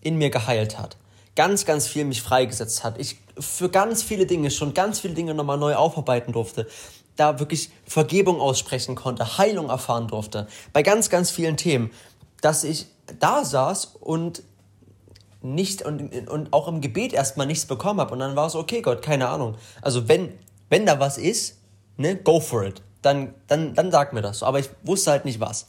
in 0.00 0.16
mir 0.16 0.30
geheilt 0.30 0.78
hat. 0.78 0.96
Ganz, 1.36 1.64
ganz 1.64 1.86
viel 1.86 2.04
mich 2.04 2.22
freigesetzt 2.22 2.82
hat. 2.82 2.98
Ich 2.98 3.18
für 3.38 3.68
ganz 3.68 4.02
viele 4.02 4.26
Dinge, 4.26 4.50
schon 4.50 4.74
ganz 4.74 4.98
viele 5.00 5.14
Dinge 5.14 5.32
nochmal 5.32 5.58
neu 5.58 5.76
aufarbeiten 5.76 6.32
durfte. 6.32 6.66
Da 7.14 7.38
wirklich 7.38 7.70
Vergebung 7.86 8.40
aussprechen 8.40 8.96
konnte, 8.96 9.38
Heilung 9.38 9.68
erfahren 9.68 10.08
durfte. 10.08 10.48
Bei 10.72 10.82
ganz, 10.82 11.08
ganz 11.08 11.30
vielen 11.30 11.56
Themen. 11.56 11.90
Dass 12.40 12.64
ich 12.64 12.86
da 13.20 13.44
saß 13.44 13.96
und 14.00 14.42
nicht 15.42 15.82
und, 15.82 16.28
und 16.28 16.52
auch 16.52 16.68
im 16.68 16.80
Gebet 16.80 17.12
erstmal 17.12 17.46
nichts 17.46 17.66
bekommen 17.66 18.00
habe. 18.00 18.12
Und 18.12 18.18
dann 18.18 18.36
war 18.36 18.46
es 18.46 18.54
okay, 18.54 18.82
Gott, 18.82 19.02
keine 19.02 19.28
Ahnung. 19.28 19.56
Also 19.82 20.08
wenn, 20.08 20.32
wenn 20.68 20.86
da 20.86 21.00
was 21.00 21.18
ist, 21.18 21.58
ne, 21.96 22.16
go 22.16 22.40
for 22.40 22.64
it. 22.64 22.82
Dann, 23.02 23.34
dann, 23.46 23.74
dann 23.74 23.90
sag 23.90 24.12
mir 24.12 24.22
das. 24.22 24.42
Aber 24.42 24.58
ich 24.58 24.68
wusste 24.82 25.10
halt 25.10 25.24
nicht 25.24 25.40
was. 25.40 25.66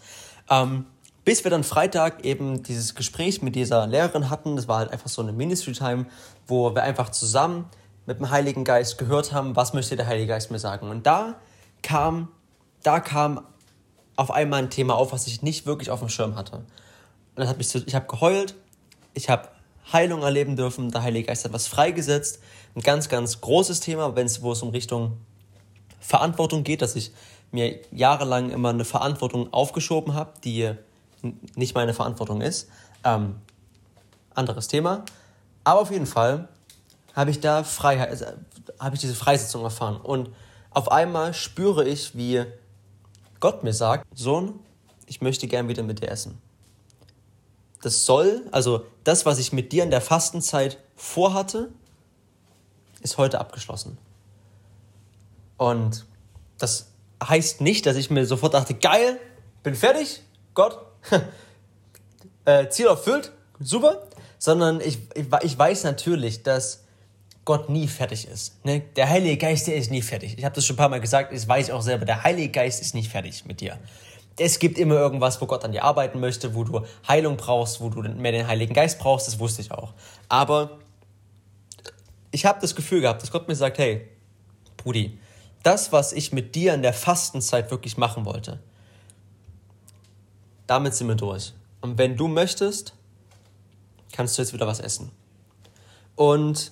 Ähm, 0.49 0.85
bis 1.23 1.43
wir 1.43 1.51
dann 1.51 1.63
Freitag 1.63 2.25
eben 2.25 2.63
dieses 2.63 2.95
Gespräch 2.95 3.41
mit 3.41 3.55
dieser 3.55 3.87
Lehrerin 3.87 4.29
hatten. 4.29 4.55
Das 4.55 4.67
war 4.67 4.79
halt 4.79 4.91
einfach 4.91 5.09
so 5.09 5.21
eine 5.21 5.31
Ministry-Time, 5.31 6.07
wo 6.47 6.73
wir 6.75 6.83
einfach 6.83 7.09
zusammen 7.09 7.69
mit 8.05 8.19
dem 8.19 8.31
Heiligen 8.31 8.63
Geist 8.63 8.97
gehört 8.97 9.31
haben, 9.31 9.55
was 9.55 9.73
möchte 9.73 9.95
der 9.95 10.07
Heilige 10.07 10.27
Geist 10.27 10.51
mir 10.51 10.59
sagen. 10.59 10.89
Und 10.89 11.05
da 11.05 11.35
kam, 11.83 12.29
da 12.83 12.99
kam 12.99 13.45
auf 14.15 14.31
einmal 14.31 14.63
ein 14.63 14.69
Thema 14.69 14.95
auf, 14.95 15.13
was 15.13 15.27
ich 15.27 15.41
nicht 15.41 15.65
wirklich 15.65 15.91
auf 15.91 15.99
dem 15.99 16.09
Schirm 16.09 16.35
hatte. 16.35 16.57
Und 16.57 16.65
dann 17.35 17.47
hat 17.47 17.57
mich 17.57 17.73
ich 17.73 17.95
habe 17.95 18.07
geheult, 18.07 18.55
ich 19.13 19.29
habe 19.29 19.47
Heilung 19.91 20.23
erleben 20.23 20.55
dürfen. 20.55 20.91
Der 20.91 21.03
Heilige 21.03 21.27
Geist 21.27 21.45
hat 21.45 21.53
was 21.53 21.67
freigesetzt. 21.67 22.39
Ein 22.75 22.81
ganz, 22.81 23.09
ganz 23.09 23.41
großes 23.41 23.79
Thema, 23.79 24.15
wenn 24.15 24.25
es, 24.25 24.41
wo 24.41 24.51
es 24.51 24.61
um 24.61 24.69
Richtung 24.69 25.17
Verantwortung 25.99 26.63
geht, 26.63 26.81
dass 26.81 26.95
ich 26.95 27.11
mir 27.51 27.79
jahrelang 27.91 28.49
immer 28.49 28.69
eine 28.69 28.85
Verantwortung 28.85 29.51
aufgeschoben 29.51 30.13
habe, 30.13 30.33
die 30.43 30.71
nicht 31.55 31.75
meine 31.75 31.93
Verantwortung 31.93 32.41
ist. 32.41 32.69
Ähm, 33.03 33.35
anderes 34.33 34.67
Thema. 34.67 35.03
Aber 35.63 35.81
auf 35.81 35.91
jeden 35.91 36.05
Fall 36.05 36.47
habe 37.13 37.29
ich 37.29 37.39
da 37.39 37.63
Freiheit, 37.63 38.09
also, 38.09 38.25
habe 38.79 38.95
ich 38.95 39.01
diese 39.01 39.15
Freisetzung 39.15 39.63
erfahren. 39.63 39.97
Und 39.97 40.29
auf 40.71 40.91
einmal 40.91 41.33
spüre 41.33 41.87
ich, 41.87 42.15
wie 42.15 42.45
Gott 43.39 43.63
mir 43.63 43.73
sagt, 43.73 44.07
Sohn, 44.17 44.59
ich 45.05 45.21
möchte 45.21 45.47
gern 45.47 45.67
wieder 45.67 45.83
mit 45.83 46.01
dir 46.01 46.09
essen 46.09 46.41
das 47.81 48.05
soll, 48.05 48.47
also 48.51 48.85
das, 49.03 49.25
was 49.25 49.39
ich 49.39 49.51
mit 49.51 49.71
dir 49.71 49.83
in 49.83 49.91
der 49.91 50.01
Fastenzeit 50.01 50.77
vorhatte, 50.95 51.69
ist 53.01 53.17
heute 53.17 53.39
abgeschlossen. 53.39 53.97
Und 55.57 56.05
das 56.57 56.87
heißt 57.23 57.61
nicht, 57.61 57.85
dass 57.85 57.95
ich 57.95 58.09
mir 58.09 58.25
sofort 58.25 58.53
dachte, 58.53 58.75
geil, 58.75 59.19
bin 59.63 59.75
fertig, 59.75 60.21
Gott, 60.53 60.79
äh, 62.45 62.69
Ziel 62.69 62.87
erfüllt, 62.87 63.31
super, 63.59 64.07
sondern 64.37 64.81
ich, 64.81 64.99
ich, 65.15 65.25
ich 65.41 65.57
weiß 65.57 65.83
natürlich, 65.83 66.43
dass 66.43 66.83
Gott 67.45 67.69
nie 67.69 67.87
fertig 67.87 68.27
ist. 68.27 68.63
Ne? 68.65 68.81
Der 68.95 69.09
Heilige 69.09 69.37
Geist, 69.37 69.67
der 69.67 69.75
ist 69.75 69.89
nie 69.89 70.01
fertig. 70.01 70.37
Ich 70.37 70.45
habe 70.45 70.53
das 70.53 70.65
schon 70.65 70.75
ein 70.75 70.77
paar 70.77 70.89
Mal 70.89 71.01
gesagt, 71.01 71.33
das 71.33 71.47
weiß 71.47 71.67
ich 71.67 71.73
auch 71.73 71.81
selber. 71.81 72.05
Der 72.05 72.23
Heilige 72.23 72.49
Geist 72.49 72.81
ist 72.81 72.93
nicht 72.93 73.09
fertig 73.09 73.45
mit 73.45 73.61
dir. 73.61 73.77
Es 74.37 74.59
gibt 74.59 74.77
immer 74.77 74.95
irgendwas, 74.95 75.39
wo 75.41 75.45
Gott 75.45 75.63
an 75.65 75.71
dir 75.71 75.83
arbeiten 75.83 76.19
möchte, 76.19 76.55
wo 76.55 76.63
du 76.63 76.85
Heilung 77.07 77.37
brauchst, 77.37 77.81
wo 77.81 77.89
du 77.89 78.01
mehr 78.01 78.31
den 78.31 78.47
Heiligen 78.47 78.73
Geist 78.73 78.99
brauchst, 78.99 79.27
das 79.27 79.39
wusste 79.39 79.61
ich 79.61 79.71
auch. 79.71 79.93
Aber 80.29 80.79
ich 82.31 82.45
habe 82.45 82.59
das 82.61 82.75
Gefühl 82.75 83.01
gehabt, 83.01 83.21
dass 83.21 83.31
Gott 83.31 83.47
mir 83.47 83.55
sagt, 83.55 83.77
hey, 83.77 84.07
Brudi, 84.77 85.19
das, 85.63 85.91
was 85.91 86.13
ich 86.13 86.31
mit 86.31 86.55
dir 86.55 86.73
in 86.73 86.81
der 86.81 86.93
Fastenzeit 86.93 87.69
wirklich 87.69 87.97
machen 87.97 88.25
wollte, 88.25 88.59
damit 90.65 90.95
sind 90.95 91.07
wir 91.07 91.15
durch. 91.15 91.53
Und 91.81 91.97
wenn 91.97 92.15
du 92.15 92.27
möchtest, 92.27 92.93
kannst 94.11 94.37
du 94.37 94.41
jetzt 94.41 94.53
wieder 94.53 94.67
was 94.67 94.79
essen. 94.79 95.11
Und 96.15 96.71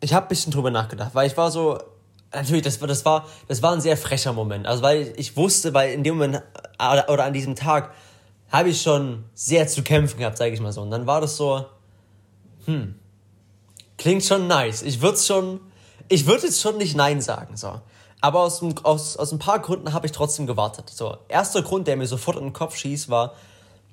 ich 0.00 0.14
habe 0.14 0.26
ein 0.26 0.28
bisschen 0.28 0.52
drüber 0.52 0.70
nachgedacht, 0.70 1.14
weil 1.14 1.26
ich 1.26 1.36
war 1.36 1.50
so, 1.50 1.78
natürlich, 2.34 2.62
das 2.62 2.80
war, 2.80 2.88
das 2.88 3.04
war, 3.04 3.26
das 3.48 3.62
war 3.62 3.72
ein 3.72 3.80
sehr 3.80 3.96
frecher 3.96 4.32
Moment. 4.32 4.66
Also 4.66 4.82
weil 4.82 5.12
ich 5.16 5.36
wusste, 5.36 5.74
weil 5.74 5.92
in 5.92 6.04
dem 6.04 6.18
Moment 6.18 6.42
oder 6.78 7.24
an 7.24 7.32
diesem 7.32 7.56
Tag 7.56 7.92
habe 8.50 8.68
ich 8.70 8.80
schon 8.80 9.24
sehr 9.34 9.66
zu 9.66 9.82
kämpfen 9.82 10.18
gehabt, 10.18 10.38
sage 10.38 10.52
ich 10.52 10.60
mal 10.60 10.72
so. 10.72 10.82
Und 10.82 10.90
dann 10.90 11.06
war 11.06 11.20
das 11.20 11.36
so, 11.36 11.64
hm, 12.64 12.94
klingt 13.98 14.24
schon 14.24 14.46
nice. 14.46 14.82
Ich 14.82 15.00
würde 15.00 15.18
schon, 15.18 15.60
ich 16.08 16.26
würde 16.26 16.46
jetzt 16.46 16.60
schon 16.60 16.78
nicht 16.78 16.96
nein 16.96 17.20
sagen, 17.20 17.56
so. 17.56 17.80
Aber 18.20 18.40
aus, 18.40 18.62
aus, 18.82 19.16
aus 19.16 19.32
ein 19.32 19.38
paar 19.38 19.58
Gründen 19.60 19.92
habe 19.92 20.06
ich 20.06 20.12
trotzdem 20.12 20.46
gewartet. 20.46 20.90
So, 20.90 21.18
erster 21.28 21.62
Grund, 21.62 21.86
der 21.86 21.96
mir 21.96 22.06
sofort 22.06 22.36
in 22.36 22.44
den 22.44 22.52
Kopf 22.52 22.76
schießt, 22.76 23.10
war, 23.10 23.34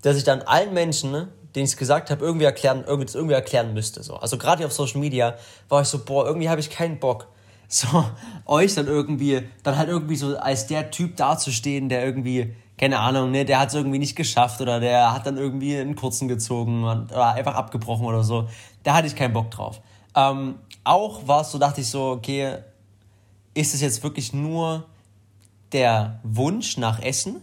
dass 0.02 0.18
ich 0.18 0.24
dann 0.24 0.42
allen 0.42 0.74
Menschen, 0.74 1.12
ne, 1.12 1.30
denen 1.56 1.66
ich 1.66 1.72
es 1.72 1.78
gesagt 1.78 2.10
habe, 2.10 2.24
irgendwie 2.24 2.46
erklären, 2.46 2.84
irgendwie, 2.86 3.16
irgendwie 3.16 3.36
erklären 3.36 3.74
müsste. 3.74 4.02
So. 4.04 4.16
Also 4.16 4.38
gerade 4.38 4.66
auf 4.66 4.74
Social 4.74 5.00
Media 5.00 5.36
war 5.70 5.82
ich 5.82 5.88
so, 5.88 6.00
boah, 6.00 6.26
irgendwie 6.26 6.50
habe 6.50 6.62
ich 6.62 6.70
keinen 6.70 7.00
Bock, 7.00 7.28
so 7.68 8.06
euch 8.46 8.76
dann 8.76 8.88
irgendwie, 8.88 9.42
dann 9.64 9.78
halt 9.78 9.90
irgendwie 9.90 10.16
so 10.16 10.38
als 10.38 10.68
der 10.68 10.92
Typ 10.92 11.16
dazustehen, 11.16 11.90
der 11.90 12.06
irgendwie, 12.06 12.56
keine 12.78 13.00
Ahnung, 13.00 13.32
ne, 13.32 13.46
der 13.46 13.60
hat 13.60 13.70
es 13.70 13.76
irgendwie 13.76 14.00
nicht 14.00 14.16
geschafft 14.16 14.62
oder 14.62 14.80
der 14.80 15.14
hat 15.14 15.26
dann 15.26 15.38
irgendwie 15.38 15.78
einen 15.78 15.96
kurzen 15.96 16.28
gezogen 16.28 16.84
oder 16.84 17.34
einfach 17.34 17.56
abgebrochen 17.56 18.06
oder 18.06 18.24
so. 18.24 18.48
Da 18.84 18.94
hatte 18.96 19.08
ich 19.08 19.16
keinen 19.16 19.34
Bock 19.34 19.52
drauf. 19.52 19.82
Ähm, 20.16 20.56
auch 20.84 21.28
war 21.28 21.42
es 21.42 21.52
so, 21.52 21.58
dachte 21.58 21.82
ich 21.82 21.88
so, 21.88 22.12
okay, 22.12 22.58
ist 23.54 23.74
es 23.74 23.82
jetzt 23.82 24.04
wirklich 24.04 24.34
nur 24.34 24.86
der 25.72 26.20
Wunsch 26.24 26.78
nach 26.78 27.02
Essen? 27.02 27.42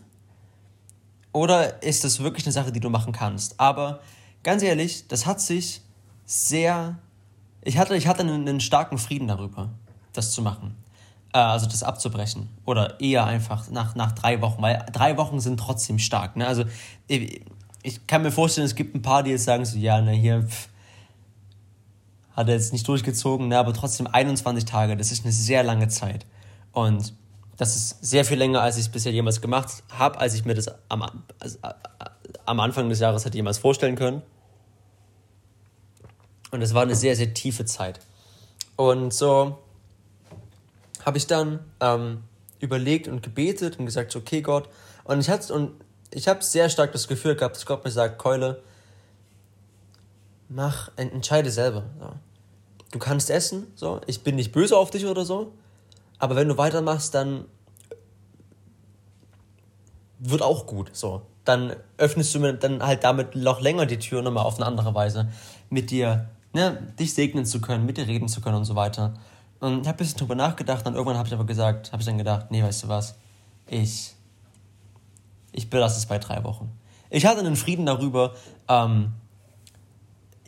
Oder 1.33 1.83
ist 1.83 2.05
das 2.05 2.21
wirklich 2.21 2.45
eine 2.45 2.53
Sache, 2.53 2.73
die 2.73 2.81
du 2.81 2.91
machen 2.91 3.13
kannst? 3.13 3.59
Aber 3.61 4.01
ganz 4.43 4.63
ehrlich, 4.63 5.07
das 5.09 5.27
hat 5.27 5.41
sich 5.41 5.83
sehr. 6.25 6.99
Ich 7.63 7.79
hatte, 7.79 7.95
ich 7.97 8.07
hatte 8.07 8.23
einen, 8.23 8.49
einen 8.49 8.61
starken 8.61 8.99
Frieden 8.99 9.29
darüber, 9.29 9.71
das 10.13 10.33
zu 10.33 10.43
machen. 10.43 10.77
Äh, 11.33 11.39
also 11.39 11.67
das 11.67 11.83
abzubrechen. 11.83 12.49
Oder 12.65 13.01
eher 13.01 13.25
einfach 13.25 13.71
nach, 13.71 13.95
nach 13.95 14.13
drei 14.13 14.41
Wochen, 14.41 14.63
weil 14.63 14.85
drei 14.93 15.17
Wochen 15.17 15.41
sind 15.41 15.59
trotzdem 15.59 15.99
stark. 15.99 16.37
Ne? 16.37 16.47
Also 16.47 16.65
ich, 17.07 17.43
ich 17.83 18.07
kann 18.07 18.23
mir 18.23 18.33
vorstellen, 18.33 18.67
es 18.67 18.75
gibt 18.75 18.95
ein 18.95 19.03
paar, 19.03 19.23
die 19.23 19.31
jetzt 19.31 19.45
sagen 19.45 19.65
so, 19.65 19.79
ja, 19.79 20.01
ne, 20.01 20.13
hier 20.13 20.43
pff, 20.43 20.69
hat 22.37 22.49
er 22.49 22.55
jetzt 22.55 22.73
nicht 22.73 22.87
durchgezogen, 22.87 23.49
ne, 23.49 23.59
aber 23.59 23.73
trotzdem 23.73 24.07
21 24.07 24.65
Tage, 24.65 24.97
das 24.97 25.13
ist 25.13 25.25
eine 25.25 25.33
sehr 25.33 25.63
lange 25.63 25.89
Zeit. 25.89 26.27
Und 26.73 27.15
das 27.57 27.77
ist 27.77 28.05
sehr 28.05 28.25
viel 28.25 28.39
länger, 28.39 28.63
als 28.63 28.77
ich 28.77 28.85
es 28.85 28.89
bisher 28.89 29.13
jemals 29.13 29.41
gemacht 29.41 29.83
habe, 29.91 30.19
als 30.19 30.35
ich 30.35 30.45
mir 30.45 30.55
das 30.55 30.69
am, 30.89 31.05
also, 31.39 31.59
am 32.47 32.61
Anfang 32.61 32.89
des 32.89 33.01
Jahres 33.01 33.25
hätte 33.25 33.37
jemals 33.37 33.59
vorstellen 33.59 33.97
können. 33.97 34.23
Und 36.51 36.63
es 36.63 36.75
war 36.75 36.83
eine 36.83 36.95
sehr, 36.95 37.15
sehr 37.17 37.35
tiefe 37.35 37.65
Zeit. 37.65 38.01
Und 38.77 39.13
so 39.13 39.59
habe 41.05 41.19
ich 41.19 41.27
dann 41.27 41.61
ähm, 41.81 42.23
überlegt 42.61 43.09
und 43.09 43.23
gebetet 43.23 43.79
und 43.79 43.87
gesagt, 43.87 44.15
okay 44.17 44.43
Gott. 44.43 44.69
Und 45.05 45.21
ich 45.21 45.31
hatte 45.31 45.53
und 45.53 45.73
ich 46.13 46.29
habe 46.29 46.43
sehr 46.43 46.69
stark 46.69 46.93
das 46.93 47.09
Gefühl 47.09 47.37
gehabt, 47.37 47.57
dass 47.57 47.67
Gott 47.67 47.85
mir 47.85 47.91
sagt, 47.91 48.19
Keule, 48.19 48.63
mach, 50.49 50.91
entscheide 50.97 51.51
selber. 51.51 51.85
So. 51.99 52.13
Du 52.93 52.99
kannst 52.99 53.31
essen, 53.31 53.69
so. 53.77 54.01
Ich 54.07 54.23
bin 54.23 54.37
nicht 54.37 54.53
böse 54.53 54.77
auf 54.77 54.91
dich 54.91 55.07
oder 55.07 55.25
so. 55.25 55.53
Aber 56.19 56.37
wenn 56.37 56.49
du 56.49 56.59
weitermachst, 56.59 57.15
dann 57.15 57.45
wird 60.19 60.43
auch 60.43 60.67
gut. 60.67 60.91
So. 60.93 61.23
Dann 61.45 61.75
öffnest 61.97 62.35
du 62.35 62.41
mir 62.41 62.53
dann 62.55 62.83
halt 62.83 63.05
damit 63.05 63.37
noch 63.37 63.61
länger 63.61 63.87
die 63.87 63.99
Tür 63.99 64.23
nochmal 64.23 64.45
auf 64.45 64.57
eine 64.57 64.67
andere 64.67 64.95
Weise. 64.95 65.29
Mit 65.71 65.91
dir, 65.91 66.29
ne, 66.53 66.93
dich 66.99 67.15
segnen 67.15 67.47
zu 67.47 67.61
können, 67.61 67.87
mit 67.87 67.97
dir 67.97 68.07
reden 68.07 68.29
zu 68.29 68.41
können 68.41 68.57
und 68.57 68.65
so 68.65 68.75
weiter. 68.75 69.15
Und 69.61 69.83
ich 69.83 69.89
habe 69.89 69.91
ein 69.91 69.97
bisschen 69.97 70.19
drüber 70.19 70.35
nachgedacht 70.35 70.87
und 70.87 70.95
irgendwann 70.95 71.19
habe 71.19 71.29
ich 71.29 71.35
aber 71.35 71.45
gesagt, 71.45 71.93
habe 71.93 72.01
ich 72.03 72.07
dann 72.07 72.19
gedacht, 72.19 72.51
nee, 72.51 72.63
weißt 72.63 72.85
du 72.85 72.89
was, 72.89 73.17
ich, 73.67 74.15
ich 75.53 75.69
belasse 75.69 75.99
es 75.99 76.07
bei 76.07 76.19
drei 76.19 76.43
Wochen. 76.45 76.71
Ich 77.11 77.27
hatte 77.27 77.41
einen 77.41 77.57
Frieden 77.57 77.87
darüber, 77.87 78.35
ähm, 78.69 79.13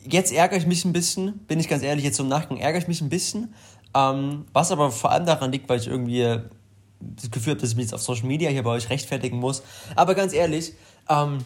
jetzt 0.03 0.31
ärgere 0.31 0.57
ich 0.57 0.65
mich 0.65 0.83
ein 0.85 0.93
bisschen, 0.93 1.37
bin 1.45 1.59
ich 1.59 1.69
ganz 1.69 1.83
ehrlich, 1.83 2.03
jetzt 2.03 2.17
zum 2.17 2.27
Nachgang 2.27 2.57
ärgere 2.57 2.81
ich 2.81 2.87
mich 2.87 3.01
ein 3.01 3.09
bisschen, 3.09 3.53
ähm, 3.93 4.45
was 4.51 4.71
aber 4.71 4.91
vor 4.91 5.11
allem 5.11 5.25
daran 5.25 5.51
liegt, 5.51 5.69
weil 5.69 5.79
ich 5.79 5.87
irgendwie 5.87 6.39
das 6.99 7.29
Gefühl 7.31 7.51
habe, 7.51 7.61
dass 7.61 7.71
ich 7.71 7.75
mich 7.75 7.85
jetzt 7.85 7.93
auf 7.93 8.01
Social 8.01 8.25
Media 8.25 8.49
hier 8.49 8.63
bei 8.63 8.71
euch 8.71 8.89
rechtfertigen 8.89 9.37
muss. 9.37 9.61
Aber 9.95 10.15
ganz 10.15 10.33
ehrlich, 10.33 10.73
ähm, 11.09 11.45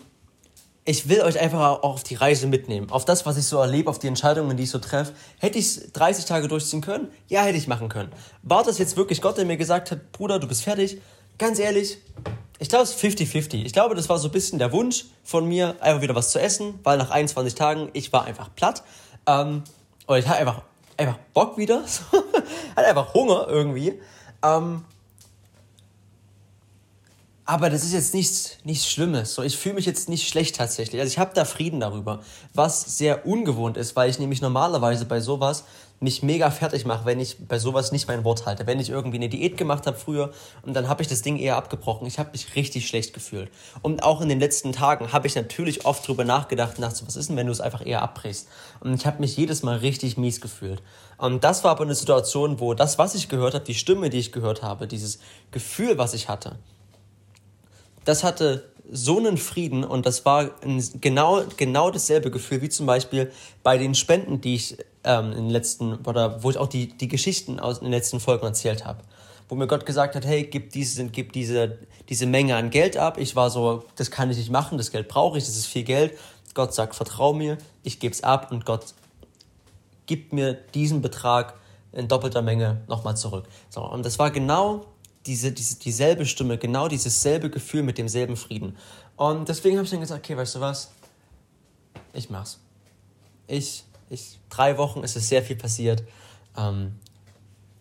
ich 0.88 1.10
will 1.10 1.22
euch 1.22 1.38
einfach 1.38 1.60
auch 1.60 1.84
auf 1.84 2.04
die 2.04 2.16
Reise 2.16 2.48
mitnehmen. 2.48 2.90
Auf 2.92 3.04
das, 3.04 3.26
was 3.26 3.36
ich 3.36 3.46
so 3.46 3.58
erlebe, 3.60 3.90
auf 3.90 4.00
die 4.00 4.08
Entscheidungen, 4.08 4.56
die 4.56 4.64
ich 4.64 4.70
so 4.70 4.80
treffe. 4.80 5.12
Hätte 5.38 5.60
ich 5.60 5.66
es 5.66 5.92
30 5.92 6.24
Tage 6.24 6.48
durchziehen 6.48 6.80
können? 6.80 7.10
Ja, 7.28 7.42
hätte 7.42 7.58
ich 7.58 7.68
machen 7.68 7.90
können. 7.90 8.10
War 8.42 8.64
das 8.64 8.78
jetzt 8.78 8.96
wirklich 8.96 9.22
Gott, 9.22 9.38
der 9.38 9.44
mir 9.44 9.58
gesagt 9.58 9.92
hat, 9.92 10.14
Bruder, 10.14 10.40
du 10.40 10.48
bist 10.48 10.64
fertig? 10.64 11.02
Ganz 11.38 11.60
ehrlich, 11.60 11.98
ich 12.58 12.70
glaube, 12.70 12.86
es 12.86 12.92
ist 12.92 13.04
50-50. 13.04 13.66
Ich 13.66 13.74
glaube, 13.74 13.96
das 13.96 14.08
war 14.08 14.18
so 14.18 14.30
ein 14.30 14.32
bisschen 14.32 14.60
der 14.60 14.72
Wunsch 14.72 15.06
von 15.26 15.46
mir, 15.46 15.76
einfach 15.82 16.02
wieder 16.02 16.16
was 16.16 16.32
zu 16.32 16.40
essen, 16.40 16.80
weil 16.84 16.98
nach 16.98 17.12
21 17.12 17.54
Tagen, 17.54 17.90
ich 17.92 18.14
war 18.14 18.24
einfach 18.24 18.56
platt. 18.56 18.84
Ähm, 19.28 19.64
und 20.06 20.18
ich 20.18 20.26
hatte 20.26 20.40
einfach 20.40 20.62
einfach 20.96 21.20
Bock 21.34 21.58
wieder. 21.58 21.84
hat 22.78 22.86
einfach 22.86 23.14
Hunger 23.14 23.46
irgendwie. 23.50 24.00
Ähm, 24.42 24.86
aber 27.48 27.70
das 27.70 27.86
ist 27.86 27.94
jetzt 27.94 28.14
nichts, 28.14 28.58
nichts 28.66 28.92
Schlimmes. 28.92 29.34
So, 29.34 29.42
ich 29.42 29.58
fühle 29.58 29.76
mich 29.76 29.86
jetzt 29.86 30.10
nicht 30.10 30.28
schlecht 30.28 30.58
tatsächlich. 30.58 31.00
Also 31.00 31.14
ich 31.14 31.18
habe 31.18 31.32
da 31.34 31.46
Frieden 31.46 31.80
darüber, 31.80 32.20
was 32.54 32.98
sehr 32.98 33.26
ungewohnt 33.26 33.78
ist, 33.78 33.96
weil 33.96 34.10
ich 34.10 34.20
nämlich 34.20 34.42
normalerweise 34.42 35.06
bei 35.06 35.22
sowas 35.22 35.64
mich 36.02 36.22
mega 36.24 36.52
fertig 36.52 36.86
mache, 36.86 37.06
wenn 37.06 37.22
ich 37.22 37.38
bei 37.48 37.58
sowas 37.58 37.94
nicht 37.94 38.06
mein 38.10 38.26
Wort 38.26 38.46
halte. 38.46 38.68
Wenn 38.68 38.82
ich 38.82 38.90
irgendwie 38.90 39.16
eine 39.16 39.30
Diät 39.30 39.56
gemacht 39.56 39.88
habe 39.88 39.98
früher 39.98 40.34
und 40.64 40.74
dann 40.74 40.90
habe 40.90 41.02
ich 41.02 41.08
das 41.08 41.22
Ding 41.22 41.38
eher 41.38 41.56
abgebrochen. 41.56 42.06
Ich 42.06 42.20
habe 42.20 42.32
mich 42.34 42.54
richtig 42.58 42.86
schlecht 42.86 43.14
gefühlt. 43.14 43.50
Und 43.82 44.04
auch 44.04 44.20
in 44.20 44.28
den 44.28 44.42
letzten 44.42 44.74
Tagen 44.74 45.14
habe 45.14 45.26
ich 45.28 45.36
natürlich 45.36 45.86
oft 45.86 46.06
drüber 46.06 46.26
nachgedacht 46.26 46.76
und 46.76 46.82
dachte, 46.82 47.08
was 47.08 47.16
ist 47.16 47.30
denn, 47.30 47.38
wenn 47.38 47.48
du 47.48 47.54
es 47.54 47.62
einfach 47.62 47.84
eher 47.86 48.02
abbrichst? 48.02 48.50
Und 48.82 48.94
ich 48.94 49.06
habe 49.06 49.22
mich 49.22 49.38
jedes 49.38 49.64
Mal 49.64 49.78
richtig 49.78 50.18
mies 50.18 50.42
gefühlt. 50.42 50.84
Und 51.18 51.46
das 51.46 51.64
war 51.64 51.72
aber 51.72 51.86
eine 51.86 51.96
Situation, 51.96 52.60
wo 52.60 52.74
das, 52.74 52.98
was 52.98 53.16
ich 53.16 53.30
gehört 53.30 53.54
habe, 53.54 53.64
die 53.64 53.74
Stimme, 53.74 54.10
die 54.10 54.20
ich 54.20 54.34
gehört 54.34 54.64
habe, 54.64 54.86
dieses 54.86 55.20
Gefühl, 55.52 55.98
was 55.98 56.14
ich 56.14 56.28
hatte, 56.28 56.60
das 58.08 58.24
hatte 58.24 58.72
so 58.90 59.18
einen 59.18 59.38
Frieden 59.38 59.84
und 59.84 60.06
das 60.06 60.24
war 60.24 60.50
genau, 61.02 61.44
genau 61.58 61.92
dasselbe 61.92 62.32
Gefühl 62.32 62.62
wie 62.62 62.70
zum 62.70 62.86
Beispiel 62.86 63.32
bei 63.62 63.78
den 63.78 63.96
Spenden, 63.96 64.40
die 64.40 64.56
ich 64.56 64.78
ähm, 65.04 65.32
in 65.32 65.38
den 65.38 65.50
letzten, 65.50 65.96
oder 66.06 66.42
wo 66.42 66.50
ich 66.50 66.58
auch 66.58 66.68
die, 66.68 66.88
die 66.88 67.10
Geschichten 67.10 67.60
aus 67.60 67.82
den 67.82 67.92
letzten 67.92 68.22
Folgen 68.22 68.46
erzählt 68.46 68.86
habe. 68.86 69.00
Wo 69.50 69.56
mir 69.56 69.68
Gott 69.68 69.86
gesagt 69.86 70.16
hat, 70.16 70.26
hey, 70.26 70.44
gib, 70.44 70.72
diese, 70.72 71.06
gib 71.08 71.34
diese, 71.34 71.80
diese 72.08 72.26
Menge 72.26 72.56
an 72.56 72.70
Geld 72.70 72.96
ab. 72.96 73.18
Ich 73.18 73.36
war 73.36 73.50
so, 73.50 73.84
das 73.98 74.10
kann 74.10 74.32
ich 74.32 74.38
nicht 74.38 74.52
machen, 74.52 74.78
das 74.78 74.92
Geld 74.92 75.10
brauche 75.10 75.38
ich, 75.38 75.46
das 75.46 75.58
ist 75.58 75.68
viel 75.68 75.84
Geld. 75.84 76.18
Gott 76.54 76.74
sagt, 76.74 76.96
vertrau 76.96 77.34
mir, 77.34 77.58
ich 77.84 78.00
gebe 78.00 78.14
es 78.14 78.24
ab 78.24 78.52
und 78.52 78.66
Gott 78.66 78.94
gibt 80.06 80.32
mir 80.32 80.54
diesen 80.54 81.02
Betrag 81.02 81.56
in 81.92 82.08
doppelter 82.08 82.42
Menge 82.42 82.82
nochmal 82.88 83.18
zurück. 83.18 83.46
So, 83.70 83.82
und 83.82 84.06
das 84.06 84.18
war 84.18 84.32
genau 84.32 84.86
diese, 85.28 85.52
diese, 85.52 85.78
dieselbe 85.78 86.26
Stimme, 86.26 86.58
genau 86.58 86.88
dieses 86.88 87.22
selbe 87.22 87.50
Gefühl 87.50 87.84
mit 87.84 87.98
demselben 87.98 88.38
Frieden. 88.38 88.78
Und 89.16 89.50
deswegen 89.50 89.78
habe 89.78 89.86
ich 89.86 89.92
dann 89.92 90.00
gesagt, 90.00 90.26
okay, 90.26 90.38
weißt 90.38 90.56
du 90.56 90.60
was? 90.62 90.92
Ich 92.14 92.30
mach's. 92.30 92.60
Ich, 93.48 93.84
ich, 94.10 94.40
drei 94.50 94.78
Wochen 94.78 95.04
ist 95.04 95.16
es 95.16 95.30
sehr 95.30 95.44
viel 95.44 95.56
passiert. 95.56 96.04
Ähm, 96.58 96.94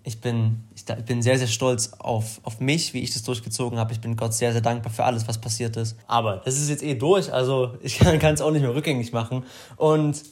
ich 0.03 0.21
bin, 0.21 0.63
ich 0.75 0.85
bin 0.85 1.21
sehr, 1.21 1.37
sehr 1.37 1.49
stolz 1.49 1.93
auf, 1.99 2.41
auf 2.45 2.61
mich, 2.61 2.95
wie 2.95 3.01
ich 3.01 3.13
das 3.13 3.25
durchgezogen 3.25 3.79
habe. 3.79 3.93
Ich 3.93 4.01
bin 4.01 4.15
Gott 4.17 4.35
sehr, 4.35 4.53
sehr 4.53 4.61
dankbar 4.61 4.93
für 4.93 5.05
alles, 5.05 5.27
was 5.27 5.41
passiert 5.41 5.77
ist. 5.77 5.97
Aber 6.07 6.37
das 6.45 6.57
ist 6.59 6.69
jetzt 6.69 6.85
eh 6.85 6.95
durch, 6.95 7.33
also 7.33 7.77
ich 7.81 7.99
kann 8.21 8.35
es 8.35 8.41
auch 8.41 8.53
nicht 8.53 8.63
mehr 8.63 8.75
rückgängig 8.75 9.13
machen. 9.13 9.45
Und 9.77 10.23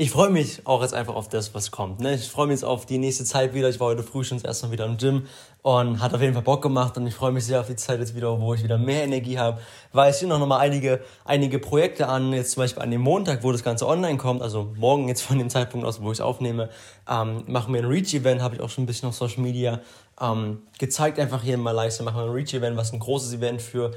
ich 0.00 0.12
freue 0.12 0.30
mich 0.30 0.66
auch 0.66 0.80
jetzt 0.80 0.94
einfach 0.94 1.14
auf 1.14 1.28
das, 1.28 1.54
was 1.54 1.70
kommt. 1.70 2.00
Ne? 2.00 2.14
Ich 2.14 2.30
freue 2.30 2.46
mich 2.46 2.54
jetzt 2.54 2.64
auf 2.64 2.86
die 2.86 2.96
nächste 2.96 3.24
Zeit 3.24 3.52
wieder. 3.52 3.68
Ich 3.68 3.80
war 3.80 3.88
heute 3.88 4.02
früh 4.02 4.24
schon 4.24 4.40
erst 4.40 4.62
mal 4.62 4.72
wieder 4.72 4.86
im 4.86 4.96
Gym. 4.96 5.26
Und 5.60 6.00
hat 6.00 6.14
auf 6.14 6.22
jeden 6.22 6.32
Fall 6.32 6.42
Bock 6.42 6.62
gemacht 6.62 6.96
und 6.96 7.06
ich 7.06 7.14
freue 7.14 7.32
mich 7.32 7.44
sehr 7.44 7.60
auf 7.60 7.66
die 7.66 7.76
Zeit 7.76 8.00
jetzt 8.00 8.16
wieder, 8.16 8.40
wo 8.40 8.54
ich 8.54 8.62
wieder 8.62 8.78
mehr 8.78 9.04
Energie 9.04 9.38
habe. 9.38 9.60
Weil 9.92 10.08
es 10.08 10.16
stehen 10.16 10.30
noch 10.30 10.46
mal 10.46 10.56
einige, 10.56 11.00
einige 11.26 11.58
Projekte 11.58 12.08
an, 12.08 12.32
jetzt 12.32 12.52
zum 12.52 12.62
Beispiel 12.62 12.82
an 12.82 12.90
dem 12.90 13.02
Montag, 13.02 13.44
wo 13.44 13.52
das 13.52 13.62
Ganze 13.62 13.86
online 13.86 14.16
kommt, 14.16 14.40
also 14.40 14.72
morgen 14.76 15.06
jetzt 15.08 15.20
von 15.20 15.36
dem 15.36 15.50
Zeitpunkt 15.50 15.86
aus, 15.86 16.00
wo 16.00 16.12
ich 16.12 16.16
es 16.16 16.22
aufnehme, 16.22 16.70
ähm, 17.06 17.44
machen 17.46 17.74
wir 17.74 17.82
ein 17.82 17.86
Reach-Event, 17.86 18.40
habe 18.40 18.54
ich 18.54 18.62
auch 18.62 18.70
schon 18.70 18.84
ein 18.84 18.86
bisschen 18.86 19.10
auf 19.10 19.14
Social 19.14 19.42
Media 19.42 19.80
ähm, 20.18 20.62
gezeigt, 20.78 21.18
einfach 21.18 21.42
hier 21.42 21.54
in 21.54 21.60
Malaysia, 21.60 22.02
machen 22.06 22.16
wir 22.16 22.24
ein 22.24 22.32
Reach-Event, 22.32 22.78
was 22.78 22.94
ein 22.94 22.98
großes 22.98 23.34
Event 23.34 23.60
für 23.60 23.92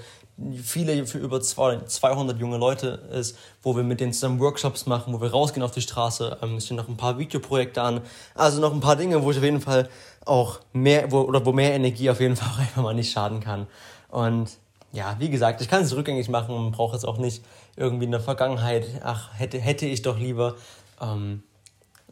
viele, 0.61 1.05
für 1.05 1.19
über 1.19 1.41
200 1.41 2.39
junge 2.39 2.57
Leute 2.57 2.87
ist, 3.11 3.37
wo 3.61 3.75
wir 3.75 3.83
mit 3.83 3.99
denen 3.99 4.13
zusammen 4.13 4.39
Workshops 4.39 4.85
machen, 4.85 5.13
wo 5.13 5.21
wir 5.21 5.31
rausgehen 5.31 5.63
auf 5.63 5.71
die 5.71 5.81
Straße. 5.81 6.37
Ähm, 6.41 6.57
es 6.57 6.65
stehen 6.65 6.77
noch 6.77 6.87
ein 6.87 6.97
paar 6.97 7.17
Videoprojekte 7.17 7.81
an. 7.81 8.01
Also 8.35 8.59
noch 8.59 8.73
ein 8.73 8.79
paar 8.79 8.95
Dinge, 8.95 9.23
wo 9.23 9.31
ich 9.31 9.37
auf 9.37 9.43
jeden 9.43 9.61
Fall 9.61 9.89
auch 10.25 10.59
mehr, 10.73 11.11
wo, 11.11 11.21
oder 11.21 11.45
wo 11.45 11.51
mehr 11.51 11.73
Energie 11.73 12.09
auf 12.09 12.19
jeden 12.19 12.35
Fall 12.37 12.49
auch 12.49 12.59
einfach 12.59 12.81
mal 12.81 12.93
nicht 12.93 13.11
schaden 13.11 13.39
kann. 13.39 13.67
Und 14.09 14.49
ja, 14.91 15.15
wie 15.19 15.29
gesagt, 15.29 15.61
ich 15.61 15.69
kann 15.69 15.83
es 15.83 15.95
rückgängig 15.95 16.29
machen 16.29 16.55
und 16.55 16.71
brauche 16.71 16.95
es 16.95 17.05
auch 17.05 17.17
nicht 17.17 17.43
irgendwie 17.75 18.05
in 18.05 18.11
der 18.11 18.19
Vergangenheit, 18.19 18.85
ach, 19.03 19.29
hätte, 19.33 19.59
hätte 19.59 19.85
ich 19.87 20.03
doch 20.03 20.19
lieber 20.19 20.55
ähm, 21.01 21.43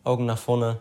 Augen 0.03 0.26
nach 0.26 0.39
vorne. 0.39 0.80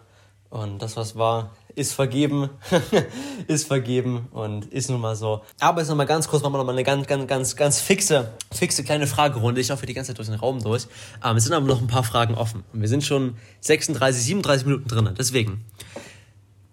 Und 0.48 0.80
das, 0.80 0.96
was 0.96 1.16
war, 1.16 1.50
ist 1.74 1.92
vergeben, 1.92 2.50
ist 3.46 3.66
vergeben 3.66 4.28
und 4.32 4.66
ist 4.66 4.90
nun 4.90 5.00
mal 5.00 5.16
so. 5.16 5.42
Aber 5.60 5.80
jetzt 5.80 5.88
nochmal 5.88 6.06
ganz 6.06 6.28
kurz, 6.28 6.42
machen 6.42 6.54
wir 6.54 6.58
nochmal 6.58 6.74
eine 6.74 6.84
ganz, 6.84 7.06
ganz, 7.06 7.26
ganz, 7.26 7.56
ganz 7.56 7.80
fixe, 7.80 8.32
fixe 8.52 8.84
kleine 8.84 9.06
Fragerunde. 9.06 9.60
Ich 9.60 9.70
hoffe 9.70 9.86
die 9.86 9.94
ganze 9.94 10.08
Zeit 10.08 10.18
durch 10.18 10.28
den 10.28 10.38
Raum 10.38 10.62
durch. 10.62 10.86
Ähm, 11.24 11.36
es 11.36 11.44
sind 11.44 11.52
aber 11.52 11.66
noch 11.66 11.80
ein 11.80 11.86
paar 11.86 12.04
Fragen 12.04 12.34
offen. 12.34 12.64
Und 12.72 12.80
wir 12.80 12.88
sind 12.88 13.04
schon 13.04 13.36
36, 13.60 14.22
37 14.22 14.66
Minuten 14.66 14.88
drin. 14.88 15.10
Deswegen, 15.18 15.64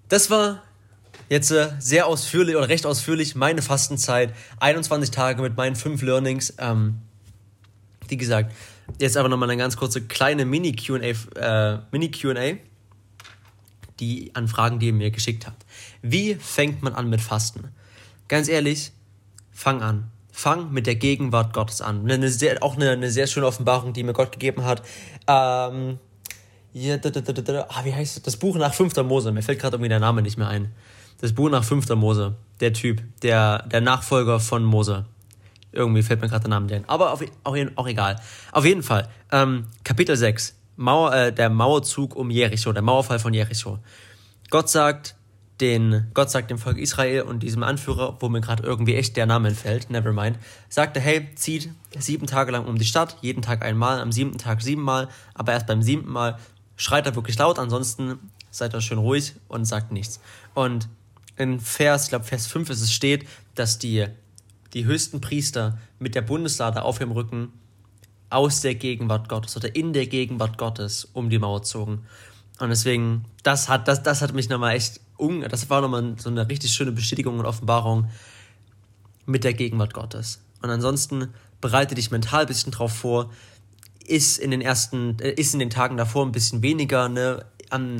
das 0.10 0.30
war 0.30 0.64
jetzt 1.30 1.52
äh, 1.52 1.70
sehr 1.80 2.08
ausführlich 2.08 2.56
oder 2.56 2.70
recht 2.70 2.86
ausführlich 2.86 3.36
meine 3.36 3.62
Fastenzeit. 3.62 4.34
21 4.60 5.12
Tage 5.12 5.41
mit 5.41 5.58
meinen 5.58 5.76
fünf 5.76 6.02
Learnings. 6.02 6.54
Ähm, 6.58 7.00
wie 8.08 8.18
gesagt, 8.18 8.54
jetzt 9.00 9.18
aber 9.18 9.30
nochmal 9.30 9.50
eine 9.50 9.58
ganz 9.58 9.78
kurze 9.78 10.02
kleine 10.02 10.45
Mini-QA. 10.45 10.98
Äh, 11.00 11.80
Mini-QA 11.91 12.58
die 14.00 14.32
an 14.36 14.48
Fragen, 14.48 14.80
die 14.80 14.88
ihr 14.88 14.93
mir 14.93 15.12
geschickt 15.12 15.48
habt. 15.48 15.66
Wie 16.02 16.36
fängt 16.36 16.82
man 16.84 16.93
an 16.93 17.10
mit 17.10 17.22
Fasten? 17.22 17.70
Ganz 18.28 18.48
ehrlich, 18.48 18.91
fang 19.52 19.82
an. 19.82 20.12
Fang 20.32 20.72
mit 20.72 20.86
der 20.86 20.95
Gegenwart 20.95 21.54
Gottes 21.54 21.82
an. 21.82 22.10
Eine 22.10 22.30
sehr, 22.30 22.62
auch 22.62 22.76
eine, 22.76 22.91
eine 22.91 23.10
sehr 23.10 23.26
schöne 23.26 23.48
Offenbarung, 23.48 23.93
die 23.93 24.04
mir 24.04 24.14
Gott 24.14 24.32
gegeben 24.32 24.66
hat. 24.66 24.84
Ähm, 25.28 25.98
ja, 26.74 26.98
da, 26.98 27.10
da, 27.10 27.22
da, 27.22 27.66
ah, 27.70 27.86
wie 27.86 27.93
heißt 27.93 28.18
das? 28.18 28.24
Das 28.24 28.38
Buch 28.38 28.56
nach 28.56 28.74
5. 28.74 28.95
Mose. 28.98 29.32
Mir 29.32 29.41
fällt 29.41 29.60
gerade 29.60 29.78
irgendwie 29.78 29.89
der 29.89 30.00
Name 30.00 30.22
nicht 30.22 30.38
mehr 30.38 30.48
ein. 30.48 30.72
Das 31.22 31.34
Buch 31.34 31.50
nach 31.50 31.64
5. 31.64 31.89
Mose. 31.95 32.36
Der 32.60 32.74
Typ, 32.74 33.02
der, 33.24 33.64
der 33.64 33.82
Nachfolger 33.82 34.39
von 34.39 34.64
Mose. 34.64 35.06
Irgendwie 35.72 36.04
fällt 36.04 36.22
mir 36.22 36.28
gerade 36.28 36.43
der 36.43 36.50
Name 36.50 36.72
ein. 36.74 36.88
Aber 36.88 37.14
auf, 37.14 37.24
auch, 37.43 37.58
auch 37.76 37.88
egal. 37.88 38.22
Auf 38.52 38.66
jeden 38.66 38.84
Fall. 38.84 39.10
Ähm, 39.32 39.66
Kapitel 39.84 40.16
6. 40.16 40.57
Mauer, 40.78 41.13
äh, 41.13 41.34
der 41.34 41.49
Mauerzug 41.49 42.15
um 42.15 42.30
Jericho, 42.30 42.71
der 42.71 42.84
Mauerfall 42.84 43.19
von 43.19 43.34
Jericho. 43.34 43.80
Gott 44.49 44.69
sagt 44.69 45.15
den, 45.59 46.07
Gott 46.13 46.30
sagt 46.30 46.51
dem 46.51 46.59
Volk 46.59 46.78
Israel 46.78 47.23
und 47.23 47.41
diesem 47.41 47.63
Anführer, 47.63 48.17
wo 48.19 48.30
mir 48.30 48.41
gerade 48.41 48.63
irgendwie 48.63 48.95
echt 48.95 49.17
der 49.17 49.25
Name 49.25 49.49
entfällt, 49.49 49.89
nevermind, 49.89 50.38
sagte, 50.69 50.99
hey, 50.99 51.28
zieht 51.36 51.71
sieben 51.97 52.28
Tage 52.28 52.51
lang 52.51 52.65
um 52.65 52.78
die 52.78 52.86
Stadt, 52.86 53.17
jeden 53.21 53.41
Tag 53.41 53.65
einmal, 53.65 53.99
am 53.99 54.11
siebten 54.11 54.38
Tag 54.38 54.61
siebenmal, 54.61 55.09
aber 55.34 55.53
erst 55.53 55.67
beim 55.67 55.82
siebten 55.82 56.11
Mal 56.11 56.38
schreit 56.75 57.07
er 57.07 57.15
wirklich 57.15 57.38
laut, 57.39 57.57
ansonsten 57.57 58.19
seid 58.51 58.75
ihr 58.75 58.82
schön 58.82 58.99
ruhig 58.99 59.34
und 59.47 59.65
sagt 59.65 59.91
nichts. 59.91 60.19
Und 60.53 60.88
in 61.38 61.59
Vers, 61.59 62.03
ich 62.03 62.09
glaube 62.09 62.25
Vers 62.25 62.45
5 62.47 62.69
ist 62.69 62.82
es 62.82 62.93
steht, 62.93 63.28
dass 63.55 63.80
die, 63.80 64.05
die 64.73 64.86
höchsten 64.86 65.21
Priester 65.21 65.80
mit 65.97 66.13
der 66.13 66.21
Bundeslade 66.21 66.84
auf 66.84 66.99
ihrem 66.99 67.11
Rücken 67.11 67.51
aus 68.30 68.61
der 68.61 68.75
Gegenwart 68.75 69.30
Gottes 69.30 69.55
oder 69.55 69.75
in 69.75 69.93
der 69.93 70.07
Gegenwart 70.07 70.57
Gottes 70.57 71.05
um 71.13 71.30
die 71.30 71.39
Mauer 71.39 71.63
zogen. 71.63 72.05
Und 72.59 72.69
deswegen, 72.69 73.25
das 73.43 73.69
hat, 73.69 73.88
das, 73.88 74.03
das 74.03 74.21
hat 74.21 74.34
mich 74.34 74.49
nochmal 74.49 74.75
echt, 74.75 74.99
das 75.49 75.69
war 75.69 75.82
nochmal 75.82 76.15
so 76.17 76.30
eine 76.30 76.49
richtig 76.49 76.73
schöne 76.73 76.91
Bestätigung 76.91 77.39
und 77.39 77.45
Offenbarung 77.45 78.09
mit 79.25 79.43
der 79.43 79.53
Gegenwart 79.53 79.93
Gottes. 79.93 80.41
Und 80.61 80.69
ansonsten 80.69 81.34
bereite 81.61 81.95
dich 81.95 82.11
mental 82.11 82.41
ein 82.41 82.47
bisschen 82.47 82.71
drauf 82.71 82.93
vor, 82.93 83.32
ist 84.05 84.39
in 84.39 84.51
den 84.51 84.61
ersten, 84.61 85.19
äh, 85.19 85.32
ist 85.32 85.53
in 85.53 85.59
den 85.59 85.69
Tagen 85.69 85.97
davor 85.97 86.25
ein 86.25 86.32
bisschen 86.32 86.61
weniger, 86.61 87.09
ne, 87.09 87.45
am, 87.69 87.99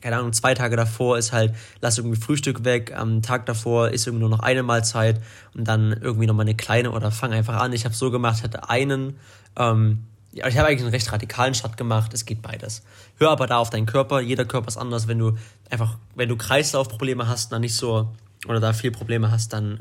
keine 0.00 0.18
Ahnung, 0.18 0.32
zwei 0.32 0.54
Tage 0.54 0.76
davor 0.76 1.16
ist 1.18 1.32
halt, 1.32 1.54
lass 1.80 1.98
irgendwie 1.98 2.20
Frühstück 2.20 2.64
weg, 2.64 2.92
am 2.94 3.22
Tag 3.22 3.46
davor 3.46 3.90
ist 3.90 4.06
irgendwie 4.06 4.22
nur 4.22 4.30
noch 4.30 4.40
eine 4.40 4.62
Mahlzeit 4.62 5.22
und 5.54 5.66
dann 5.66 5.92
irgendwie 5.92 6.26
nochmal 6.26 6.44
eine 6.44 6.54
kleine 6.54 6.90
oder 6.90 7.10
fang 7.10 7.32
einfach 7.32 7.56
an. 7.56 7.72
Ich 7.72 7.84
habe 7.84 7.94
so 7.94 8.10
gemacht, 8.10 8.42
hatte 8.42 8.68
einen 8.68 9.18
ähm, 9.56 10.04
ich 10.32 10.42
habe 10.42 10.68
eigentlich 10.68 10.82
einen 10.82 10.90
recht 10.90 11.10
radikalen 11.10 11.54
Start 11.54 11.76
gemacht. 11.78 12.12
Es 12.12 12.26
geht 12.26 12.42
beides. 12.42 12.82
Hör 13.16 13.30
aber 13.30 13.46
da 13.46 13.56
auf 13.56 13.70
deinen 13.70 13.86
Körper. 13.86 14.20
Jeder 14.20 14.44
Körper 14.44 14.68
ist 14.68 14.76
anders. 14.76 15.08
Wenn 15.08 15.18
du 15.18 15.36
einfach, 15.70 15.96
wenn 16.14 16.28
du 16.28 16.36
Kreislaufprobleme 16.36 17.26
hast, 17.26 17.52
dann 17.52 17.62
nicht 17.62 17.74
so, 17.74 18.12
oder 18.46 18.60
da 18.60 18.74
viel 18.74 18.90
Probleme 18.90 19.30
hast, 19.30 19.54
dann 19.54 19.80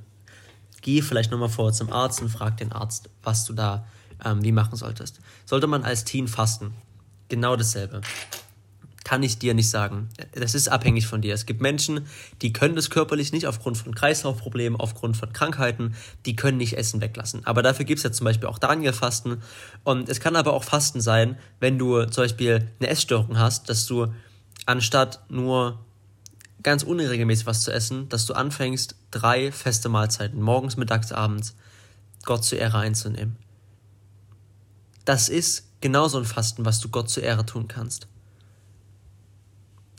geh 0.82 1.01
vielleicht 1.01 1.32
nochmal 1.32 1.49
vor 1.49 1.73
zum 1.73 1.91
Arzt 1.91 2.21
und 2.21 2.30
frag 2.30 2.55
den 2.57 2.71
Arzt, 2.71 3.09
was 3.21 3.43
du 3.43 3.53
da 3.53 3.86
ähm, 4.23 4.43
wie 4.43 4.53
machen 4.53 4.78
solltest. 4.78 5.19
Sollte 5.45 5.67
man 5.67 5.84
als 5.84 6.05
Teen 6.05 6.30
fasten? 6.30 6.73
Genau 7.28 7.57
dasselbe 7.57 8.01
kann 9.06 9.22
ich 9.22 9.38
dir 9.38 9.53
nicht 9.53 9.70
sagen. 9.70 10.10
Das 10.34 10.56
ist 10.56 10.68
abhängig 10.68 11.06
von 11.06 11.22
dir. 11.22 11.36
Es 11.36 11.45
gibt 11.45 11.62
Menschen, 11.62 12.08
die 12.41 12.51
können 12.51 12.76
das 12.76 12.89
körperlich 12.89 13.32
nicht 13.32 13.45
aufgrund 13.45 13.78
von 13.78 13.93
Kreislaufproblemen, 13.93 14.78
aufgrund 14.78 15.16
von 15.16 15.32
Krankheiten, 15.32 15.95
die 16.26 16.36
können 16.36 16.58
nicht 16.58 16.76
Essen 16.76 17.01
weglassen. 17.01 17.45
Aber 17.45 17.62
dafür 17.62 17.86
gibt 17.86 17.99
es 17.99 18.03
ja 18.03 18.12
zum 18.12 18.26
Beispiel 18.26 18.49
auch 18.49 18.58
Daniel-Fasten. 18.58 19.43
Und 19.84 20.10
es 20.10 20.20
kann 20.20 20.36
aber 20.36 20.53
auch 20.53 20.64
Fasten 20.64 21.01
sein, 21.01 21.38
wenn 21.60 21.78
du 21.78 22.06
zum 22.06 22.24
Beispiel 22.24 22.68
eine 22.80 22.89
Essstörung 22.89 23.38
hast, 23.38 23.70
dass 23.70 23.86
du 23.86 24.08
anstatt 24.66 25.24
nur 25.30 25.86
ganz 26.64 26.82
unregelmäßig 26.82 27.45
was 27.45 27.62
zu 27.62 27.72
essen, 27.72 28.10
dass 28.10 28.26
du 28.26 28.34
anfängst, 28.34 28.95
drei 29.12 29.51
feste 29.51 29.88
Mahlzeiten, 29.88 30.41
morgens, 30.41 30.78
mittags, 30.78 31.12
abends, 31.12 31.56
Gott 32.24 32.43
zur 32.43 32.58
Ehre 32.58 32.80
einzunehmen. 32.80 33.38
Das 35.06 35.30
ist 35.30 35.70
genauso 35.80 36.18
ein 36.18 36.26
Fasten, 36.26 36.66
was 36.66 36.80
du 36.80 36.89
Gott 36.89 37.12
zur 37.12 37.22
Ehre 37.22 37.45
tun 37.45 37.68
kannst. 37.68 38.08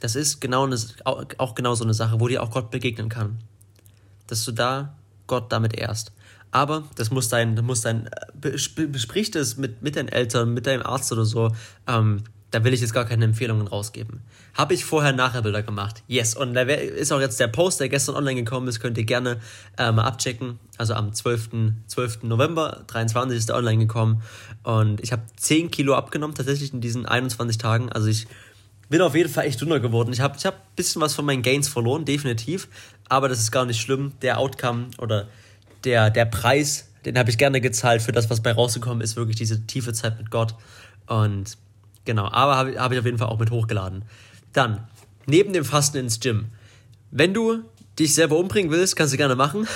Das 0.01 0.15
ist 0.15 0.41
genau 0.41 0.65
eine, 0.65 0.79
auch 1.05 1.55
genau 1.55 1.75
so 1.75 1.85
eine 1.85 1.95
Sache, 1.95 2.21
wo 2.21 2.29
dir 2.29 2.43
auch 2.43 2.51
Gott 2.51 2.71
begegnen 2.71 3.09
kann. 3.09 3.39
Dass 4.27 4.45
du 4.45 4.53
da 4.53 4.95
Gott 5.27 5.53
damit 5.53 5.75
ehrst. 5.75 6.13
Aber 6.51 6.85
das 6.95 7.11
muss 7.11 7.29
dein, 7.29 7.57
das 7.57 7.65
muss 7.65 7.83
dein, 7.83 8.09
besprich 8.35 9.31
das 9.31 9.57
mit, 9.57 9.83
mit 9.83 9.97
deinen 9.97 10.09
Eltern, 10.09 10.55
mit 10.55 10.67
deinem 10.67 10.83
Arzt 10.83 11.13
oder 11.13 11.25
so. 11.25 11.53
Ähm, 11.87 12.23
da 12.51 12.65
will 12.65 12.73
ich 12.73 12.81
jetzt 12.81 12.95
gar 12.95 13.05
keine 13.05 13.25
Empfehlungen 13.25 13.67
rausgeben. 13.67 14.23
Habe 14.55 14.73
ich 14.73 14.85
vorher 14.85 15.13
Nachherbilder 15.13 15.63
gemacht? 15.63 16.03
Yes. 16.07 16.35
Und 16.35 16.55
da 16.55 16.63
ist 16.63 17.13
auch 17.13 17.21
jetzt 17.21 17.41
der 17.41 17.49
Post, 17.49 17.81
der 17.81 17.89
gestern 17.89 18.15
online 18.15 18.43
gekommen 18.43 18.69
ist, 18.69 18.81
könnt 18.81 18.97
ihr 18.97 19.05
gerne 19.05 19.41
äh, 19.77 19.91
mal 19.93 20.05
abchecken. 20.05 20.59
Also 20.79 20.95
am 20.95 21.13
12. 21.13 21.51
12. 21.89 22.23
November 22.23 22.85
23 22.87 23.37
ist 23.37 23.49
der 23.49 23.57
online 23.57 23.79
gekommen. 23.79 24.23
Und 24.63 25.01
ich 25.01 25.13
habe 25.13 25.23
10 25.37 25.71
Kilo 25.71 25.95
abgenommen, 25.95 26.35
tatsächlich 26.35 26.73
in 26.73 26.81
diesen 26.81 27.05
21 27.05 27.59
Tagen. 27.59 27.91
Also 27.91 28.07
ich 28.07 28.27
bin 28.89 29.01
auf 29.01 29.15
jeden 29.15 29.29
Fall 29.29 29.47
echt 29.47 29.61
dünner 29.61 29.81
geworden. 29.81 30.13
Ich 30.13 30.21
habe 30.21 30.37
ich 30.39 30.47
hab 30.47 30.55
ein 30.55 30.77
bisschen 30.77 31.03
was 31.03 31.15
von 31.15 31.25
meinen 31.25 31.43
Gains 31.43 31.69
verloren, 31.69 32.05
definitiv. 32.05 32.69
Aber 33.09 33.29
das 33.29 33.41
ist 33.41 33.51
gar 33.51 33.65
nicht 33.65 33.81
schlimm. 33.81 34.13
Der 34.23 34.39
Outcome 34.39 34.89
oder 34.99 35.29
der, 35.85 36.11
der 36.11 36.25
Preis, 36.25 36.89
den 37.05 37.19
habe 37.19 37.31
ich 37.31 37.39
gerne 37.39 37.61
gezahlt 37.61 38.03
für 38.03 38.13
das, 38.13 38.31
was 38.31 38.43
bei 38.43 38.53
rausgekommen 38.53 39.01
ist. 39.01 39.17
Wirklich 39.17 39.37
diese 39.37 39.67
tiefe 39.67 39.93
Zeit 39.93 40.19
mit 40.19 40.31
Gott. 40.31 40.55
Und 41.07 41.57
genau, 42.05 42.29
aber 42.31 42.57
habe 42.57 42.81
hab 42.81 42.93
ich 42.93 42.99
auf 42.99 43.05
jeden 43.05 43.19
Fall 43.19 43.29
auch 43.29 43.39
mit 43.39 43.51
hochgeladen. 43.51 44.05
Dann, 44.53 44.87
neben 45.27 45.53
dem 45.53 45.65
Fasten 45.65 45.99
ins 45.99 46.21
Gym. 46.21 46.47
Wenn 47.11 47.35
du 47.35 47.63
dich 47.99 48.15
selber 48.15 48.37
umbringen 48.37 48.71
willst, 48.71 48.95
kannst 48.95 49.15
du 49.15 49.17
gerne 49.17 49.37
machen. 49.37 49.67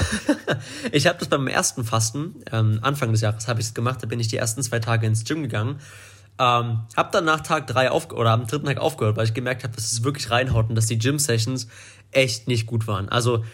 ich 0.92 1.06
habe 1.06 1.18
das 1.18 1.28
beim 1.28 1.46
ersten 1.46 1.84
Fasten, 1.84 2.34
ähm, 2.52 2.78
Anfang 2.82 3.12
des 3.12 3.22
Jahres 3.22 3.48
habe 3.48 3.60
ich 3.60 3.66
es 3.66 3.74
gemacht, 3.74 4.02
da 4.02 4.06
bin 4.06 4.20
ich 4.20 4.28
die 4.28 4.36
ersten 4.36 4.62
zwei 4.62 4.78
Tage 4.78 5.06
ins 5.06 5.24
Gym 5.24 5.42
gegangen 5.42 5.80
ähm, 6.40 6.80
hab 6.96 7.12
dann 7.12 7.26
nach 7.26 7.42
Tag 7.42 7.66
3 7.66 7.90
auf 7.90 8.10
oder 8.12 8.30
am 8.30 8.46
dritten 8.46 8.64
Tag 8.64 8.78
aufgehört, 8.78 9.16
weil 9.18 9.26
ich 9.26 9.34
gemerkt 9.34 9.62
habe, 9.62 9.74
dass 9.74 9.92
es 9.92 10.02
wirklich 10.02 10.30
reinhaut 10.30 10.70
und 10.70 10.74
dass 10.74 10.86
die 10.86 10.98
Gym-Sessions 10.98 11.68
echt 12.12 12.48
nicht 12.48 12.66
gut 12.66 12.86
waren. 12.86 13.10
Also, 13.10 13.44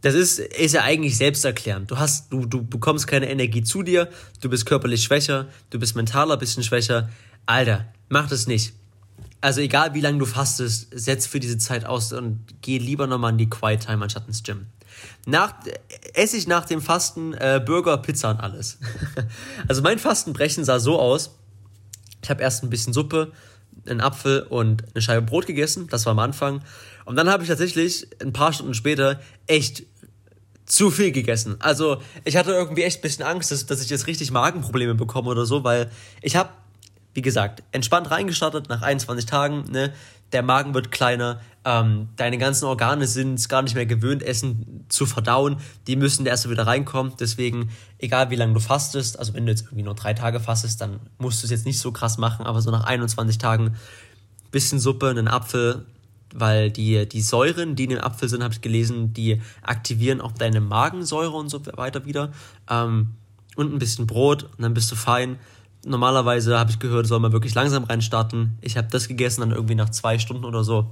das 0.00 0.14
ist, 0.14 0.38
ist 0.38 0.72
ja 0.72 0.82
eigentlich 0.82 1.16
selbsterklärend. 1.18 1.90
Du 1.90 1.98
hast, 1.98 2.32
du, 2.32 2.46
du 2.46 2.64
bekommst 2.64 3.06
keine 3.06 3.30
Energie 3.30 3.62
zu 3.62 3.82
dir, 3.82 4.08
du 4.40 4.48
bist 4.48 4.64
körperlich 4.64 5.04
schwächer, 5.04 5.48
du 5.70 5.78
bist 5.78 5.94
mentaler 5.94 6.38
bisschen 6.38 6.64
schwächer. 6.64 7.10
Alter, 7.44 7.84
mach 8.08 8.28
das 8.28 8.46
nicht. 8.46 8.72
Also 9.42 9.60
egal 9.60 9.92
wie 9.94 10.00
lange 10.00 10.18
du 10.18 10.26
fastest, 10.26 10.88
setz 10.92 11.26
für 11.26 11.38
diese 11.38 11.58
Zeit 11.58 11.84
aus 11.84 12.12
und 12.12 12.40
geh 12.62 12.78
lieber 12.78 13.06
nochmal 13.06 13.32
in 13.32 13.38
die 13.38 13.50
Quiet 13.50 13.80
Time 13.86 14.02
anstatt 14.02 14.26
ins 14.26 14.42
Gym. 14.42 14.68
Nach, 15.26 15.54
esse 16.14 16.36
ich 16.36 16.46
nach 16.46 16.64
dem 16.64 16.80
Fasten 16.80 17.34
äh, 17.34 17.60
Burger, 17.64 17.98
Pizza 17.98 18.30
und 18.30 18.40
alles. 18.40 18.78
also 19.68 19.82
mein 19.82 19.98
Fastenbrechen 19.98 20.64
sah 20.64 20.80
so 20.80 20.98
aus, 20.98 21.38
ich 22.22 22.30
habe 22.30 22.42
erst 22.42 22.62
ein 22.62 22.70
bisschen 22.70 22.92
Suppe 22.92 23.32
einen 23.86 24.00
Apfel 24.00 24.42
und 24.42 24.84
eine 24.94 25.02
Scheibe 25.02 25.22
Brot 25.22 25.46
gegessen. 25.46 25.88
Das 25.88 26.06
war 26.06 26.12
am 26.12 26.18
Anfang. 26.18 26.62
Und 27.04 27.16
dann 27.16 27.28
habe 27.28 27.42
ich 27.42 27.48
tatsächlich 27.48 28.06
ein 28.20 28.32
paar 28.32 28.52
Stunden 28.52 28.74
später 28.74 29.20
echt 29.46 29.84
zu 30.66 30.90
viel 30.90 31.10
gegessen. 31.12 31.56
Also 31.58 32.00
ich 32.24 32.36
hatte 32.36 32.52
irgendwie 32.52 32.82
echt 32.82 33.00
ein 33.00 33.02
bisschen 33.02 33.24
Angst, 33.24 33.50
dass, 33.50 33.66
dass 33.66 33.82
ich 33.82 33.90
jetzt 33.90 34.06
richtig 34.06 34.30
Magenprobleme 34.30 34.94
bekomme 34.94 35.28
oder 35.30 35.44
so, 35.44 35.64
weil 35.64 35.90
ich 36.20 36.36
habe, 36.36 36.50
wie 37.14 37.22
gesagt, 37.22 37.62
entspannt 37.72 38.10
reingestartet 38.10 38.68
nach 38.68 38.82
21 38.82 39.26
Tagen. 39.26 39.64
Ne? 39.70 39.92
Der 40.32 40.42
Magen 40.42 40.74
wird 40.74 40.90
kleiner, 40.90 41.40
ähm, 41.64 42.08
deine 42.16 42.38
ganzen 42.38 42.64
Organe 42.64 43.06
sind 43.06 43.48
gar 43.48 43.62
nicht 43.62 43.74
mehr 43.74 43.86
gewöhnt, 43.86 44.22
Essen 44.22 44.84
zu 44.88 45.06
verdauen. 45.06 45.58
Die 45.86 45.96
müssen 45.96 46.26
erst 46.26 46.48
wieder 46.50 46.66
reinkommen. 46.66 47.12
Deswegen, 47.20 47.70
egal 47.98 48.30
wie 48.30 48.36
lange 48.36 48.54
du 48.54 48.60
fastest, 48.60 49.18
also 49.18 49.34
wenn 49.34 49.46
du 49.46 49.52
jetzt 49.52 49.62
irgendwie 49.62 49.84
nur 49.84 49.94
drei 49.94 50.14
Tage 50.14 50.40
fastest, 50.40 50.80
dann 50.80 51.00
musst 51.18 51.42
du 51.42 51.46
es 51.46 51.50
jetzt 51.50 51.66
nicht 51.66 51.78
so 51.78 51.92
krass 51.92 52.18
machen, 52.18 52.46
aber 52.46 52.60
so 52.60 52.70
nach 52.70 52.84
21 52.84 53.38
Tagen 53.38 53.76
bisschen 54.50 54.80
Suppe, 54.80 55.08
einen 55.08 55.28
Apfel, 55.28 55.86
weil 56.34 56.70
die, 56.70 57.08
die 57.08 57.22
Säuren, 57.22 57.74
die 57.74 57.84
in 57.84 57.90
dem 57.90 58.00
Apfel 58.00 58.28
sind, 58.28 58.42
habe 58.42 58.54
ich 58.54 58.60
gelesen, 58.60 59.12
die 59.12 59.40
aktivieren 59.62 60.20
auch 60.20 60.32
deine 60.32 60.60
Magensäure 60.60 61.36
und 61.36 61.48
so 61.48 61.64
weiter 61.76 62.04
wieder. 62.04 62.32
Ähm, 62.68 63.14
und 63.54 63.72
ein 63.72 63.78
bisschen 63.78 64.06
Brot 64.06 64.44
und 64.44 64.62
dann 64.62 64.72
bist 64.74 64.90
du 64.90 64.96
fein. 64.96 65.38
Normalerweise 65.84 66.58
habe 66.58 66.70
ich 66.70 66.78
gehört, 66.78 67.06
soll 67.06 67.18
man 67.20 67.32
wirklich 67.32 67.54
langsam 67.54 67.84
reinstarten. 67.84 68.56
Ich 68.60 68.76
habe 68.76 68.88
das 68.90 69.08
gegessen, 69.08 69.40
dann 69.40 69.50
irgendwie 69.50 69.74
nach 69.74 69.90
zwei 69.90 70.18
Stunden 70.18 70.44
oder 70.44 70.62
so. 70.62 70.86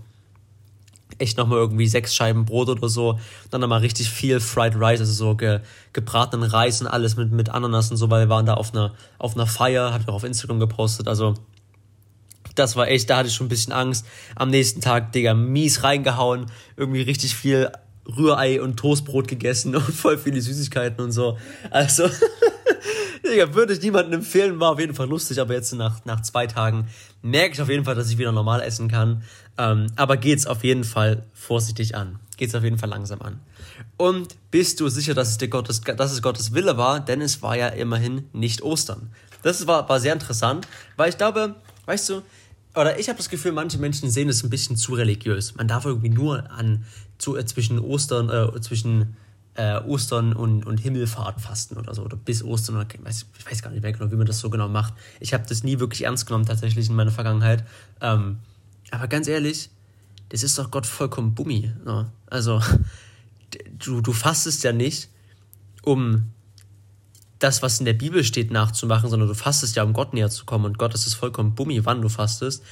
Echt 1.19 1.37
nochmal 1.37 1.59
irgendwie 1.59 1.87
sechs 1.87 2.15
Scheiben 2.15 2.45
Brot 2.45 2.69
oder 2.69 2.89
so. 2.89 3.21
Dann 3.51 3.61
nochmal 3.61 3.81
richtig 3.81 4.11
viel 4.11 4.41
Fried 4.41 4.75
Rice, 4.75 5.01
also 5.01 5.13
so 5.13 5.35
ge, 5.37 5.61
gebratenen 5.93 6.49
Reis 6.49 6.81
und 6.81 6.87
alles 6.89 7.17
mit, 7.17 7.31
mit 7.31 7.51
Ananas 7.51 7.91
und 7.91 7.99
so, 7.99 8.11
weil 8.11 8.27
wir 8.27 8.29
waren 8.29 8.47
da 8.47 8.55
auf 8.55 8.73
einer, 8.73 8.95
auf 9.19 9.35
einer 9.35 9.47
Feier, 9.47 9.93
habe 9.93 10.03
ich 10.03 10.09
auch 10.09 10.15
auf 10.15 10.25
Instagram 10.25 10.59
gepostet. 10.59 11.07
Also 11.07 11.35
das 12.55 12.77
war 12.77 12.89
echt, 12.89 13.09
da 13.11 13.19
hatte 13.19 13.29
ich 13.29 13.35
schon 13.35 13.47
ein 13.47 13.51
bisschen 13.51 13.73
Angst. 13.73 14.07
Am 14.35 14.51
nächsten 14.51 14.81
Tag, 14.81 15.13
Digga, 15.13 15.35
mies 15.35 15.83
reingehauen, 15.83 16.47
irgendwie 16.77 17.03
richtig 17.03 17.35
viel 17.37 17.71
Rührei 18.17 18.61
und 18.61 18.77
Toastbrot 18.77 19.29
gegessen 19.29 19.75
und 19.77 19.83
voll 19.83 20.19
viele 20.19 20.41
Süßigkeiten 20.41 21.05
und 21.05 21.13
so. 21.13 21.39
Also, 21.71 22.05
Digga, 23.31 23.55
würde 23.55 23.73
ich 23.73 23.81
niemandem 23.81 24.21
empfehlen, 24.21 24.61
war 24.61 24.73
auf 24.73 24.81
jeden 24.81 24.95
Fall 24.95 25.09
lustig, 25.09 25.41
aber 25.41 25.55
jetzt 25.55 25.73
nach, 25.73 26.05
nach 26.05 26.21
zwei 26.23 26.47
Tagen 26.47 26.89
merke 27.23 27.55
ich 27.55 27.63
auf 27.63 27.69
jeden 27.69 27.85
Fall, 27.85 27.95
dass 27.95 28.11
ich 28.11 28.19
wieder 28.19 28.33
normal 28.33 28.61
essen 28.61 28.89
kann. 28.89 29.23
Ähm, 29.59 29.87
aber 29.97 30.17
geht's 30.17 30.47
auf 30.47 30.65
jeden 30.65 30.85
Fall 30.85 31.25
vorsichtig 31.35 31.95
an. 31.95 32.19
Geht's 32.37 32.55
auf 32.55 32.65
jeden 32.65 32.79
Fall 32.79 32.89
langsam 32.89 33.21
an. 33.23 33.41
Und 33.97 34.37
bist 34.51 34.81
du 34.81 34.89
sicher, 34.89 35.15
dass 35.15 35.29
es, 35.29 35.39
dir 35.39 35.49
Gottes, 35.49 35.81
dass 35.83 36.13
es 36.13 36.23
Gottes 36.23 36.55
Wille 36.55 36.77
war? 36.77 37.01
Denn 37.01 37.21
es 37.21 37.43
war 37.43 37.57
ja 37.57 37.69
immerhin 37.69 38.29
nicht 38.33 38.63
Ostern. 38.63 39.11
Das 39.43 39.67
war, 39.67 39.89
war 39.89 40.01
sehr 40.01 40.13
interessant, 40.13 40.67
weil 40.97 41.11
ich 41.11 41.17
glaube, 41.17 41.57
weißt 41.87 42.09
du, 42.09 42.23
oder 42.75 42.99
ich 42.99 43.09
habe 43.09 43.17
das 43.17 43.29
Gefühl, 43.29 43.53
manche 43.53 43.79
Menschen 43.79 44.11
sehen 44.11 44.29
es 44.29 44.43
ein 44.45 44.51
bisschen 44.51 44.77
zu 44.77 44.95
religiös. 44.95 45.55
Man 45.57 45.69
darf 45.69 45.85
irgendwie 45.85 46.11
nur 46.11 46.51
an 46.51 46.85
zu, 47.19 47.37
äh, 47.37 47.45
zwischen 47.45 47.79
Ostern, 47.79 48.31
äh, 48.31 48.61
zwischen 48.61 49.17
äh, 49.61 49.79
Ostern 49.87 50.33
und, 50.33 50.65
und 50.65 50.79
Himmelfahrt 50.79 51.41
fasten 51.41 51.77
oder 51.77 51.95
so. 51.95 52.03
Oder 52.03 52.17
bis 52.17 52.43
Ostern 52.43 52.77
oder 52.77 52.87
ich 52.91 53.05
weiß, 53.05 53.27
ich 53.39 53.51
weiß 53.51 53.63
gar 53.63 53.71
nicht 53.71 53.83
mehr 53.83 53.93
genau, 53.93 54.11
wie 54.11 54.17
man 54.17 54.27
das 54.27 54.39
so 54.39 54.49
genau 54.49 54.69
macht. 54.69 54.95
Ich 55.21 55.35
habe 55.35 55.45
das 55.47 55.63
nie 55.63 55.79
wirklich 55.79 56.05
ernst 56.05 56.27
genommen, 56.27 56.47
tatsächlich 56.47 56.89
in 56.89 56.97
meiner 56.97 57.11
Vergangenheit. 57.11 57.65
Ähm, 58.01 58.39
aber 58.91 59.07
ganz 59.07 59.29
ehrlich, 59.29 59.69
das 60.31 60.43
ist 60.43 60.59
doch 60.59 60.71
Gott 60.71 60.87
vollkommen 60.87 61.35
Bummi. 61.35 61.73
Ne? 61.85 62.11
Also, 62.27 62.63
du, 63.79 64.01
du 64.01 64.13
fastest 64.13 64.65
ja 64.65 64.73
nicht, 64.73 65.11
um 65.83 66.31
das, 67.39 67.63
was 67.63 67.81
in 67.81 67.85
der 67.85 67.95
Bibel 67.95 68.25
steht, 68.25 68.51
nachzumachen, 68.51 69.11
sondern 69.11 69.29
du 69.29 69.35
fastest 69.35 69.77
ja, 69.77 69.83
um 69.83 69.93
Gott 69.93 70.15
näher 70.15 70.31
zu 70.31 70.47
kommen. 70.47 70.65
Und 70.65 70.79
Gott 70.79 70.95
ist 70.95 71.13
vollkommen 71.15 71.55
bummi, 71.55 71.85
wann 71.85 72.01
du 72.01 72.09
fastest. 72.09 72.63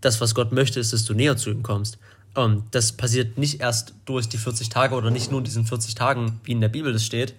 Das, 0.00 0.20
was 0.20 0.34
Gott 0.34 0.52
möchte, 0.52 0.78
ist, 0.78 0.92
dass 0.92 1.04
du 1.04 1.14
näher 1.14 1.36
zu 1.36 1.50
ihm 1.50 1.62
kommst. 1.62 1.98
Und 2.36 2.74
das 2.74 2.92
passiert 2.92 3.38
nicht 3.38 3.60
erst 3.60 3.94
durch 4.04 4.28
die 4.28 4.36
40 4.36 4.68
Tage 4.68 4.94
oder 4.94 5.10
nicht 5.10 5.30
nur 5.30 5.40
in 5.40 5.44
diesen 5.44 5.64
40 5.64 5.94
Tagen, 5.94 6.38
wie 6.44 6.52
in 6.52 6.60
der 6.60 6.68
Bibel 6.68 6.92
das 6.92 7.02
steht, 7.02 7.34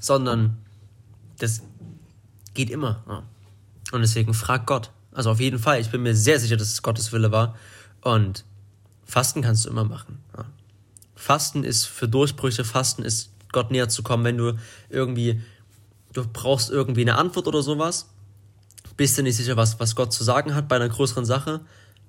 sondern 0.00 0.56
das 1.38 1.62
geht 2.54 2.70
immer. 2.70 3.22
Und 3.92 4.00
deswegen 4.00 4.34
frag 4.34 4.66
Gott. 4.66 4.90
Also 5.12 5.30
auf 5.30 5.38
jeden 5.38 5.60
Fall, 5.60 5.80
ich 5.80 5.92
bin 5.92 6.02
mir 6.02 6.16
sehr 6.16 6.40
sicher, 6.40 6.56
dass 6.56 6.72
es 6.72 6.82
Gottes 6.82 7.12
Wille 7.12 7.30
war. 7.30 7.54
Und 8.00 8.44
Fasten 9.04 9.42
kannst 9.42 9.64
du 9.64 9.70
immer 9.70 9.84
machen. 9.84 10.18
Fasten 11.14 11.62
ist 11.62 11.86
für 11.86 12.08
Durchbrüche, 12.08 12.64
Fasten 12.64 13.04
ist 13.04 13.30
Gott 13.52 13.70
näher 13.70 13.88
zu 13.88 14.02
kommen, 14.02 14.24
wenn 14.24 14.38
du 14.38 14.58
irgendwie, 14.90 15.40
du 16.12 16.26
brauchst 16.26 16.70
irgendwie 16.70 17.02
eine 17.02 17.16
Antwort 17.16 17.46
oder 17.46 17.62
sowas, 17.62 18.08
bist 18.96 19.16
du 19.16 19.22
nicht 19.22 19.36
sicher, 19.36 19.56
was, 19.56 19.78
was 19.78 19.94
Gott 19.94 20.12
zu 20.12 20.24
sagen 20.24 20.56
hat 20.56 20.66
bei 20.66 20.74
einer 20.74 20.88
größeren 20.88 21.24
Sache, 21.24 21.60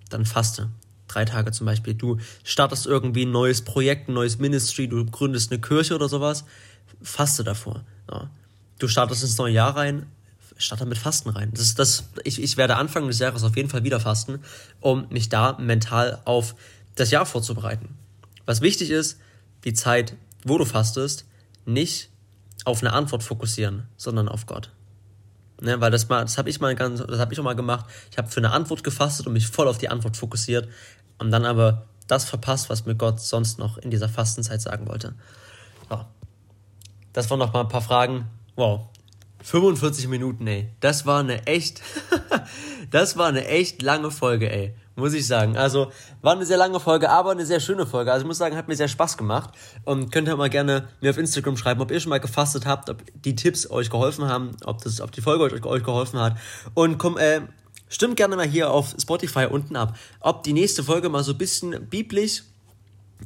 dann 0.09 0.25
faste. 0.25 0.69
Drei 1.07 1.25
Tage 1.25 1.51
zum 1.51 1.65
Beispiel. 1.65 1.93
Du 1.93 2.17
startest 2.43 2.85
irgendwie 2.85 3.25
ein 3.25 3.31
neues 3.31 3.63
Projekt, 3.63 4.09
ein 4.09 4.13
neues 4.13 4.39
Ministry, 4.39 4.87
du 4.87 5.05
gründest 5.05 5.51
eine 5.51 5.61
Kirche 5.61 5.95
oder 5.95 6.09
sowas, 6.09 6.43
faste 7.01 7.43
davor. 7.43 7.83
Ja. 8.11 8.29
Du 8.79 8.87
startest 8.87 9.23
ins 9.23 9.37
neue 9.37 9.53
Jahr 9.53 9.75
rein, 9.75 10.05
starte 10.57 10.85
mit 10.85 10.97
Fasten 10.97 11.29
rein. 11.29 11.51
Das 11.53 11.75
das, 11.75 12.03
ich, 12.23 12.41
ich 12.41 12.57
werde 12.57 12.75
Anfang 12.75 13.07
des 13.07 13.19
Jahres 13.19 13.43
auf 13.43 13.55
jeden 13.55 13.69
Fall 13.69 13.83
wieder 13.83 13.99
fasten, 13.99 14.39
um 14.81 15.07
mich 15.09 15.29
da 15.29 15.57
mental 15.59 16.21
auf 16.25 16.55
das 16.95 17.11
Jahr 17.11 17.25
vorzubereiten. 17.25 17.89
Was 18.45 18.61
wichtig 18.61 18.91
ist, 18.91 19.19
die 19.63 19.73
Zeit, 19.73 20.15
wo 20.43 20.57
du 20.57 20.65
fastest, 20.65 21.25
nicht 21.65 22.09
auf 22.65 22.81
eine 22.81 22.93
Antwort 22.93 23.23
fokussieren, 23.23 23.83
sondern 23.97 24.27
auf 24.27 24.45
Gott. 24.45 24.71
Ne, 25.59 25.81
weil 25.81 25.89
das 25.89 26.07
mal, 26.07 26.21
das 26.21 26.37
habe 26.37 26.49
ich 26.49 26.59
mal 26.59 26.75
ganz, 26.75 27.03
das 27.05 27.19
habe 27.19 27.33
ich 27.33 27.39
auch 27.39 27.43
mal 27.43 27.55
gemacht. 27.55 27.85
Ich 28.11 28.17
habe 28.17 28.27
für 28.27 28.39
eine 28.39 28.51
Antwort 28.51 28.83
gefastet 28.83 29.25
und 29.25 29.33
mich 29.33 29.47
voll 29.47 29.67
auf 29.67 29.79
die 29.79 29.89
Antwort 29.89 30.15
fokussiert 30.15 30.69
und 31.17 31.31
dann 31.31 31.45
aber 31.45 31.87
das 32.07 32.25
verpasst, 32.25 32.69
was 32.69 32.85
mir 32.85 32.95
Gott 32.95 33.19
sonst 33.19 33.57
noch 33.57 33.77
in 33.77 33.89
dieser 33.89 34.07
Fastenzeit 34.07 34.61
sagen 34.61 34.87
wollte. 34.87 35.15
So. 35.89 36.05
Das 37.13 37.29
waren 37.29 37.39
noch 37.39 37.53
mal 37.53 37.61
ein 37.61 37.69
paar 37.69 37.81
Fragen. 37.81 38.27
Wow. 38.55 38.89
45 39.43 40.07
Minuten, 40.07 40.45
ey. 40.45 40.69
Das 40.79 41.05
war 41.05 41.21
eine 41.21 41.47
echt, 41.47 41.81
das 42.91 43.17
war 43.17 43.27
eine 43.27 43.47
echt 43.47 43.81
lange 43.81 44.11
Folge, 44.11 44.51
ey 44.51 44.75
muss 44.97 45.13
ich 45.13 45.27
sagen. 45.27 45.55
Also 45.55 45.91
war 46.21 46.33
eine 46.33 46.45
sehr 46.45 46.57
lange 46.57 46.79
Folge, 46.79 47.09
aber 47.09 47.31
eine 47.31 47.45
sehr 47.45 47.59
schöne 47.59 47.85
Folge. 47.85 48.11
Also 48.11 48.23
ich 48.23 48.27
muss 48.27 48.37
sagen, 48.37 48.57
hat 48.57 48.67
mir 48.67 48.75
sehr 48.75 48.87
Spaß 48.87 49.17
gemacht. 49.17 49.51
Und 49.85 50.11
könnt 50.11 50.27
ihr 50.27 50.35
mal 50.35 50.49
gerne 50.49 50.87
mir 51.01 51.11
auf 51.11 51.17
Instagram 51.17 51.55
schreiben, 51.55 51.81
ob 51.81 51.91
ihr 51.91 51.99
schon 51.99 52.09
mal 52.09 52.19
gefastet 52.19 52.65
habt, 52.65 52.89
ob 52.89 53.03
die 53.13 53.35
Tipps 53.35 53.69
euch 53.69 53.89
geholfen 53.89 54.25
haben, 54.25 54.57
ob, 54.65 54.81
das, 54.83 54.99
ob 54.99 55.11
die 55.11 55.21
Folge 55.21 55.43
euch, 55.43 55.63
euch 55.65 55.83
geholfen 55.83 56.19
hat. 56.19 56.37
Und 56.73 56.97
komm, 56.97 57.17
äh, 57.17 57.41
stimmt 57.87 58.17
gerne 58.17 58.35
mal 58.35 58.47
hier 58.47 58.71
auf 58.71 58.95
Spotify 58.99 59.45
unten 59.45 59.75
ab, 59.75 59.95
ob 60.19 60.43
die 60.43 60.53
nächste 60.53 60.83
Folge 60.83 61.09
mal 61.09 61.23
so 61.23 61.33
ein 61.33 61.37
bisschen 61.37 61.87
biblisch 61.89 62.43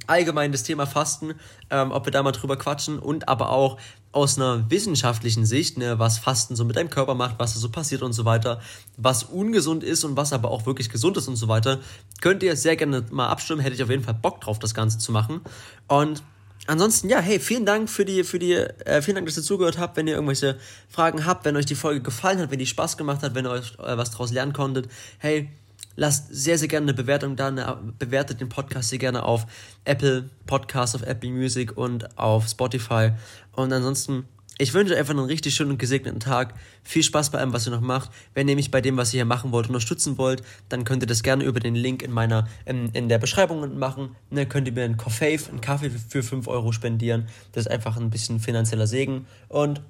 allgemein 0.07 0.51
das 0.51 0.63
Thema 0.63 0.85
Fasten, 0.85 1.33
ähm, 1.69 1.91
ob 1.91 2.05
wir 2.05 2.11
da 2.11 2.23
mal 2.23 2.31
drüber 2.31 2.57
quatschen 2.57 2.99
und 2.99 3.27
aber 3.27 3.49
auch 3.49 3.77
aus 4.11 4.37
einer 4.37 4.69
wissenschaftlichen 4.69 5.45
Sicht, 5.45 5.77
ne, 5.77 5.97
was 5.97 6.17
Fasten 6.17 6.55
so 6.55 6.65
mit 6.65 6.75
deinem 6.75 6.89
Körper 6.89 7.15
macht, 7.15 7.39
was 7.39 7.53
da 7.53 7.59
so 7.59 7.69
passiert 7.69 8.01
und 8.01 8.13
so 8.13 8.25
weiter, 8.25 8.61
was 8.97 9.23
ungesund 9.23 9.83
ist 9.83 10.03
und 10.03 10.17
was 10.17 10.33
aber 10.33 10.51
auch 10.51 10.65
wirklich 10.65 10.89
gesund 10.89 11.17
ist 11.17 11.27
und 11.27 11.37
so 11.37 11.47
weiter, 11.47 11.79
könnt 12.19 12.43
ihr 12.43 12.55
sehr 12.55 12.75
gerne 12.75 13.05
mal 13.11 13.27
abstimmen. 13.27 13.61
Hätte 13.61 13.75
ich 13.75 13.83
auf 13.83 13.89
jeden 13.89 14.03
Fall 14.03 14.13
Bock 14.13 14.41
drauf, 14.41 14.59
das 14.59 14.73
Ganze 14.73 14.97
zu 14.97 15.11
machen. 15.11 15.41
Und 15.87 16.23
ansonsten, 16.67 17.07
ja, 17.09 17.19
hey, 17.19 17.39
vielen 17.39 17.65
Dank 17.65 17.89
für 17.89 18.03
die, 18.03 18.23
für 18.23 18.37
die, 18.37 18.53
äh, 18.53 19.01
vielen 19.01 19.15
Dank, 19.15 19.27
dass 19.27 19.37
ihr 19.37 19.43
zugehört 19.43 19.77
habt. 19.77 19.95
Wenn 19.95 20.07
ihr 20.07 20.15
irgendwelche 20.15 20.57
Fragen 20.89 21.25
habt, 21.25 21.45
wenn 21.45 21.55
euch 21.55 21.65
die 21.65 21.75
Folge 21.75 22.01
gefallen 22.01 22.39
hat, 22.39 22.51
wenn 22.51 22.59
die 22.59 22.65
Spaß 22.65 22.97
gemacht 22.97 23.23
hat, 23.23 23.33
wenn 23.33 23.45
ihr 23.45 23.51
euch 23.51 23.73
äh, 23.79 23.97
was 23.97 24.11
draus 24.11 24.31
lernen 24.31 24.51
konntet, 24.51 24.89
hey, 25.19 25.49
lasst 25.95 26.27
sehr, 26.33 26.57
sehr 26.57 26.67
gerne 26.67 26.85
eine 26.85 26.93
Bewertung 26.93 27.35
da, 27.35 27.47
eine, 27.47 27.93
bewertet 27.97 28.41
den 28.41 28.49
Podcast 28.49 28.89
hier 28.89 28.99
gerne 28.99 29.23
auf 29.23 29.45
Apple 29.85 30.29
Podcasts, 30.45 30.95
auf 30.95 31.03
Apple 31.03 31.31
Music 31.31 31.77
und 31.77 32.17
auf 32.17 32.47
Spotify. 32.47 33.11
Und 33.53 33.73
ansonsten, 33.73 34.25
ich 34.57 34.73
wünsche 34.73 34.95
einfach 34.95 35.13
einen 35.13 35.25
richtig 35.25 35.55
schönen 35.55 35.71
und 35.71 35.77
gesegneten 35.77 36.19
Tag. 36.19 36.53
Viel 36.83 37.03
Spaß 37.03 37.31
bei 37.31 37.39
allem, 37.39 37.53
was 37.53 37.67
ihr 37.67 37.71
noch 37.71 37.81
macht. 37.81 38.11
Wenn 38.33 38.47
ihr 38.47 38.55
mich 38.55 38.71
bei 38.71 38.81
dem, 38.81 38.97
was 38.97 39.13
ihr 39.13 39.17
hier 39.17 39.25
machen 39.25 39.51
wollt, 39.51 39.67
unterstützen 39.67 40.17
wollt, 40.17 40.43
dann 40.69 40.83
könnt 40.83 41.03
ihr 41.03 41.07
das 41.07 41.23
gerne 41.23 41.43
über 41.43 41.59
den 41.59 41.75
Link 41.75 42.03
in 42.03 42.11
meiner, 42.11 42.47
in, 42.65 42.89
in 42.89 43.09
der 43.09 43.17
Beschreibung 43.17 43.77
machen. 43.77 44.15
Dann 44.29 44.47
könnt 44.49 44.67
ihr 44.67 44.73
mir 44.73 44.83
einen 44.83 44.97
Kaffee, 44.97 45.39
einen 45.49 45.61
Kaffee 45.61 45.89
für 45.89 46.23
5 46.23 46.47
Euro 46.47 46.71
spendieren. 46.71 47.27
Das 47.53 47.65
ist 47.65 47.71
einfach 47.71 47.97
ein 47.97 48.09
bisschen 48.09 48.39
finanzieller 48.39 48.87
Segen. 48.87 49.25
Und 49.47 49.81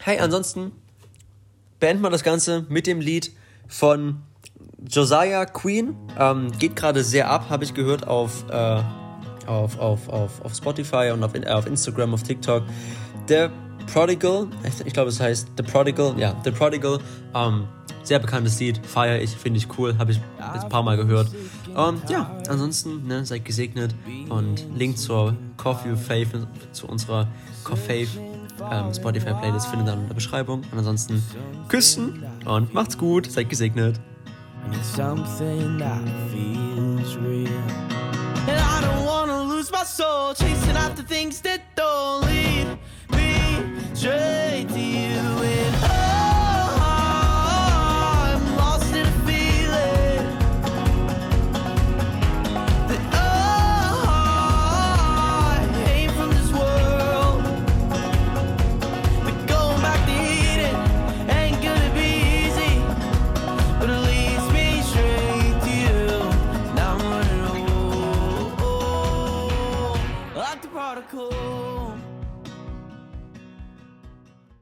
hey, 0.00 0.18
ansonsten 0.18 0.72
beenden 1.80 2.02
wir 2.02 2.10
das 2.10 2.22
Ganze 2.22 2.66
mit 2.68 2.86
dem 2.86 3.00
Lied 3.00 3.32
von 3.68 4.22
Josiah 4.88 5.46
Queen. 5.46 5.94
Ähm, 6.18 6.52
geht 6.58 6.76
gerade 6.76 7.02
sehr 7.02 7.30
ab, 7.30 7.46
habe 7.50 7.64
ich 7.64 7.74
gehört, 7.74 8.06
auf, 8.06 8.44
äh, 8.50 8.82
auf, 9.46 9.78
auf, 9.78 10.08
auf, 10.08 10.44
auf 10.44 10.54
Spotify 10.54 11.10
und 11.12 11.22
auf, 11.22 11.34
äh, 11.34 11.46
auf 11.48 11.66
Instagram, 11.66 12.14
auf 12.14 12.22
TikTok. 12.22 12.62
The 13.28 13.48
Prodigal, 13.92 14.48
ich, 14.64 14.86
ich 14.86 14.92
glaube, 14.92 15.10
es 15.10 15.20
heißt 15.20 15.48
The 15.56 15.62
Prodigal, 15.62 16.14
ja, 16.18 16.36
The 16.44 16.50
Prodigal. 16.50 16.98
Ähm, 17.34 17.68
sehr 18.02 18.18
bekanntes 18.20 18.60
Lied, 18.60 18.80
feiere 18.86 19.20
ich, 19.20 19.30
finde 19.30 19.58
ich 19.58 19.66
cool, 19.78 19.98
habe 19.98 20.12
ich 20.12 20.20
jetzt 20.54 20.64
ein 20.64 20.68
paar 20.68 20.84
Mal 20.84 20.96
gehört. 20.96 21.28
Und 21.74 22.08
ja, 22.08 22.30
ansonsten, 22.48 23.06
ne, 23.06 23.26
seid 23.26 23.44
gesegnet 23.44 23.94
und 24.28 24.64
Link 24.76 24.96
zur 24.96 25.34
Coffee 25.56 25.96
Faith, 25.96 26.28
zu 26.72 26.86
unserer 26.86 27.26
Coffee 27.64 28.06
ähm, 28.70 28.92
Spotify-Playlist 28.92 29.66
findet 29.68 29.88
ihr 29.88 29.92
dann 29.92 30.02
in 30.02 30.08
der 30.08 30.14
Beschreibung. 30.14 30.62
Und 30.70 30.78
ansonsten 30.78 31.22
küssen 31.68 32.24
und 32.44 32.72
macht's 32.74 32.96
gut, 32.96 33.30
seid 33.30 33.48
gesegnet. 33.48 34.00
lose 39.48 39.70
my 39.70 39.84